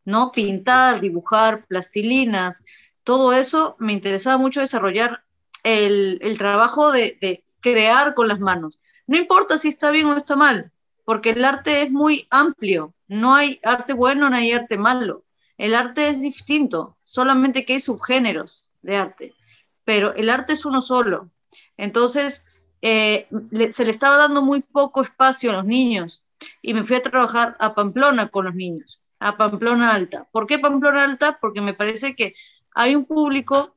¿no? 0.04 0.32
Pintar, 0.32 1.00
dibujar, 1.00 1.64
plastilinas, 1.66 2.64
todo 3.04 3.32
eso 3.32 3.76
me 3.78 3.92
interesaba 3.92 4.38
mucho 4.38 4.60
desarrollar 4.60 5.22
el, 5.62 6.18
trabajo 6.38 6.90
de, 6.90 7.16
de, 7.20 7.44
crear 7.60 8.14
con 8.14 8.28
las 8.28 8.40
manos. 8.40 8.80
No 9.06 9.16
importa 9.16 9.56
si 9.56 9.68
está 9.68 9.90
bien 9.90 10.06
o 10.06 10.16
está 10.16 10.36
mal, 10.36 10.72
porque 11.04 11.30
el 11.30 11.44
arte 11.44 11.82
es 11.82 11.90
muy 11.90 12.26
amplio, 12.30 12.94
no 13.08 13.34
hay 13.34 13.60
arte 13.62 13.92
bueno, 13.92 14.28
no 14.28 14.36
hay 14.36 14.52
arte 14.52 14.76
malo. 14.76 15.24
El 15.56 15.74
arte 15.74 16.08
es 16.08 16.20
distinto, 16.20 16.96
solamente 17.04 17.64
que 17.64 17.74
hay 17.74 17.80
subgéneros 17.80 18.68
de 18.82 18.96
arte, 18.96 19.34
pero 19.84 20.14
el 20.14 20.28
arte 20.28 20.54
es 20.54 20.64
uno 20.64 20.82
solo. 20.82 21.30
Entonces, 21.76 22.46
eh, 22.82 23.28
se 23.72 23.84
le 23.84 23.90
estaba 23.90 24.18
dando 24.18 24.42
muy 24.42 24.60
poco 24.60 25.02
espacio 25.02 25.50
a 25.50 25.54
los 25.54 25.64
niños 25.64 26.26
y 26.60 26.74
me 26.74 26.84
fui 26.84 26.96
a 26.96 27.02
trabajar 27.02 27.56
a 27.58 27.74
Pamplona 27.74 28.28
con 28.28 28.44
los 28.44 28.54
niños, 28.54 29.02
a 29.20 29.36
Pamplona 29.36 29.94
Alta. 29.94 30.28
¿Por 30.30 30.46
qué 30.46 30.58
Pamplona 30.58 31.04
Alta? 31.04 31.38
Porque 31.40 31.60
me 31.60 31.74
parece 31.74 32.14
que 32.14 32.34
hay 32.74 32.94
un 32.94 33.06
público 33.06 33.74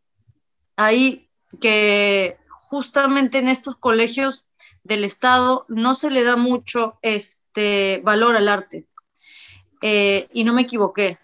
ahí 0.75 1.29
que 1.61 2.37
justamente 2.49 3.37
en 3.37 3.47
estos 3.47 3.77
colegios 3.77 4.45
del 4.83 5.03
Estado 5.03 5.65
no 5.69 5.95
se 5.95 6.11
le 6.11 6.23
da 6.23 6.35
mucho 6.35 6.99
este 7.01 8.01
valor 8.03 8.35
al 8.35 8.49
arte. 8.49 8.87
Eh, 9.81 10.27
y 10.33 10.43
no 10.43 10.53
me 10.53 10.63
equivoqué. 10.63 11.17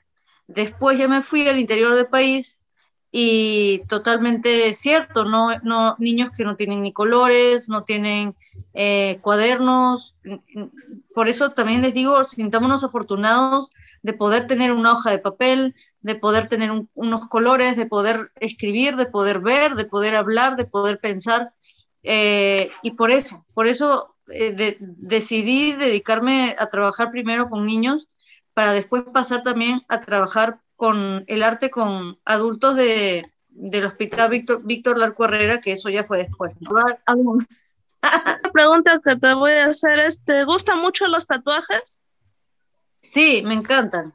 Después 0.48 0.98
ya 0.98 1.08
me 1.08 1.22
fui 1.22 1.48
al 1.48 1.60
interior 1.60 1.96
del 1.96 2.08
país 2.08 2.63
y 3.16 3.84
totalmente 3.90 4.74
cierto, 4.74 5.24
¿no? 5.24 5.56
no 5.62 5.96
niños 6.00 6.32
que 6.36 6.44
no 6.44 6.56
tienen 6.56 6.82
ni 6.82 6.92
colores, 6.92 7.70
no 7.70 7.84
tienen 7.84 8.34
eh, 8.74 9.20
cuadernos. 9.22 10.16
Por 11.14 11.30
eso 11.30 11.52
también 11.52 11.84
les 11.84 11.94
digo, 11.94 12.24
sintámonos 12.24 12.84
afortunados 12.84 13.72
de 14.02 14.14
poder 14.14 14.48
tener 14.48 14.72
una 14.72 14.94
hoja 14.94 15.12
de 15.12 15.20
papel, 15.20 15.76
de 16.02 16.16
poder 16.16 16.48
tener 16.48 16.72
unos 16.96 17.28
colores, 17.28 17.78
de 17.78 17.86
poder 17.86 18.32
escribir, 18.40 18.96
de 18.96 19.06
poder 19.06 19.42
ver, 19.42 19.76
de 19.76 19.86
poder 19.86 20.16
hablar, 20.16 20.56
de 20.56 20.66
poder 20.66 21.00
pensar. 21.00 21.54
Eh, 22.02 22.72
y 22.82 22.92
por 22.92 23.12
eso, 23.12 23.46
por 23.54 23.68
eso 23.68 24.16
eh, 24.32 24.78
decidí 24.80 25.74
dedicarme 25.74 26.56
a 26.58 26.66
trabajar 26.66 27.12
primero 27.12 27.48
con 27.48 27.68
niños 27.68 28.10
para 28.56 28.74
después 28.74 29.04
pasar 29.14 29.44
también 29.44 29.84
a 29.88 30.02
trabajar 30.02 30.63
con 30.84 31.24
el 31.28 31.44
arte 31.44 31.70
con 31.70 32.20
adultos 32.26 32.76
de, 32.76 33.22
del 33.48 33.86
Hospital 33.86 34.30
Víctor, 34.30 34.62
Víctor 34.66 34.98
Larco 34.98 35.24
Herrera, 35.24 35.62
que 35.62 35.72
eso 35.72 35.88
ya 35.88 36.04
fue 36.04 36.18
después. 36.18 36.52
La 36.60 37.00
pregunta 38.52 39.00
que 39.02 39.16
te 39.16 39.34
voy 39.34 39.54
a 39.54 39.68
hacer 39.68 40.00
es, 40.00 40.26
¿te 40.26 40.44
gustan 40.44 40.82
mucho 40.82 41.08
los 41.08 41.26
tatuajes? 41.26 42.02
Sí, 43.00 43.44
me 43.46 43.54
encantan. 43.54 44.14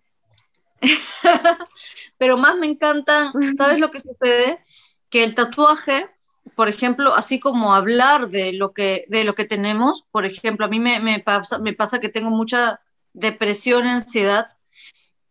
Pero 2.19 2.37
más 2.37 2.59
me 2.59 2.67
encantan, 2.67 3.33
¿sabes 3.57 3.81
lo 3.81 3.91
que 3.91 4.01
sucede? 4.01 4.63
Que 5.09 5.25
el 5.25 5.35
tatuaje, 5.35 6.11
por 6.55 6.69
ejemplo, 6.69 7.15
así 7.15 7.41
como 7.41 7.75
hablar 7.75 8.29
de 8.29 8.53
lo 8.53 8.75
que, 8.75 9.07
de 9.09 9.25
lo 9.25 9.35
que 9.35 9.47
tenemos, 9.47 10.05
por 10.11 10.27
ejemplo, 10.27 10.67
a 10.67 10.69
mí 10.69 10.81
me, 10.81 11.01
me, 11.01 11.19
pasa, 11.19 11.57
me 11.61 11.73
pasa 11.73 11.99
que 11.99 12.11
tengo 12.11 12.29
mucha 12.29 12.83
depresión, 13.15 13.87
ansiedad, 13.87 14.49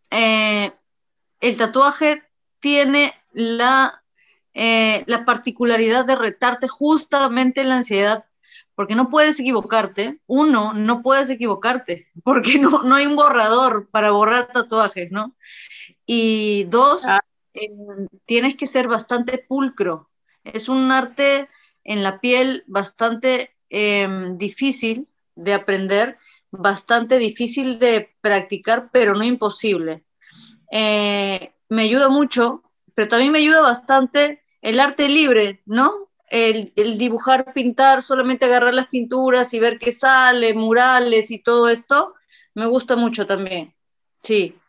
eh, 0.09 0.71
el 1.39 1.57
tatuaje 1.57 2.23
tiene 2.59 3.11
la, 3.33 4.03
eh, 4.53 5.03
la 5.07 5.25
particularidad 5.25 6.05
de 6.05 6.15
retarte 6.15 6.67
justamente 6.67 7.63
la 7.63 7.77
ansiedad, 7.77 8.25
porque 8.75 8.95
no 8.95 9.09
puedes 9.09 9.39
equivocarte. 9.39 10.19
Uno, 10.27 10.73
no 10.73 11.01
puedes 11.01 11.29
equivocarte, 11.29 12.07
porque 12.23 12.59
no, 12.59 12.83
no 12.83 12.95
hay 12.95 13.05
un 13.05 13.15
borrador 13.15 13.87
para 13.89 14.11
borrar 14.11 14.51
tatuajes, 14.51 15.11
¿no? 15.11 15.35
Y 16.05 16.65
dos, 16.65 17.05
ah. 17.05 17.21
eh, 17.53 17.69
tienes 18.25 18.55
que 18.55 18.67
ser 18.67 18.87
bastante 18.87 19.37
pulcro. 19.37 20.09
Es 20.43 20.69
un 20.69 20.91
arte 20.91 21.49
en 21.83 22.03
la 22.03 22.19
piel 22.19 22.63
bastante 22.67 23.55
em, 23.69 24.37
difícil 24.37 25.07
de 25.35 25.53
aprender, 25.53 26.17
bastante 26.51 27.17
difícil 27.17 27.79
de 27.79 28.15
practicar, 28.21 28.89
pero 28.91 29.13
no 29.13 29.23
imposible. 29.23 30.03
Eh, 30.71 31.53
me 31.69 31.83
ayuda 31.83 32.09
mucho, 32.09 32.63
pero 32.95 33.07
también 33.07 33.31
me 33.31 33.39
ayuda 33.39 33.61
bastante 33.61 34.43
el 34.61 34.79
arte 34.79 35.07
libre, 35.07 35.61
¿no? 35.65 36.09
El, 36.29 36.73
dibujar, 36.97 37.53
pintar, 37.53 38.03
solamente 38.03 38.45
agarrar 38.45 38.73
las 38.73 38.87
pinturas 38.87 39.53
y 39.53 39.59
ver 39.59 39.79
qué 39.79 39.93
sale, 39.93 40.53
murales 40.53 41.31
y 41.31 41.39
todo 41.39 41.69
esto, 41.69 42.15
me 42.53 42.65
gusta 42.65 42.95
mucho 42.95 43.25
también. 43.25 43.73
Sí. 44.21 44.59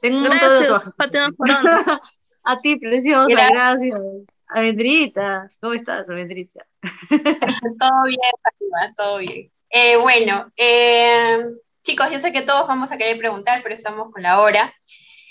Tengo 0.00 0.18
un 0.18 0.28
montón 0.28 0.48
de 0.48 0.58
tatuajes. 0.60 0.92
A 2.44 2.60
ti, 2.60 2.76
preciosa, 2.80 3.48
gracias. 3.50 4.00
Avendrita, 4.48 5.50
¿cómo 5.60 5.74
estás, 5.74 6.08
Avendrita? 6.08 6.66
todo 7.78 8.02
bien, 8.06 8.94
todo 8.96 9.18
bien. 9.18 9.52
Eh, 9.70 9.96
bueno, 9.96 10.52
eh, 10.56 11.44
Chicos, 11.82 12.10
yo 12.12 12.18
sé 12.20 12.32
que 12.32 12.42
todos 12.42 12.68
vamos 12.68 12.92
a 12.92 12.96
querer 12.96 13.18
preguntar, 13.18 13.60
pero 13.62 13.74
estamos 13.74 14.12
con 14.12 14.22
la 14.22 14.40
hora 14.40 14.72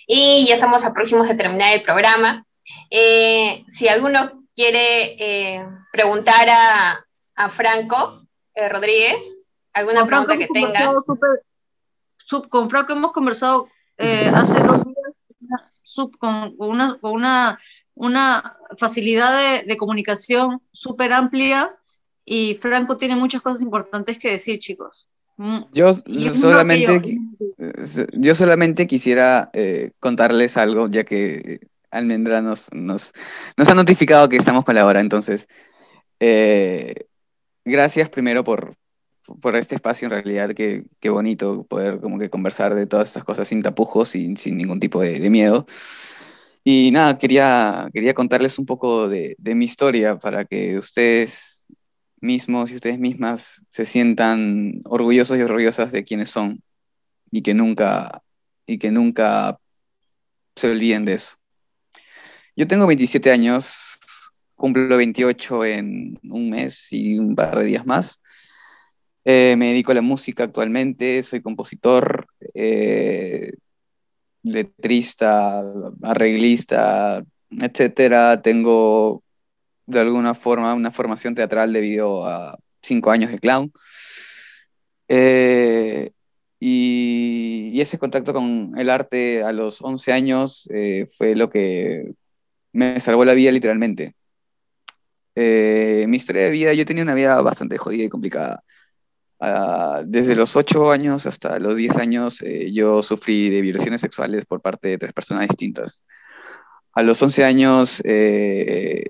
y 0.05 0.45
ya 0.45 0.55
estamos 0.55 0.83
a 0.83 0.93
próximos 0.93 1.27
de 1.29 1.35
terminar 1.35 1.71
el 1.71 1.81
programa. 1.81 2.45
Eh, 2.89 3.63
si 3.67 3.87
alguno 3.87 4.43
quiere 4.53 5.15
eh, 5.17 5.65
preguntar 5.93 6.49
a, 6.49 7.05
Franco 7.49 8.21
eh, 8.53 8.69
Rodríguez, 8.69 9.17
alguna 9.73 10.05
pregunta 10.05 10.37
que 10.37 10.47
tenga. 10.47 10.93
con 12.49 12.69
Franco 12.69 12.93
hemos 12.93 13.13
conversado 13.13 13.67
hace 13.97 14.59
dos 14.59 14.83
días 14.83 16.11
con, 16.19 16.53
una, 16.59 16.99
una, 17.01 17.59
una, 17.95 18.57
facilidad 18.77 19.63
de 19.63 19.77
comunicación 19.77 20.61
súper 20.71 21.13
amplia 21.13 21.75
y 22.23 22.55
Franco 22.55 22.95
tiene 22.95 23.15
muchas 23.15 23.41
cosas 23.41 23.61
importantes 23.63 24.19
que 24.19 24.31
decir, 24.31 24.59
chicos. 24.59 25.07
Mm, 25.41 25.61
yo 25.73 25.95
solamente, 26.35 27.17
yo 28.13 28.35
solamente 28.35 28.85
quisiera 28.85 29.49
eh, 29.53 29.89
contarles 29.99 30.55
algo, 30.55 30.87
ya 30.87 31.03
que 31.03 31.61
Almendra 31.89 32.43
nos, 32.43 32.71
nos, 32.71 33.11
ha 33.57 33.73
notificado 33.73 34.29
que 34.29 34.37
estamos 34.37 34.63
con 34.63 34.75
la 34.75 34.85
hora. 34.85 34.99
Entonces, 34.99 35.47
eh, 36.19 36.93
gracias 37.65 38.07
primero 38.11 38.43
por, 38.43 38.75
por 39.41 39.55
este 39.55 39.73
espacio, 39.73 40.05
en 40.05 40.11
realidad, 40.11 40.51
qué 40.53 41.09
bonito 41.09 41.63
poder 41.63 41.99
como 41.99 42.19
que 42.19 42.29
conversar 42.29 42.75
de 42.75 42.85
todas 42.85 43.07
estas 43.07 43.23
cosas 43.23 43.47
sin 43.47 43.63
tapujos 43.63 44.13
y 44.15 44.35
sin 44.35 44.57
ningún 44.57 44.79
tipo 44.79 45.01
de, 45.01 45.27
miedo. 45.31 45.65
Y 46.63 46.91
nada, 46.91 47.17
quería, 47.17 47.89
quería 47.91 48.13
contarles 48.13 48.59
un 48.59 48.67
poco 48.67 49.09
de, 49.09 49.35
de 49.39 49.55
mi 49.55 49.65
historia 49.65 50.19
para 50.19 50.45
que 50.45 50.77
ustedes 50.77 51.60
mismos 52.21 52.71
y 52.71 52.75
ustedes 52.75 52.99
mismas 52.99 53.65
se 53.69 53.85
sientan 53.85 54.81
orgullosos 54.85 55.37
y 55.37 55.41
orgullosas 55.41 55.91
de 55.91 56.03
quienes 56.03 56.29
son 56.29 56.61
y 57.31 57.41
que 57.41 57.53
nunca, 57.53 58.21
y 58.65 58.77
que 58.77 58.91
nunca 58.91 59.57
se 60.55 60.69
olviden 60.69 61.05
de 61.05 61.13
eso. 61.13 61.35
Yo 62.55 62.67
tengo 62.67 62.85
27 62.85 63.31
años, 63.31 63.99
cumplo 64.55 64.97
28 64.97 65.65
en 65.65 66.19
un 66.23 66.49
mes 66.49 66.91
y 66.91 67.17
un 67.17 67.35
par 67.35 67.57
de 67.57 67.65
días 67.65 67.85
más. 67.85 68.21
Eh, 69.23 69.55
me 69.57 69.67
dedico 69.67 69.91
a 69.91 69.95
la 69.95 70.01
música 70.01 70.43
actualmente, 70.43 71.23
soy 71.23 71.41
compositor, 71.41 72.27
eh, 72.53 73.53
letrista, 74.43 75.63
arreglista, 76.01 77.23
etcétera. 77.51 78.41
Tengo 78.41 79.23
de 79.85 79.99
alguna 79.99 80.33
forma 80.33 80.73
una 80.73 80.91
formación 80.91 81.35
teatral 81.35 81.73
debido 81.73 82.25
a 82.25 82.57
cinco 82.81 83.11
años 83.11 83.31
de 83.31 83.39
clown. 83.39 83.71
Eh, 85.07 86.11
y, 86.59 87.79
ese 87.81 87.97
contacto 87.97 88.33
con 88.33 88.73
el 88.77 88.89
arte 88.91 89.43
a 89.43 89.51
los 89.51 89.81
11 89.81 90.13
años 90.13 90.69
eh, 90.71 91.07
fue 91.17 91.35
lo 91.35 91.49
que 91.49 92.13
me 92.73 92.99
salvó 92.99 93.25
la 93.25 93.33
vida 93.33 93.51
literalmente. 93.51 94.15
Eh, 95.35 96.05
mi 96.07 96.17
historia 96.17 96.43
de 96.43 96.49
vida, 96.51 96.73
yo 96.73 96.85
tenía 96.85 97.03
una 97.03 97.13
vida 97.13 97.41
bastante 97.41 97.77
jodida 97.77 98.03
y 98.03 98.09
complicada. 98.09 98.63
Ah, 99.39 100.03
desde 100.05 100.35
los 100.35 100.55
8 100.55 100.91
años 100.91 101.25
hasta 101.25 101.57
los 101.59 101.75
10 101.75 101.97
años 101.97 102.43
eh, 102.43 102.71
yo 102.71 103.01
sufrí 103.01 103.49
de 103.49 103.61
violaciones 103.61 104.01
sexuales 104.01 104.45
por 104.45 104.61
parte 104.61 104.89
de 104.89 104.97
tres 104.99 105.13
personas 105.13 105.47
distintas. 105.47 106.05
A 106.93 107.03
los 107.03 107.21
11 107.21 107.43
años 107.45 108.01
eh, 108.05 109.05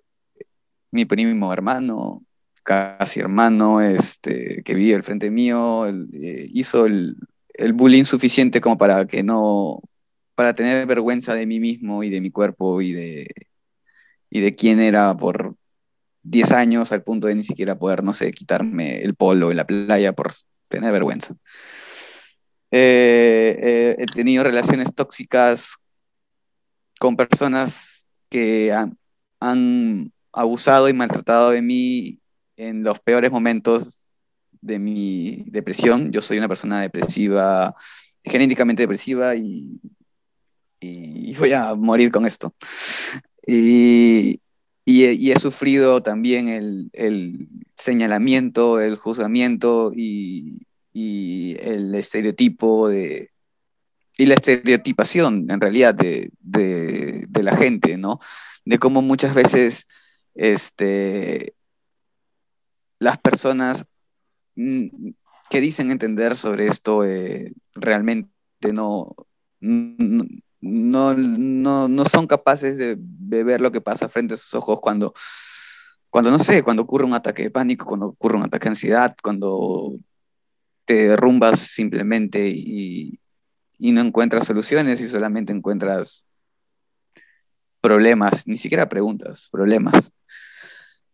mi 0.91 1.05
primo 1.05 1.51
hermano, 1.53 2.23
casi 2.63 3.19
hermano, 3.19 3.81
este, 3.81 4.61
que 4.63 4.75
vivía 4.75 4.95
al 4.95 5.03
frente 5.03 5.31
mío, 5.31 5.87
eh, 5.87 6.47
hizo 6.53 6.85
el, 6.85 7.17
bullying 7.73 8.03
suficiente 8.05 8.61
como 8.61 8.77
para 8.77 9.05
que 9.05 9.23
no, 9.23 9.81
para 10.35 10.53
tener 10.55 10.85
vergüenza 10.87 11.33
de 11.35 11.45
mí 11.45 11.59
mismo 11.59 12.03
y 12.03 12.09
de 12.09 12.21
mi 12.21 12.31
cuerpo 12.31 12.81
y 12.81 12.91
de, 12.93 13.27
y 14.29 14.41
de 14.41 14.55
quién 14.55 14.79
era 14.79 15.15
por 15.15 15.55
10 16.23 16.51
años 16.51 16.91
al 16.91 17.03
punto 17.03 17.27
de 17.27 17.35
ni 17.35 17.43
siquiera 17.43 17.77
poder, 17.77 18.03
no 18.03 18.13
sé, 18.13 18.31
quitarme 18.31 19.01
el 19.01 19.15
polo 19.15 19.51
en 19.51 19.57
la 19.57 19.65
playa 19.65 20.13
por 20.13 20.31
tener 20.67 20.91
vergüenza. 20.91 21.35
Eh, 22.71 23.59
eh, 23.61 23.95
he 23.99 24.05
tenido 24.05 24.43
relaciones 24.43 24.95
tóxicas 24.95 25.75
con 26.99 27.17
personas 27.17 28.07
que 28.29 28.71
han, 29.39 30.13
abusado 30.33 30.89
y 30.89 30.93
maltratado 30.93 31.51
de 31.51 31.61
mí 31.61 32.19
en 32.57 32.83
los 32.83 32.99
peores 32.99 33.31
momentos 33.31 34.01
de 34.61 34.79
mi 34.79 35.43
depresión. 35.47 36.11
Yo 36.11 36.21
soy 36.21 36.37
una 36.37 36.47
persona 36.47 36.81
depresiva, 36.81 37.75
genéticamente 38.23 38.83
depresiva 38.83 39.35
y, 39.35 39.79
voy 41.37 41.53
a 41.53 41.75
morir 41.75 42.11
con 42.11 42.25
esto. 42.25 42.53
Y, 43.45 44.39
he 44.85 45.39
sufrido 45.39 46.03
también 46.03 46.49
el, 46.49 47.47
señalamiento, 47.75 48.79
el 48.81 48.97
juzgamiento 48.97 49.91
y, 49.95 50.67
el 50.93 51.95
estereotipo 51.95 52.89
de, 52.89 53.31
y 54.17 54.25
la 54.25 54.35
estereotipación 54.35 55.49
en 55.49 55.61
realidad 55.61 55.95
de, 55.95 56.31
la 57.41 57.55
gente, 57.55 57.97
¿no? 57.97 58.19
De 58.65 58.77
cómo 58.77 59.01
muchas 59.01 59.33
veces 59.33 59.87
este, 60.35 61.53
las 62.99 63.17
personas 63.17 63.85
mm, 64.55 65.11
que 65.49 65.61
dicen 65.61 65.91
entender 65.91 66.37
sobre 66.37 66.67
esto 66.67 67.03
eh, 67.03 67.53
realmente 67.73 68.29
no, 68.71 69.15
no, 69.59 71.15
no, 71.15 71.87
no 71.87 72.05
son 72.05 72.27
capaces 72.27 72.77
de, 72.77 72.97
ver 73.43 73.61
lo 73.61 73.71
que 73.71 73.81
pasa 73.81 74.07
frente 74.07 74.35
a 74.35 74.37
sus 74.37 74.53
ojos 74.53 74.79
cuando, 74.81 75.13
cuando, 76.09 76.31
no 76.31 76.39
sé, 76.39 76.63
cuando 76.63 76.83
ocurre 76.83 77.05
un 77.05 77.13
ataque 77.13 77.43
de 77.43 77.51
pánico, 77.51 77.85
cuando 77.85 78.07
ocurre 78.07 78.37
un 78.37 78.43
ataque 78.43 78.65
de 78.65 78.69
ansiedad, 78.71 79.15
cuando 79.21 79.95
te 80.85 81.07
derrumbas 81.09 81.59
simplemente 81.59 82.47
y, 82.47 83.19
y 83.77 83.91
no 83.91 84.01
encuentras 84.01 84.45
soluciones 84.45 85.01
y 85.01 85.07
solamente 85.07 85.51
encuentras 85.53 86.25
problemas, 87.81 88.47
ni 88.47 88.57
siquiera 88.57 88.87
preguntas, 88.87 89.49
problemas. 89.51 90.11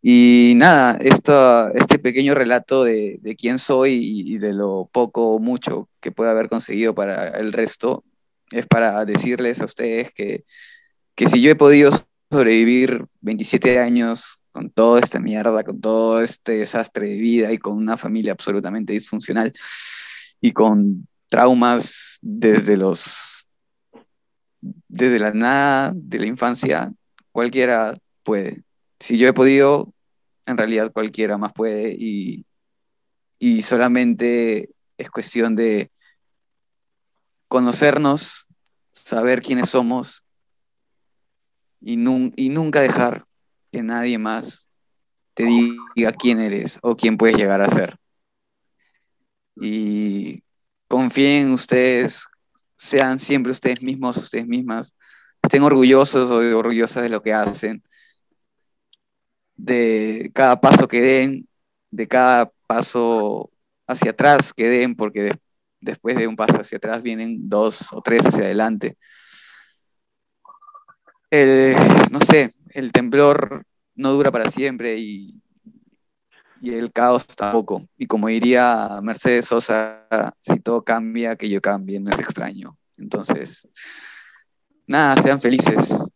Y 0.02 0.54
nada, 0.56 0.98
esto, 1.02 1.74
este 1.74 1.98
pequeño 2.00 2.36
relato 2.36 2.84
de, 2.84 3.18
de 3.22 3.36
quién 3.36 3.58
soy 3.60 3.94
y, 3.94 4.36
y, 4.36 4.38
de 4.38 4.54
lo 4.54 4.90
poco 4.92 5.34
o 5.34 5.40
mucho 5.40 5.90
que 6.00 6.12
pueda 6.12 6.32
haber 6.32 6.50
conseguido 6.50 6.94
para 6.94 7.30
el 7.30 7.52
resto 7.52 8.04
es 8.52 8.66
para 8.68 9.04
decirles 9.06 9.60
a 9.60 9.66
ustedes 9.66 10.12
que, 10.14 10.46
que 11.16 11.28
si 11.28 11.42
yo 11.42 11.52
he 11.52 11.56
podido 11.56 11.92
sobrevivir 12.30 13.06
27 13.22 13.80
años 13.80 14.40
con 14.52 14.70
toda 14.70 15.00
esta 15.00 15.20
mierda, 15.20 15.64
con 15.64 15.82
todo 15.82 16.22
este 16.22 16.60
desastre 16.60 17.08
de 17.08 17.16
vida 17.16 17.52
y 17.52 17.58
con 17.58 17.76
una 17.76 17.98
familia 17.98 18.32
absolutamente 18.32 18.94
disfuncional 18.94 19.54
y 20.42 20.52
con 20.52 21.08
traumas 21.28 22.18
desde 22.22 22.78
los 22.78 23.47
desde 24.98 25.20
la 25.20 25.32
nada 25.32 25.94
de 25.96 26.20
la 26.20 26.26
infancia, 26.26 26.92
cualquiera 27.32 27.98
puede. 28.24 28.64
Si 29.00 29.18
yo 29.18 29.28
he 29.28 29.34
podido, 29.34 29.94
en 30.46 30.58
realidad 30.58 30.92
cualquiera 30.92 31.38
más 31.38 31.54
puede 31.54 31.96
y, 31.98 32.46
y 33.40 33.62
solamente 33.62 34.70
es 34.98 35.10
cuestión 35.10 35.56
de 35.56 35.92
conocernos, 37.48 38.48
saber 38.94 39.42
quiénes 39.42 39.70
somos 39.70 40.26
y, 41.80 41.94
y 41.94 42.50
nunca 42.50 42.82
dejar 42.82 43.26
que 43.72 43.84
nadie 43.84 44.18
más 44.18 44.68
te 45.34 45.46
diga 45.46 46.12
quién 46.12 46.40
eres 46.40 46.80
o 46.82 46.98
quién 46.98 47.18
puedes 47.18 47.38
llegar 47.38 47.62
a 47.62 47.70
ser. 47.70 47.98
Y 49.56 50.44
confíen 50.88 51.48
en 51.48 51.54
ustedes, 51.54 52.26
sean 52.78 53.20
siempre 53.20 53.52
ustedes 53.52 53.84
mismos, 53.84 54.18
ustedes 54.18 54.48
mismas, 54.48 54.96
estén 55.44 55.64
orgullosos 55.64 56.30
o 56.32 56.38
orgullosas 56.58 57.04
de 57.04 57.10
lo 57.10 57.22
que 57.22 57.34
hacen, 57.34 57.84
de 59.56 60.32
cada 60.34 60.60
paso 60.62 60.88
que 60.88 61.02
den, 61.02 61.48
de 61.92 62.08
cada 62.08 62.52
paso 62.68 63.52
hacia 63.88 64.12
atrás 64.12 64.54
que 64.54 64.70
den, 64.70 64.96
porque 64.96 65.36
después 65.80 66.16
de 66.18 66.28
un 66.28 66.36
paso 66.36 66.60
hacia 66.60 66.78
atrás 66.78 67.02
vienen 67.04 67.50
dos 67.50 67.92
o 67.94 68.02
tres 68.02 68.26
hacia 68.26 68.44
adelante. 68.46 68.98
no 72.12 72.20
sé, 72.22 72.54
el 72.70 72.92
temblor 72.92 73.64
no 73.96 74.12
dura 74.14 74.32
para 74.32 74.50
siempre 74.50 74.96
y, 74.98 75.42
y, 76.62 76.74
el 76.74 76.92
caos 76.92 77.26
tampoco. 77.28 77.88
Y 77.98 78.08
como 78.08 78.28
diría 78.28 79.00
Mercedes 79.02 79.46
Sosa, 79.46 80.08
si 80.40 80.60
todo 80.60 80.84
cambia, 80.84 81.36
que 81.36 81.50
yo 81.50 81.62
cambie, 81.62 82.00
no 82.00 82.12
es 82.12 82.20
extraño. 82.20 82.78
Entonces, 82.98 83.68
nada, 84.86 85.22
sean 85.22 85.40
felices, 85.40 86.12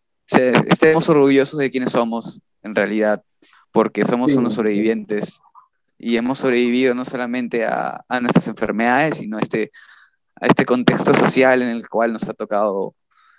estemos 0.68 1.08
orgullosos 1.10 1.60
de 1.60 1.70
quienes 1.70 1.92
somos, 1.92 2.42
en 2.64 2.76
realidad, 2.76 3.24
porque 3.72 4.06
somos 4.06 4.34
unos 4.34 4.54
sobrevivientes 4.54 5.39
y 5.98 6.18
hemos 6.18 6.39
sobrevivido 6.39 6.96
no 6.96 7.06
solamente 7.06 7.66
a, 7.66 8.04
a, 8.08 8.20
nuestras 8.20 8.48
enfermedades, 8.48 9.18
sino 9.18 9.38
a 9.38 9.42
este, 9.42 9.72
a 10.39 10.48
este 10.48 10.66
contexto 10.66 11.14
social 11.14 11.62
en 11.62 11.70
el 11.70 11.88
cual 11.88 12.14
nos 12.14 12.28
ha 12.28 12.34
tocado 12.34 12.96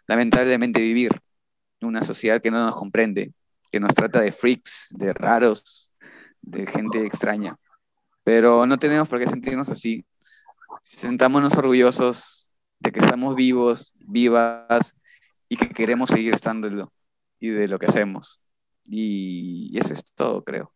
lamentablemente 0.06 0.80
vivir. 0.80 1.20
Una 1.80 2.04
sociedad 2.04 2.40
que 2.40 2.52
no 2.52 2.64
nos 2.64 2.76
comprende, 2.76 3.32
que 3.72 3.80
nos 3.80 3.92
trata 3.94 4.20
de 4.20 4.30
freaks, 4.30 4.88
de 4.90 5.12
raros, 5.12 5.91
de 6.42 6.66
gente 6.66 7.04
extraña. 7.04 7.56
Pero 8.24 8.66
no 8.66 8.78
tenemos 8.78 9.08
por 9.08 9.18
qué 9.18 9.26
sentirnos 9.26 9.68
así. 9.68 10.04
Sentámonos 10.82 11.54
orgullosos 11.56 12.50
de 12.78 12.92
que 12.92 13.00
estamos 13.00 13.34
vivos, 13.34 13.94
vivas 14.00 14.94
y 15.48 15.56
que 15.56 15.68
queremos 15.70 16.10
seguir 16.10 16.34
estándolo 16.34 16.92
y 17.38 17.48
de 17.50 17.68
lo 17.68 17.78
que 17.78 17.86
hacemos. 17.86 18.40
Y 18.86 19.76
eso 19.78 19.92
es 19.92 20.04
todo, 20.14 20.42
creo. 20.42 20.72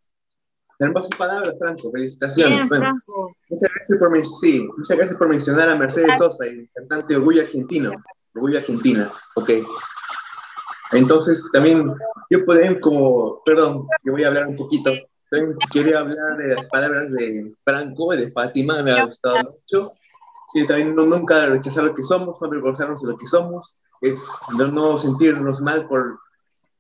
Hermosas 0.79 1.17
palabras, 1.17 1.57
Franco. 1.59 1.91
Felicitaciones. 1.91 2.65
Muchas, 2.65 3.71
gracias 3.75 3.99
por, 3.99 4.25
sí, 4.41 4.69
muchas 4.77 4.97
gracias 4.97 5.17
por 5.17 5.29
mencionar 5.29 5.71
a 5.71 5.77
Mercedes 5.77 6.19
Sosa, 6.19 6.45
el 6.45 6.69
cantante 6.75 7.17
Orgullo 7.17 7.43
Argentino. 7.43 7.93
Orgullo 8.35 8.59
Argentina. 8.59 9.11
Ok. 9.37 9.51
Entonces, 10.93 11.49
también 11.53 11.91
yo 12.31 12.45
puedo, 12.45 12.81
como, 12.81 13.43
perdón, 13.45 13.87
que 14.05 14.11
voy 14.11 14.25
a 14.25 14.29
hablar 14.29 14.49
un 14.49 14.57
poquito. 14.57 14.93
Quería 15.73 16.01
hablar 16.01 16.37
de 16.37 16.55
las 16.55 16.67
palabras 16.67 17.11
de 17.13 17.53
Franco 17.65 18.13
de 18.13 18.31
Fátima, 18.31 18.83
me 18.83 18.93
ha 18.93 19.07
gustado 19.07 19.39
mucho. 19.43 19.93
Sí, 20.53 20.67
también 20.67 20.95
no, 20.95 21.05
nunca 21.05 21.47
rechazar 21.47 21.85
lo 21.85 21.95
que 21.95 22.05
somos, 22.05 22.41
no 22.41 22.47
avergonzarnos 22.47 23.03
de 23.03 23.09
lo 23.09 23.17
que 23.17 23.27
somos, 23.27 23.83
es 24.01 24.23
no, 24.57 24.69
no 24.69 24.99
sentirnos 24.99 25.61
mal 25.61 25.89
por 25.89 26.21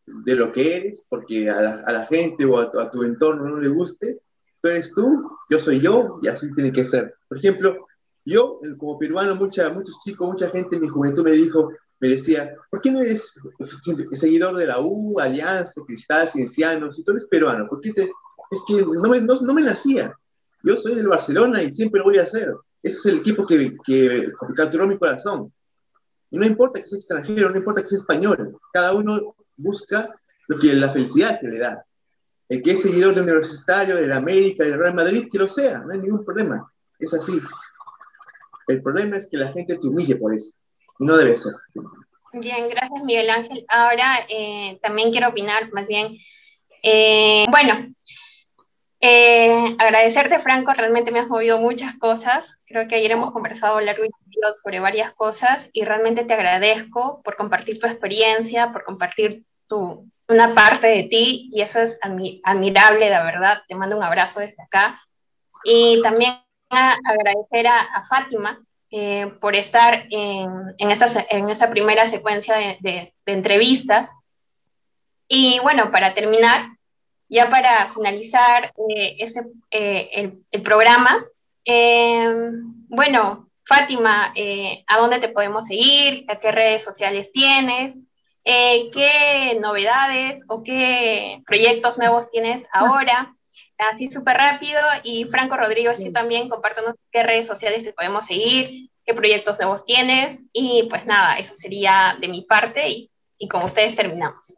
de 0.07 0.36
lo 0.36 0.53
que 0.53 0.76
eres, 0.76 1.05
porque 1.09 1.51
a 1.51 1.61
la, 1.61 2.07
gente 2.07 2.44
o 2.44 2.59
a 2.59 2.90
tu, 2.90 3.03
entorno 3.03 3.49
no 3.49 3.59
le 3.59 3.68
guste, 3.68 4.20
tú 4.62 4.68
eres 4.68 4.92
tú, 4.92 5.28
yo 5.51 5.59
soy 5.59 5.80
yo, 5.80 6.20
y 6.22 6.28
así 6.28 6.55
tiene 6.55 6.70
que 6.70 6.84
ser. 6.84 7.16
Por 7.28 7.38
ejemplo, 7.38 7.86
yo, 8.24 8.61
como 8.78 8.99
peruano, 8.99 9.34
mucha, 9.34 9.68
muchos 9.70 9.99
chicos, 10.05 10.28
mucha 10.28 10.49
gente 10.51 10.76
en 10.76 10.82
mi 10.82 10.88
juventud 10.88 11.24
me 11.24 11.32
dijo, 11.32 11.72
me 11.99 12.09
decía, 12.09 12.55
¿por 12.70 12.80
qué 12.80 12.92
no 12.92 13.01
eres 13.01 13.32
seguidor 14.12 14.55
de 14.55 14.66
la 14.66 14.78
U, 14.78 15.18
Alianza, 15.18 15.80
Cristal, 15.84 16.28
Cienciano, 16.28 16.92
si 16.92 17.03
tú 17.03 17.11
eres 17.11 17.26
peruano? 17.26 17.66
¿Por 17.68 17.80
qué 17.80 17.92
te...? 17.92 18.11
Es 18.51 18.62
que 18.66 18.82
no 18.82 19.09
me, 19.09 19.20
no, 19.20 19.55
me 19.55 19.62
nacía. 19.62 20.14
Yo 20.62 20.76
soy 20.76 20.94
del 20.94 21.09
Barcelona 21.09 21.62
y 21.62 21.72
siempre 21.72 21.99
lo 21.99 22.07
voy 22.07 22.18
a 22.18 22.24
hacer. 22.24 22.53
Ese 22.82 22.97
es 22.97 23.07
el 23.07 23.18
equipo 23.18 23.47
que, 23.47 23.76
que 23.84 24.32
capturó 24.57 24.86
mi 24.86 24.99
corazón. 24.99 25.53
Y 26.30 26.38
no 26.38 26.47
importa 26.47 26.80
que 26.80 26.86
sea 26.86 26.99
extranjero, 26.99 27.51
no 27.51 27.57
importa 27.57 27.82
que 27.82 27.88
sea 27.88 27.99
español. 27.99 28.59
Cada 28.72 28.92
uno 28.94 29.34
busca 29.57 30.09
lo 30.49 30.59
que 30.59 30.72
la 30.74 30.90
felicidad 30.90 31.40
que 31.40 31.49
le 31.49 31.59
da. 31.59 31.84
El 32.49 32.62
que 32.62 32.72
es 32.72 32.82
seguidor 32.82 33.14
del 33.14 33.24
Universitario, 33.24 33.97
del 33.97 34.12
América, 34.12 34.64
del 34.64 34.78
Real 34.78 34.94
Madrid, 34.94 35.28
que 35.30 35.38
lo 35.38 35.49
sea, 35.49 35.80
no 35.80 35.92
hay 35.92 35.99
ningún 35.99 36.24
problema. 36.24 36.70
Es 36.99 37.12
así. 37.12 37.40
El 38.68 38.82
problema 38.82 39.16
es 39.16 39.28
que 39.28 39.36
la 39.36 39.53
gente 39.53 39.76
te 39.76 39.86
humille 39.86 40.16
por 40.16 40.34
eso. 40.34 40.53
Y 40.99 41.07
no 41.07 41.16
debe 41.16 41.36
ser. 41.36 41.53
Bien, 42.32 42.68
gracias 42.68 43.05
Miguel 43.05 43.30
Ángel. 43.30 43.64
Ahora 43.68 44.18
eh, 44.28 44.78
también 44.82 45.11
quiero 45.11 45.28
opinar, 45.28 45.72
más 45.72 45.86
bien. 45.86 46.16
Eh, 46.82 47.47
bueno, 47.51 47.94
Eh, 49.01 49.76
agradecerte, 49.78 50.38
Franco, 50.38 50.72
realmente 50.72 51.12
me 51.12 51.20
has 51.20 51.28
movido 51.28 51.59
muchas 51.59 51.94
cosas. 51.94 52.59
Creo 52.66 52.88
que 52.88 52.97
ayer 52.97 53.12
hemos 53.12 53.30
conversado 53.30 53.80
largo 53.80 54.05
y 54.05 54.11
tendido 54.11 54.55
sobre 54.62 54.80
varias 54.80 55.12
cosas 55.12 55.68
y 55.72 55.84
realmente 55.84 56.24
te 56.24 56.34
agradezco 56.34 57.20
por 57.22 57.36
compartir 57.36 57.78
tu 57.78 57.86
experiencia, 57.86 58.72
por 58.72 58.84
compartir 58.84 59.44
tu, 59.66 60.09
una 60.28 60.55
parte 60.55 60.86
de 60.86 61.05
ti 61.05 61.51
y 61.53 61.61
eso 61.61 61.80
es 61.80 61.99
admirable, 62.03 63.11
la 63.11 63.22
verdad. 63.22 63.62
Te 63.68 63.74
mando 63.74 63.97
un 63.97 64.03
abrazo 64.03 64.40
desde 64.40 64.62
acá. 64.62 65.01
Y 65.64 66.01
también 66.03 66.40
agradecer 66.70 67.66
a, 67.66 68.03
Fátima 68.09 68.62
eh, 68.90 69.26
por 69.40 69.57
estar 69.57 70.07
en, 70.11 70.74
en, 70.78 70.90
esta, 70.90 71.26
en 71.30 71.51
esta 71.51 71.70
primera 71.70 72.07
secuencia 72.07 72.57
de, 72.57 72.78
de, 72.80 73.14
de 73.26 73.32
entrevistas. 73.32 74.11
Y 75.28 75.59
bueno, 75.61 75.90
para 75.90 76.14
terminar, 76.14 76.76
ya 77.29 77.51
para 77.51 77.89
finalizar 77.89 78.72
eh, 78.95 79.16
ese, 79.18 79.43
eh, 79.70 80.09
el, 80.12 80.45
el, 80.51 80.62
programa, 80.62 81.24
eh, 81.64 82.29
bueno, 82.89 83.51
Fátima, 83.64 84.33
¿a 84.87 84.99
dónde 84.99 85.18
te 85.18 85.29
podemos 85.29 85.66
seguir? 85.66 86.24
¿A 86.29 86.37
qué 86.37 86.53
redes 86.53 86.85
sociales 86.85 87.33
tienes? 87.33 87.99
¿Qué 88.45 89.59
novedades 89.61 90.45
o 90.47 90.62
qué 90.62 91.43
proyectos 91.45 91.99
nuevos 91.99 92.31
tienes 92.31 92.64
ahora? 92.72 93.35
Así 93.79 94.09
súper 94.09 94.37
rápido. 94.37 94.81
Y 95.03 95.24
Franco 95.24 95.57
Rodrigo, 95.57 95.93
sí, 95.97 96.12
también 96.12 96.49
compártanos 96.49 96.95
qué 97.11 97.24
redes 97.24 97.49
sociales 97.49 97.83
te 97.83 97.93
podemos 97.93 98.24
seguir, 98.24 98.89
qué 99.05 99.14
proyectos 99.14 99.59
nuevos 99.59 99.85
tienes. 99.85 100.45
Y 100.53 100.85
pues 100.89 101.05
nada, 101.05 101.37
eso 101.37 101.57
sería 101.57 102.16
de 102.20 102.29
mi 102.29 102.43
parte 102.43 102.89
y, 102.89 103.11
y 103.37 103.49
con 103.49 103.64
ustedes 103.64 103.97
terminamos. 103.97 104.55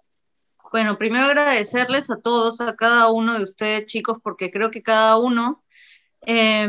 Bueno, 0.71 0.99
primero 0.99 1.25
agradecerles 1.25 2.11
a 2.11 2.21
todos, 2.21 2.61
a 2.61 2.77
cada 2.77 3.11
uno 3.11 3.39
de 3.39 3.45
ustedes, 3.45 3.87
chicos, 3.87 4.19
porque 4.23 4.51
creo 4.51 4.71
que 4.71 4.83
cada 4.83 5.16
uno, 5.16 5.64
eh, 6.27 6.69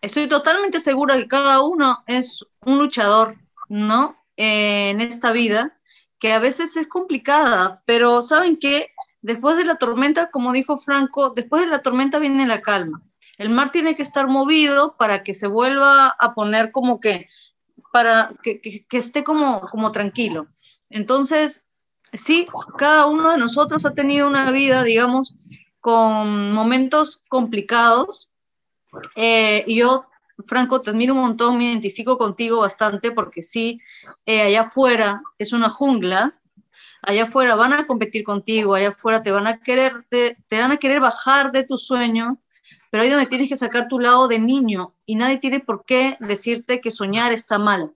estoy 0.00 0.28
totalmente 0.28 0.78
segura 0.78 1.16
que 1.16 1.26
cada 1.26 1.60
uno 1.60 2.04
es 2.06 2.46
un 2.60 2.78
luchador, 2.78 3.36
¿no? 3.68 4.16
Eh, 4.36 4.90
en 4.90 5.00
esta 5.00 5.32
vida, 5.32 5.76
que 6.20 6.32
a 6.32 6.38
veces 6.38 6.76
es 6.76 6.86
complicada, 6.86 7.82
pero 7.84 8.22
¿saben 8.22 8.56
qué? 8.56 8.90
Después 9.22 9.56
de 9.56 9.64
la 9.64 9.76
tormenta, 9.76 10.30
como 10.30 10.52
dijo 10.52 10.78
Franco, 10.78 11.30
después 11.30 11.62
de 11.62 11.68
la 11.68 11.82
tormenta 11.82 12.20
viene 12.20 12.46
la 12.46 12.62
calma. 12.62 13.02
El 13.38 13.50
mar 13.50 13.72
tiene 13.72 13.96
que 13.96 14.02
estar 14.02 14.28
movido 14.28 14.96
para 14.96 15.24
que 15.24 15.34
se 15.34 15.48
vuelva 15.48 16.08
a 16.08 16.34
poner 16.34 16.70
como 16.70 17.00
que, 17.00 17.28
para 17.92 18.32
que, 18.42 18.60
que, 18.60 18.86
que 18.86 18.98
esté 18.98 19.24
como, 19.24 19.62
como 19.62 19.90
tranquilo. 19.90 20.46
Entonces, 20.90 21.71
sí, 22.12 22.46
cada 22.76 23.06
uno 23.06 23.30
de 23.32 23.38
nosotros 23.38 23.84
ha 23.86 23.94
tenido 23.94 24.26
una 24.26 24.50
vida, 24.50 24.82
digamos, 24.82 25.34
con 25.80 26.52
momentos 26.52 27.20
complicados. 27.28 28.30
Eh, 29.16 29.64
y 29.66 29.76
yo, 29.76 30.06
Franco, 30.46 30.80
te 30.80 30.90
admiro 30.90 31.14
un 31.14 31.20
montón, 31.20 31.58
me 31.58 31.64
identifico 31.64 32.18
contigo 32.18 32.58
bastante 32.58 33.12
porque 33.12 33.42
sí, 33.42 33.80
eh, 34.26 34.42
allá 34.42 34.62
afuera 34.62 35.22
es 35.38 35.52
una 35.52 35.68
jungla, 35.68 36.38
allá 37.02 37.24
afuera 37.24 37.54
van 37.56 37.72
a 37.72 37.86
competir 37.86 38.24
contigo, 38.24 38.74
allá 38.74 38.90
afuera 38.90 39.22
te 39.22 39.32
van 39.32 39.46
a 39.46 39.58
querer, 39.60 40.06
te, 40.08 40.36
van 40.50 40.72
a 40.72 40.76
querer 40.76 41.00
bajar 41.00 41.52
de 41.52 41.64
tu 41.64 41.76
sueño, 41.76 42.38
pero 42.90 43.02
ahí 43.02 43.10
donde 43.10 43.26
tienes 43.26 43.48
que 43.48 43.56
sacar 43.56 43.88
tu 43.88 43.98
lado 43.98 44.28
de 44.28 44.38
niño 44.38 44.94
y 45.06 45.16
nadie 45.16 45.38
tiene 45.38 45.60
por 45.60 45.84
qué 45.84 46.16
decirte 46.20 46.80
que 46.80 46.90
soñar 46.90 47.32
está 47.32 47.58
mal, 47.58 47.92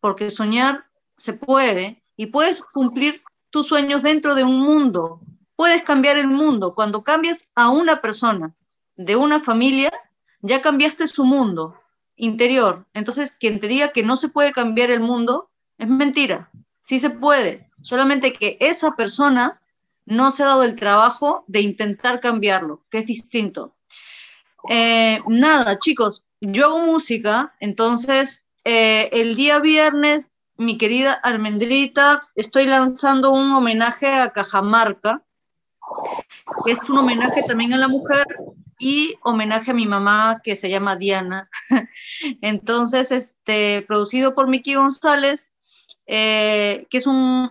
porque 0.00 0.30
soñar 0.30 0.86
se 1.16 1.32
puede 1.32 2.02
y 2.16 2.26
puedes 2.26 2.62
cumplir 2.62 3.22
tus 3.50 3.66
sueños 3.66 4.02
dentro 4.02 4.34
de 4.34 4.44
un 4.44 4.60
mundo. 4.60 5.20
Puedes 5.56 5.82
cambiar 5.82 6.16
el 6.16 6.28
mundo. 6.28 6.74
Cuando 6.74 7.02
cambias 7.02 7.52
a 7.54 7.70
una 7.70 8.00
persona 8.00 8.54
de 8.96 9.16
una 9.16 9.40
familia, 9.40 9.92
ya 10.40 10.62
cambiaste 10.62 11.06
su 11.06 11.24
mundo 11.24 11.76
interior. 12.16 12.86
Entonces, 12.94 13.32
quien 13.32 13.60
te 13.60 13.68
diga 13.68 13.88
que 13.88 14.02
no 14.02 14.16
se 14.16 14.28
puede 14.28 14.52
cambiar 14.52 14.90
el 14.90 15.00
mundo, 15.00 15.50
es 15.78 15.88
mentira. 15.88 16.50
Sí 16.80 16.98
se 16.98 17.10
puede. 17.10 17.68
Solamente 17.82 18.32
que 18.32 18.56
esa 18.60 18.96
persona 18.96 19.60
no 20.06 20.30
se 20.30 20.42
ha 20.42 20.46
dado 20.46 20.64
el 20.64 20.74
trabajo 20.74 21.44
de 21.46 21.60
intentar 21.60 22.20
cambiarlo, 22.20 22.82
que 22.90 22.98
es 22.98 23.06
distinto. 23.06 23.74
Eh, 24.68 25.20
nada, 25.26 25.78
chicos, 25.78 26.24
yo 26.40 26.66
hago 26.66 26.78
música, 26.80 27.54
entonces 27.60 28.44
eh, 28.64 29.08
el 29.12 29.34
día 29.36 29.58
viernes 29.60 30.30
mi 30.60 30.76
querida 30.76 31.14
Almendrita, 31.14 32.28
estoy 32.34 32.66
lanzando 32.66 33.30
un 33.30 33.50
homenaje 33.52 34.08
a 34.08 34.30
Cajamarca, 34.30 35.24
que 36.66 36.72
es 36.72 36.86
un 36.90 36.98
homenaje 36.98 37.42
también 37.44 37.72
a 37.72 37.78
la 37.78 37.88
mujer 37.88 38.26
y 38.78 39.14
homenaje 39.22 39.70
a 39.70 39.74
mi 39.74 39.86
mamá 39.86 40.42
que 40.44 40.56
se 40.56 40.68
llama 40.68 40.96
Diana. 40.96 41.48
Entonces, 42.42 43.10
este, 43.10 43.86
producido 43.88 44.34
por 44.34 44.48
Miki 44.48 44.74
González, 44.74 45.50
eh, 46.06 46.86
que 46.90 46.98
es 46.98 47.06
un, 47.06 47.50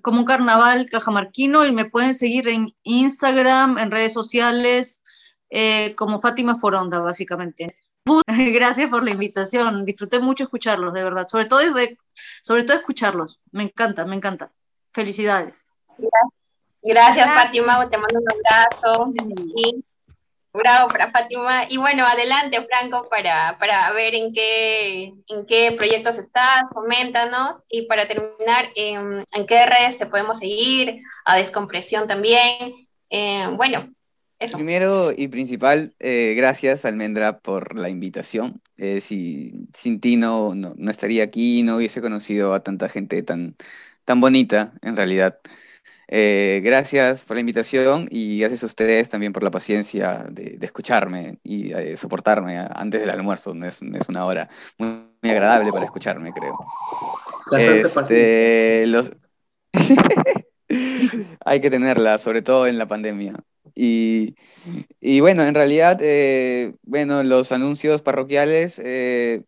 como 0.00 0.20
un 0.20 0.24
carnaval 0.24 0.86
cajamarquino 0.88 1.66
y 1.66 1.72
me 1.72 1.84
pueden 1.84 2.14
seguir 2.14 2.48
en 2.48 2.74
Instagram, 2.84 3.76
en 3.76 3.90
redes 3.90 4.14
sociales, 4.14 5.04
eh, 5.50 5.94
como 5.94 6.22
Fátima 6.22 6.58
Foronda, 6.58 7.00
básicamente. 7.00 7.76
Gracias 8.26 8.90
por 8.90 9.04
la 9.04 9.10
invitación. 9.10 9.84
Disfruté 9.84 10.20
mucho 10.20 10.44
escucharlos, 10.44 10.94
de 10.94 11.02
verdad. 11.02 11.26
Sobre 11.28 11.46
todo, 11.46 11.60
sobre 12.42 12.64
todo 12.64 12.76
escucharlos. 12.76 13.40
Me 13.50 13.64
encanta, 13.64 14.04
me 14.04 14.16
encanta. 14.16 14.52
Felicidades. 14.92 15.66
Gracias, 16.82 17.34
Fátima. 17.34 17.88
Te 17.88 17.98
mando 17.98 18.20
un 18.20 18.26
abrazo. 18.28 19.12
Sí. 19.54 19.84
Bravo 20.52 20.88
para 20.88 21.10
Fátima. 21.10 21.64
Y 21.68 21.76
bueno, 21.76 22.06
adelante, 22.06 22.66
Franco, 22.70 23.08
para, 23.10 23.58
para 23.58 23.90
ver 23.90 24.14
en 24.14 24.32
qué, 24.32 25.12
en 25.28 25.46
qué 25.46 25.72
proyectos 25.72 26.16
estás, 26.16 26.62
coméntanos. 26.72 27.62
Y 27.68 27.82
para 27.82 28.08
terminar, 28.08 28.70
en, 28.74 29.24
en 29.32 29.46
qué 29.46 29.66
redes 29.66 29.98
te 29.98 30.06
podemos 30.06 30.38
seguir, 30.38 31.00
a 31.26 31.36
Descompresión 31.36 32.06
también. 32.06 32.88
Eh, 33.10 33.48
bueno, 33.52 33.92
Primero 34.38 35.12
y 35.16 35.28
principal, 35.28 35.94
eh, 35.98 36.34
gracias 36.36 36.84
Almendra 36.84 37.38
por 37.38 37.74
la 37.78 37.88
invitación. 37.88 38.60
Eh, 38.76 39.00
si, 39.00 39.66
sin 39.72 39.98
ti 39.98 40.16
no, 40.16 40.54
no, 40.54 40.74
estaría 40.90 41.24
aquí, 41.24 41.62
no 41.62 41.76
hubiese 41.76 42.02
conocido 42.02 42.52
a 42.52 42.62
tanta 42.62 42.90
gente 42.90 43.22
tan, 43.22 43.56
tan 44.04 44.20
bonita, 44.20 44.74
en 44.82 44.94
realidad. 44.94 45.38
Eh, 46.08 46.60
gracias 46.62 47.24
por 47.24 47.36
la 47.36 47.40
invitación 47.40 48.08
y 48.10 48.40
gracias 48.40 48.62
a 48.62 48.66
ustedes 48.66 49.08
también 49.08 49.32
por 49.32 49.42
la 49.42 49.50
paciencia 49.50 50.26
de, 50.30 50.58
escucharme 50.60 51.38
y 51.42 51.72
soportarme 51.96 52.58
antes 52.58 53.00
del 53.00 53.10
almuerzo. 53.10 53.54
No 53.54 53.66
es, 53.66 53.80
una 53.82 54.26
hora 54.26 54.50
muy, 54.76 55.06
agradable 55.22 55.72
para 55.72 55.86
escucharme, 55.86 56.30
creo. 56.32 56.58
Este, 57.58 58.86
los... 58.86 59.10
Hay 61.44 61.60
que 61.60 61.70
tenerla, 61.70 62.18
sobre 62.18 62.42
todo 62.42 62.66
en 62.66 62.76
la 62.76 62.86
pandemia. 62.86 63.34
Y, 63.76 65.20
bueno, 65.20 65.44
en 65.44 65.54
realidad, 65.54 65.98
eh, 66.00 66.74
bueno, 66.82 67.22
los 67.22 67.52
anuncios 67.52 68.00
parroquiales 68.00 68.80
eh, 68.82 69.42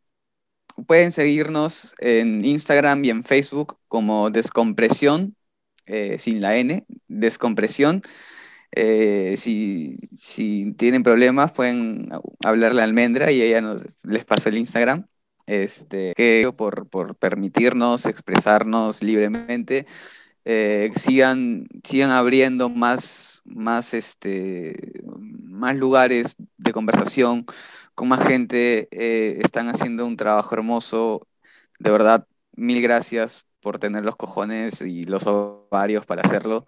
pueden 0.87 1.13
seguirnos 1.13 1.95
en 1.99 2.45
Instagram 2.45 3.05
y 3.05 3.11
en 3.11 3.25
Facebook 3.25 3.79
como 3.89 4.31
Descompresión, 4.31 5.35
eh, 5.87 6.19
sin 6.19 6.43
la 6.43 6.57
N, 6.57 6.85
Descompresión. 7.09 8.03
Si, 9.37 9.99
tienen 10.77 11.03
problemas, 11.03 11.53
pueden 11.53 12.11
hablarle 12.45 12.83
a 12.83 12.85
Almendra 12.85 13.33
y 13.33 13.41
ella 13.41 13.63
nos, 13.63 13.83
les 14.05 14.25
pasa 14.27 14.51
el 14.51 14.59
Instagram. 14.59 15.07
Este, 15.47 16.13
que 16.15 16.53
por 16.55 17.17
permitirnos 17.17 18.05
expresarnos 18.05 19.03
libremente, 19.03 19.87
sigan, 20.97 21.69
sigan 21.85 22.11
abriendo 22.11 22.69
más 22.71 23.29
más, 23.49 23.95
este, 23.95 25.03
más 25.05 25.77
lugares 25.77 26.37
de 26.57 26.73
conversación, 26.73 27.47
con 27.95 28.09
más 28.09 28.27
gente, 28.27 28.89
eh, 28.91 29.41
están 29.43 29.69
haciendo 29.69 30.07
un 30.07 30.17
trabajo 30.17 30.55
hermoso. 30.55 31.27
De 31.79 31.91
verdad, 31.91 32.27
mil 32.53 32.83
gracias 32.83 33.45
por 33.61 33.79
tener 33.79 34.05
los 34.05 34.17
cojones 34.17 34.83
y 34.83 35.05
los 35.05 35.27
ovarios 35.27 36.07
para 36.07 36.23
hacerlo, 36.23 36.67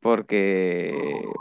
porque, 0.00 0.94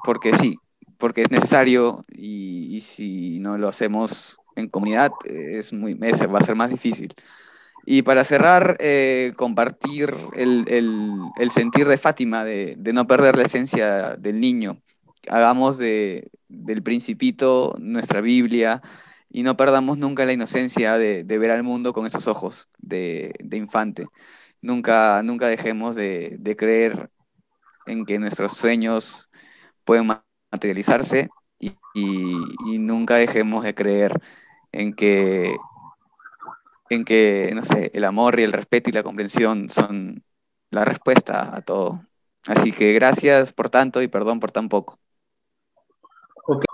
porque 0.04 0.36
sí, 0.38 0.58
porque 0.98 1.22
es 1.24 1.32
necesario 1.32 2.06
y, 2.12 2.82
si 2.82 3.40
no 3.40 3.58
lo 3.58 3.68
hacemos 3.68 4.38
en 4.56 4.70
comunidad 4.70 5.12
es 5.26 5.74
muy, 5.74 5.94
va 5.96 6.40
a 6.40 6.44
ser 6.44 6.56
más 6.56 6.70
difícil. 6.70 7.14
Y 7.92 8.04
para 8.04 8.24
cerrar, 8.24 8.78
eh, 8.80 9.34
compartir 9.36 10.14
el, 10.36 10.64
el, 10.68 11.50
sentir 11.50 11.88
de 11.88 11.98
Fátima, 11.98 12.46
de, 12.46 12.76
de, 12.78 12.94
no 12.94 13.08
perder 13.08 13.36
la 13.36 13.46
esencia 13.46 14.16
del 14.16 14.40
niño. 14.40 14.80
Hagamos 15.28 15.80
de, 15.80 16.30
del 16.48 16.84
principito 16.84 17.76
nuestra 17.80 18.22
Biblia 18.22 18.84
y 19.28 19.42
no 19.42 19.58
perdamos 19.58 19.98
nunca 19.98 20.24
la 20.26 20.34
inocencia 20.34 21.00
de, 21.00 21.24
de 21.24 21.38
ver 21.40 21.50
al 21.50 21.64
mundo 21.64 21.92
con 21.92 22.06
esos 22.06 22.28
ojos 22.28 22.70
de, 22.78 23.34
infante. 23.54 24.06
Nunca, 24.62 25.24
nunca 25.24 25.48
dejemos 25.48 25.96
de, 25.96 26.56
creer 26.56 27.10
en 27.88 28.06
que 28.06 28.20
nuestros 28.20 28.54
sueños 28.54 29.32
pueden 29.84 30.06
materializarse 30.52 31.30
y, 31.58 31.74
nunca 32.78 33.16
dejemos 33.16 33.64
de 33.64 33.74
creer 33.74 34.22
en 34.72 34.94
que, 34.94 35.56
en 36.90 37.06
que, 37.06 37.52
no 37.56 37.64
sé, 37.64 37.92
el 37.94 38.06
amor 38.06 38.40
y 38.40 38.44
el 38.44 38.54
respeto 38.54 38.90
y 38.90 38.94
la 38.94 39.04
comprensión 39.04 39.70
son 39.70 40.24
la 40.72 40.86
respuesta 40.86 41.56
a 41.56 41.62
todo. 41.62 42.04
Así 42.48 42.72
que 42.72 42.94
gracias 42.94 43.54
por 43.54 43.70
tanto 43.70 44.02
y 44.02 44.08
perdón 44.08 44.40
por 44.40 44.52
tan 44.52 44.70
poco. 44.70 45.00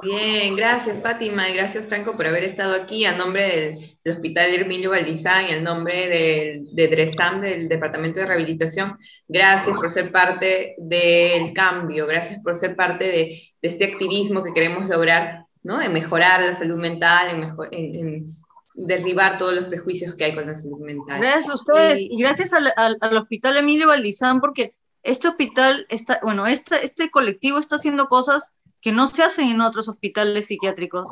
Bien, 0.01 0.55
gracias 0.55 1.01
Fátima 1.01 1.49
y 1.49 1.53
gracias 1.53 1.87
Franco 1.87 2.15
por 2.15 2.25
haber 2.27 2.45
estado 2.45 2.81
aquí 2.81 3.03
a 3.03 3.11
nombre 3.17 3.75
del, 4.05 4.13
Hospital 4.15 4.53
Herminio 4.53 4.91
Valdizán 4.91 5.47
y 5.49 5.51
en 5.51 5.63
nombre 5.63 6.07
del, 6.07 6.73
de 6.73 6.87
DRESAM, 6.87 7.41
del 7.41 7.67
Departamento 7.67 8.19
de 8.19 8.27
Rehabilitación. 8.27 8.97
Gracias 9.27 9.75
por 9.75 9.89
ser 9.89 10.11
parte 10.11 10.75
del 10.77 11.51
cambio, 11.53 12.07
gracias 12.07 12.39
por 12.41 12.55
ser 12.55 12.75
parte 12.75 13.05
de, 13.05 13.41
este 13.61 13.85
activismo 13.85 14.43
que 14.43 14.53
queremos 14.53 14.87
lograr, 14.87 15.45
¿no? 15.63 15.81
En 15.81 15.91
mejorar 15.91 16.41
la 16.41 16.53
salud 16.53 16.79
mental, 16.79 17.43
en, 17.71 18.27
derribar 18.75 19.37
todos 19.37 19.53
los 19.53 19.65
prejuicios 19.65 20.15
que 20.15 20.25
hay 20.25 20.35
con 20.35 20.47
la 20.47 20.55
salud 20.55 20.79
mental. 20.79 21.19
Gracias 21.19 21.49
a 21.49 21.55
ustedes 21.55 22.01
y, 22.01 22.17
gracias 22.17 22.53
al, 22.53 22.73
al, 22.75 23.17
Hospital 23.17 23.57
Emilio 23.57 23.87
Valdizán 23.87 24.41
porque 24.41 24.75
este 25.03 25.27
hospital 25.27 25.85
está, 25.89 26.19
bueno, 26.23 26.45
este, 26.45 26.83
este 26.83 27.09
colectivo 27.09 27.57
está 27.57 27.75
haciendo 27.75 28.07
cosas 28.07 28.57
que 28.81 28.91
no 28.91 29.07
se 29.07 29.23
hacen 29.23 29.49
en 29.49 29.61
otros 29.61 29.87
hospitales 29.87 30.47
psiquiátricos. 30.47 31.11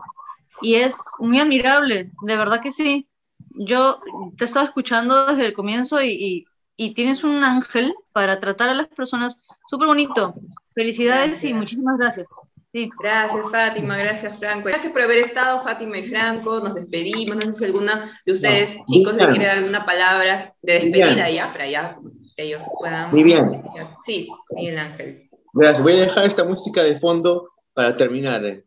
Y 0.62 0.76
es 0.76 1.02
muy 1.20 1.40
admirable, 1.40 2.12
de 2.22 2.38
verdad 2.38 2.62
que 2.62 2.72
sí. 2.72 3.08
Yo 3.50 4.00
te 4.38 4.44
he 4.44 4.48
estado 4.48 4.66
escuchando 4.66 5.26
desde 5.26 5.46
el 5.46 5.54
comienzo 5.54 6.02
y, 6.02 6.46
y, 6.78 6.94
tienes 6.94 7.24
un 7.24 7.44
ángel 7.44 7.94
para 8.12 8.40
tratar 8.40 8.70
a 8.70 8.74
las 8.74 8.88
personas 8.88 9.38
súper 9.68 9.88
bonito. 9.88 10.36
Felicidades 10.76 11.44
y 11.44 11.54
muchísimas 11.54 11.98
gracias. 11.98 12.28
Gracias, 12.74 13.52
Fátima, 13.52 13.98
gracias, 13.98 14.40
Franco. 14.40 14.68
Gracias 14.68 14.92
por 14.92 15.04
haber 15.04 15.20
estado, 15.20 15.60
Fátima 15.62 16.00
y 16.00 16.04
Franco. 16.04 16.60
Nos 16.60 16.74
despedimos. 16.74 17.36
No 17.36 17.42
sé 17.42 17.54
si 17.54 17.66
alguna 17.66 18.12
de 18.26 18.32
ustedes, 18.32 18.78
chicos, 18.88 19.14
le 19.14 19.30
quiere 19.30 19.46
dar 19.46 19.58
alguna 19.60 19.86
palabra 19.86 20.56
de 20.64 20.74
despedida 20.74 21.30
ya, 21.30 21.52
para 21.52 21.68
ya 21.68 22.00
ellos 22.36 22.64
puedan. 22.80 23.12
Muy 23.12 23.24
bien. 23.24 23.64
Sí, 24.04 24.28
Miguel 24.56 24.80
Ángel. 24.80 25.30
Gracias. 25.54 25.84
Voy 25.84 25.94
a 25.94 26.02
dejar 26.02 26.26
esta 26.26 26.44
música 26.44 26.84
de 26.84 27.00
fondo 27.00 27.52
para 27.74 27.96
terminar. 27.96 28.44
Eh. 28.44 28.66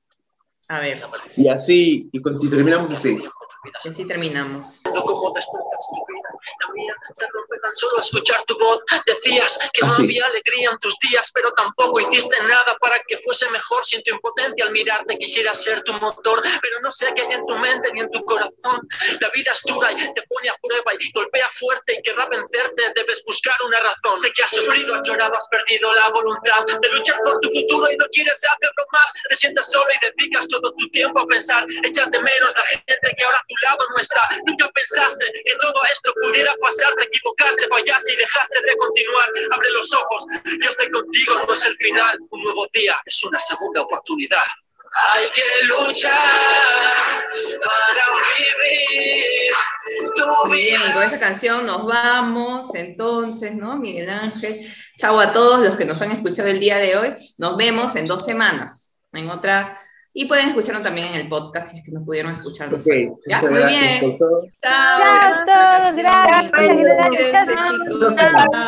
A 0.68 0.78
ver. 0.78 1.02
Y 1.36 1.48
así, 1.48 2.09
y, 2.12 2.18
y 2.18 2.50
terminamos 2.50 2.92
así. 2.92 3.18
Y 3.84 3.88
así 3.88 4.04
terminamos 4.04 4.82
se 7.14 7.26
rompe 7.32 7.59
tan 7.59 7.74
solo 7.74 8.01
escuchar 8.01 8.45
tu 8.45 8.59
voz. 8.59 8.82
Decías 9.07 9.59
que 9.72 9.87
no 9.87 9.95
había 9.95 10.26
alegría 10.26 10.70
en 10.70 10.78
tus 10.78 10.97
días, 10.99 11.30
pero 11.34 11.51
tampoco 11.53 12.01
hiciste 12.01 12.37
nada 12.43 12.76
para 12.80 12.99
que 13.07 13.18
fuese 13.18 13.49
mejor. 13.51 13.84
Siento 13.84 14.11
impotencia 14.11 14.64
al 14.64 14.72
mirarte, 14.72 15.18
quisiera 15.18 15.55
ser 15.55 15.82
tu 15.82 15.93
motor, 15.95 16.43
pero 16.62 16.80
no 16.80 16.93
sé 16.93 17.12
qué 17.14 17.22
hay 17.22 17.34
en 17.34 17.47
tu 17.47 17.57
mente 17.57 17.91
ni 17.93 18.01
en 18.01 18.11
tu 18.11 18.24
corazón. 18.24 18.80
La 19.20 19.30
vida 19.30 19.53
es 19.53 19.62
dura 19.62 19.93
y 19.93 20.14
te 20.14 20.22
pone 20.28 20.49
a 20.49 20.57
prueba 20.62 20.93
y 20.99 21.12
golpea 21.12 21.49
fuerte 21.53 21.97
y 21.99 22.03
querrá 22.03 22.26
vencerte. 22.26 22.93
Debes 22.95 23.22
buscar 23.24 23.57
una 23.64 23.78
razón. 23.80 24.16
Sé 24.20 24.32
que 24.32 24.43
has 24.43 24.51
sufrido, 24.51 24.95
has 24.95 25.03
llorado, 25.03 25.34
has 25.37 25.49
perdido 25.49 25.95
la 25.95 26.09
voluntad 26.11 26.64
de 26.66 26.89
luchar 26.91 27.18
por 27.24 27.41
tu 27.41 27.51
futuro 27.51 27.91
y 27.91 27.97
no 27.97 28.07
quieres 28.12 28.34
hacerlo 28.34 28.84
más. 28.93 29.12
Te 29.28 29.37
sientes 29.37 29.70
sola 29.70 29.93
y 30.01 30.07
dedicas 30.07 30.49
todo 30.49 30.72
tu 30.72 30.89
tiempo 30.91 31.20
a 31.20 31.26
pensar. 31.26 31.66
Echas 31.84 32.11
de 32.11 32.18
menos 32.18 32.55
la 32.57 32.66
gente 32.66 33.14
que 33.16 33.24
ahora 33.24 33.39
a 33.39 33.45
tu 33.47 33.55
lado 33.62 33.87
no 33.91 34.01
está. 34.01 34.28
Nunca 34.47 34.68
pensaste 34.74 35.26
que 35.45 35.55
todo 35.57 35.74
esto 35.93 36.12
pudiera 36.26 36.54
pasar, 36.60 36.94
te 36.96 37.04
equivocaste, 37.04 37.68
fallaste 37.68 38.12
y 38.12 38.16
dejaste 38.16 38.58
de 38.66 38.76
continuar. 38.76 39.28
Abre 39.52 39.70
los 39.70 39.92
ojos, 39.94 40.26
yo 40.44 40.70
estoy 40.70 40.90
contigo, 40.90 41.34
no 41.46 41.52
es 41.54 41.64
el 41.64 41.76
final. 41.76 42.18
Un 42.30 42.42
nuevo 42.42 42.66
día 42.72 42.96
es 43.04 43.24
una 43.24 43.38
segunda 43.38 43.82
oportunidad. 43.82 44.42
Hay 45.14 45.28
que 45.30 45.42
luchar 45.66 46.12
para 47.62 48.04
vivir. 48.38 49.52
Muy 50.46 50.58
bien, 50.58 50.80
y 50.88 50.92
con 50.92 51.02
esa 51.02 51.20
canción 51.20 51.66
nos 51.66 51.86
vamos 51.86 52.74
entonces, 52.74 53.54
¿no? 53.54 53.76
Miguel 53.76 54.08
Ángel. 54.08 54.72
Chao 54.98 55.20
a 55.20 55.32
todos 55.32 55.60
los 55.60 55.76
que 55.76 55.84
nos 55.84 56.00
han 56.00 56.12
escuchado 56.12 56.48
el 56.48 56.60
día 56.60 56.78
de 56.78 56.96
hoy. 56.96 57.14
Nos 57.38 57.56
vemos 57.56 57.94
en 57.96 58.06
dos 58.06 58.24
semanas 58.24 58.94
en 59.12 59.30
otra 59.30 59.78
y 60.18 60.24
pueden 60.24 60.48
escucharlo 60.48 60.80
también 60.80 61.08
en 61.08 61.20
el 61.20 61.28
podcast 61.28 61.70
si 61.70 61.76
es 61.76 61.84
que 61.84 61.92
no 61.92 62.02
pudieron. 62.02 62.34
Okay, 62.40 63.10
¿Ya? 63.28 63.42
Muy 63.42 63.64
bien. 63.64 64.16
Chao. 64.18 64.48
Chao 64.62 65.02
a 65.02 65.44
todos. 65.44 65.94
Gracias. 65.94 66.52
Gracias, 66.52 67.58
chicos. 67.68 68.14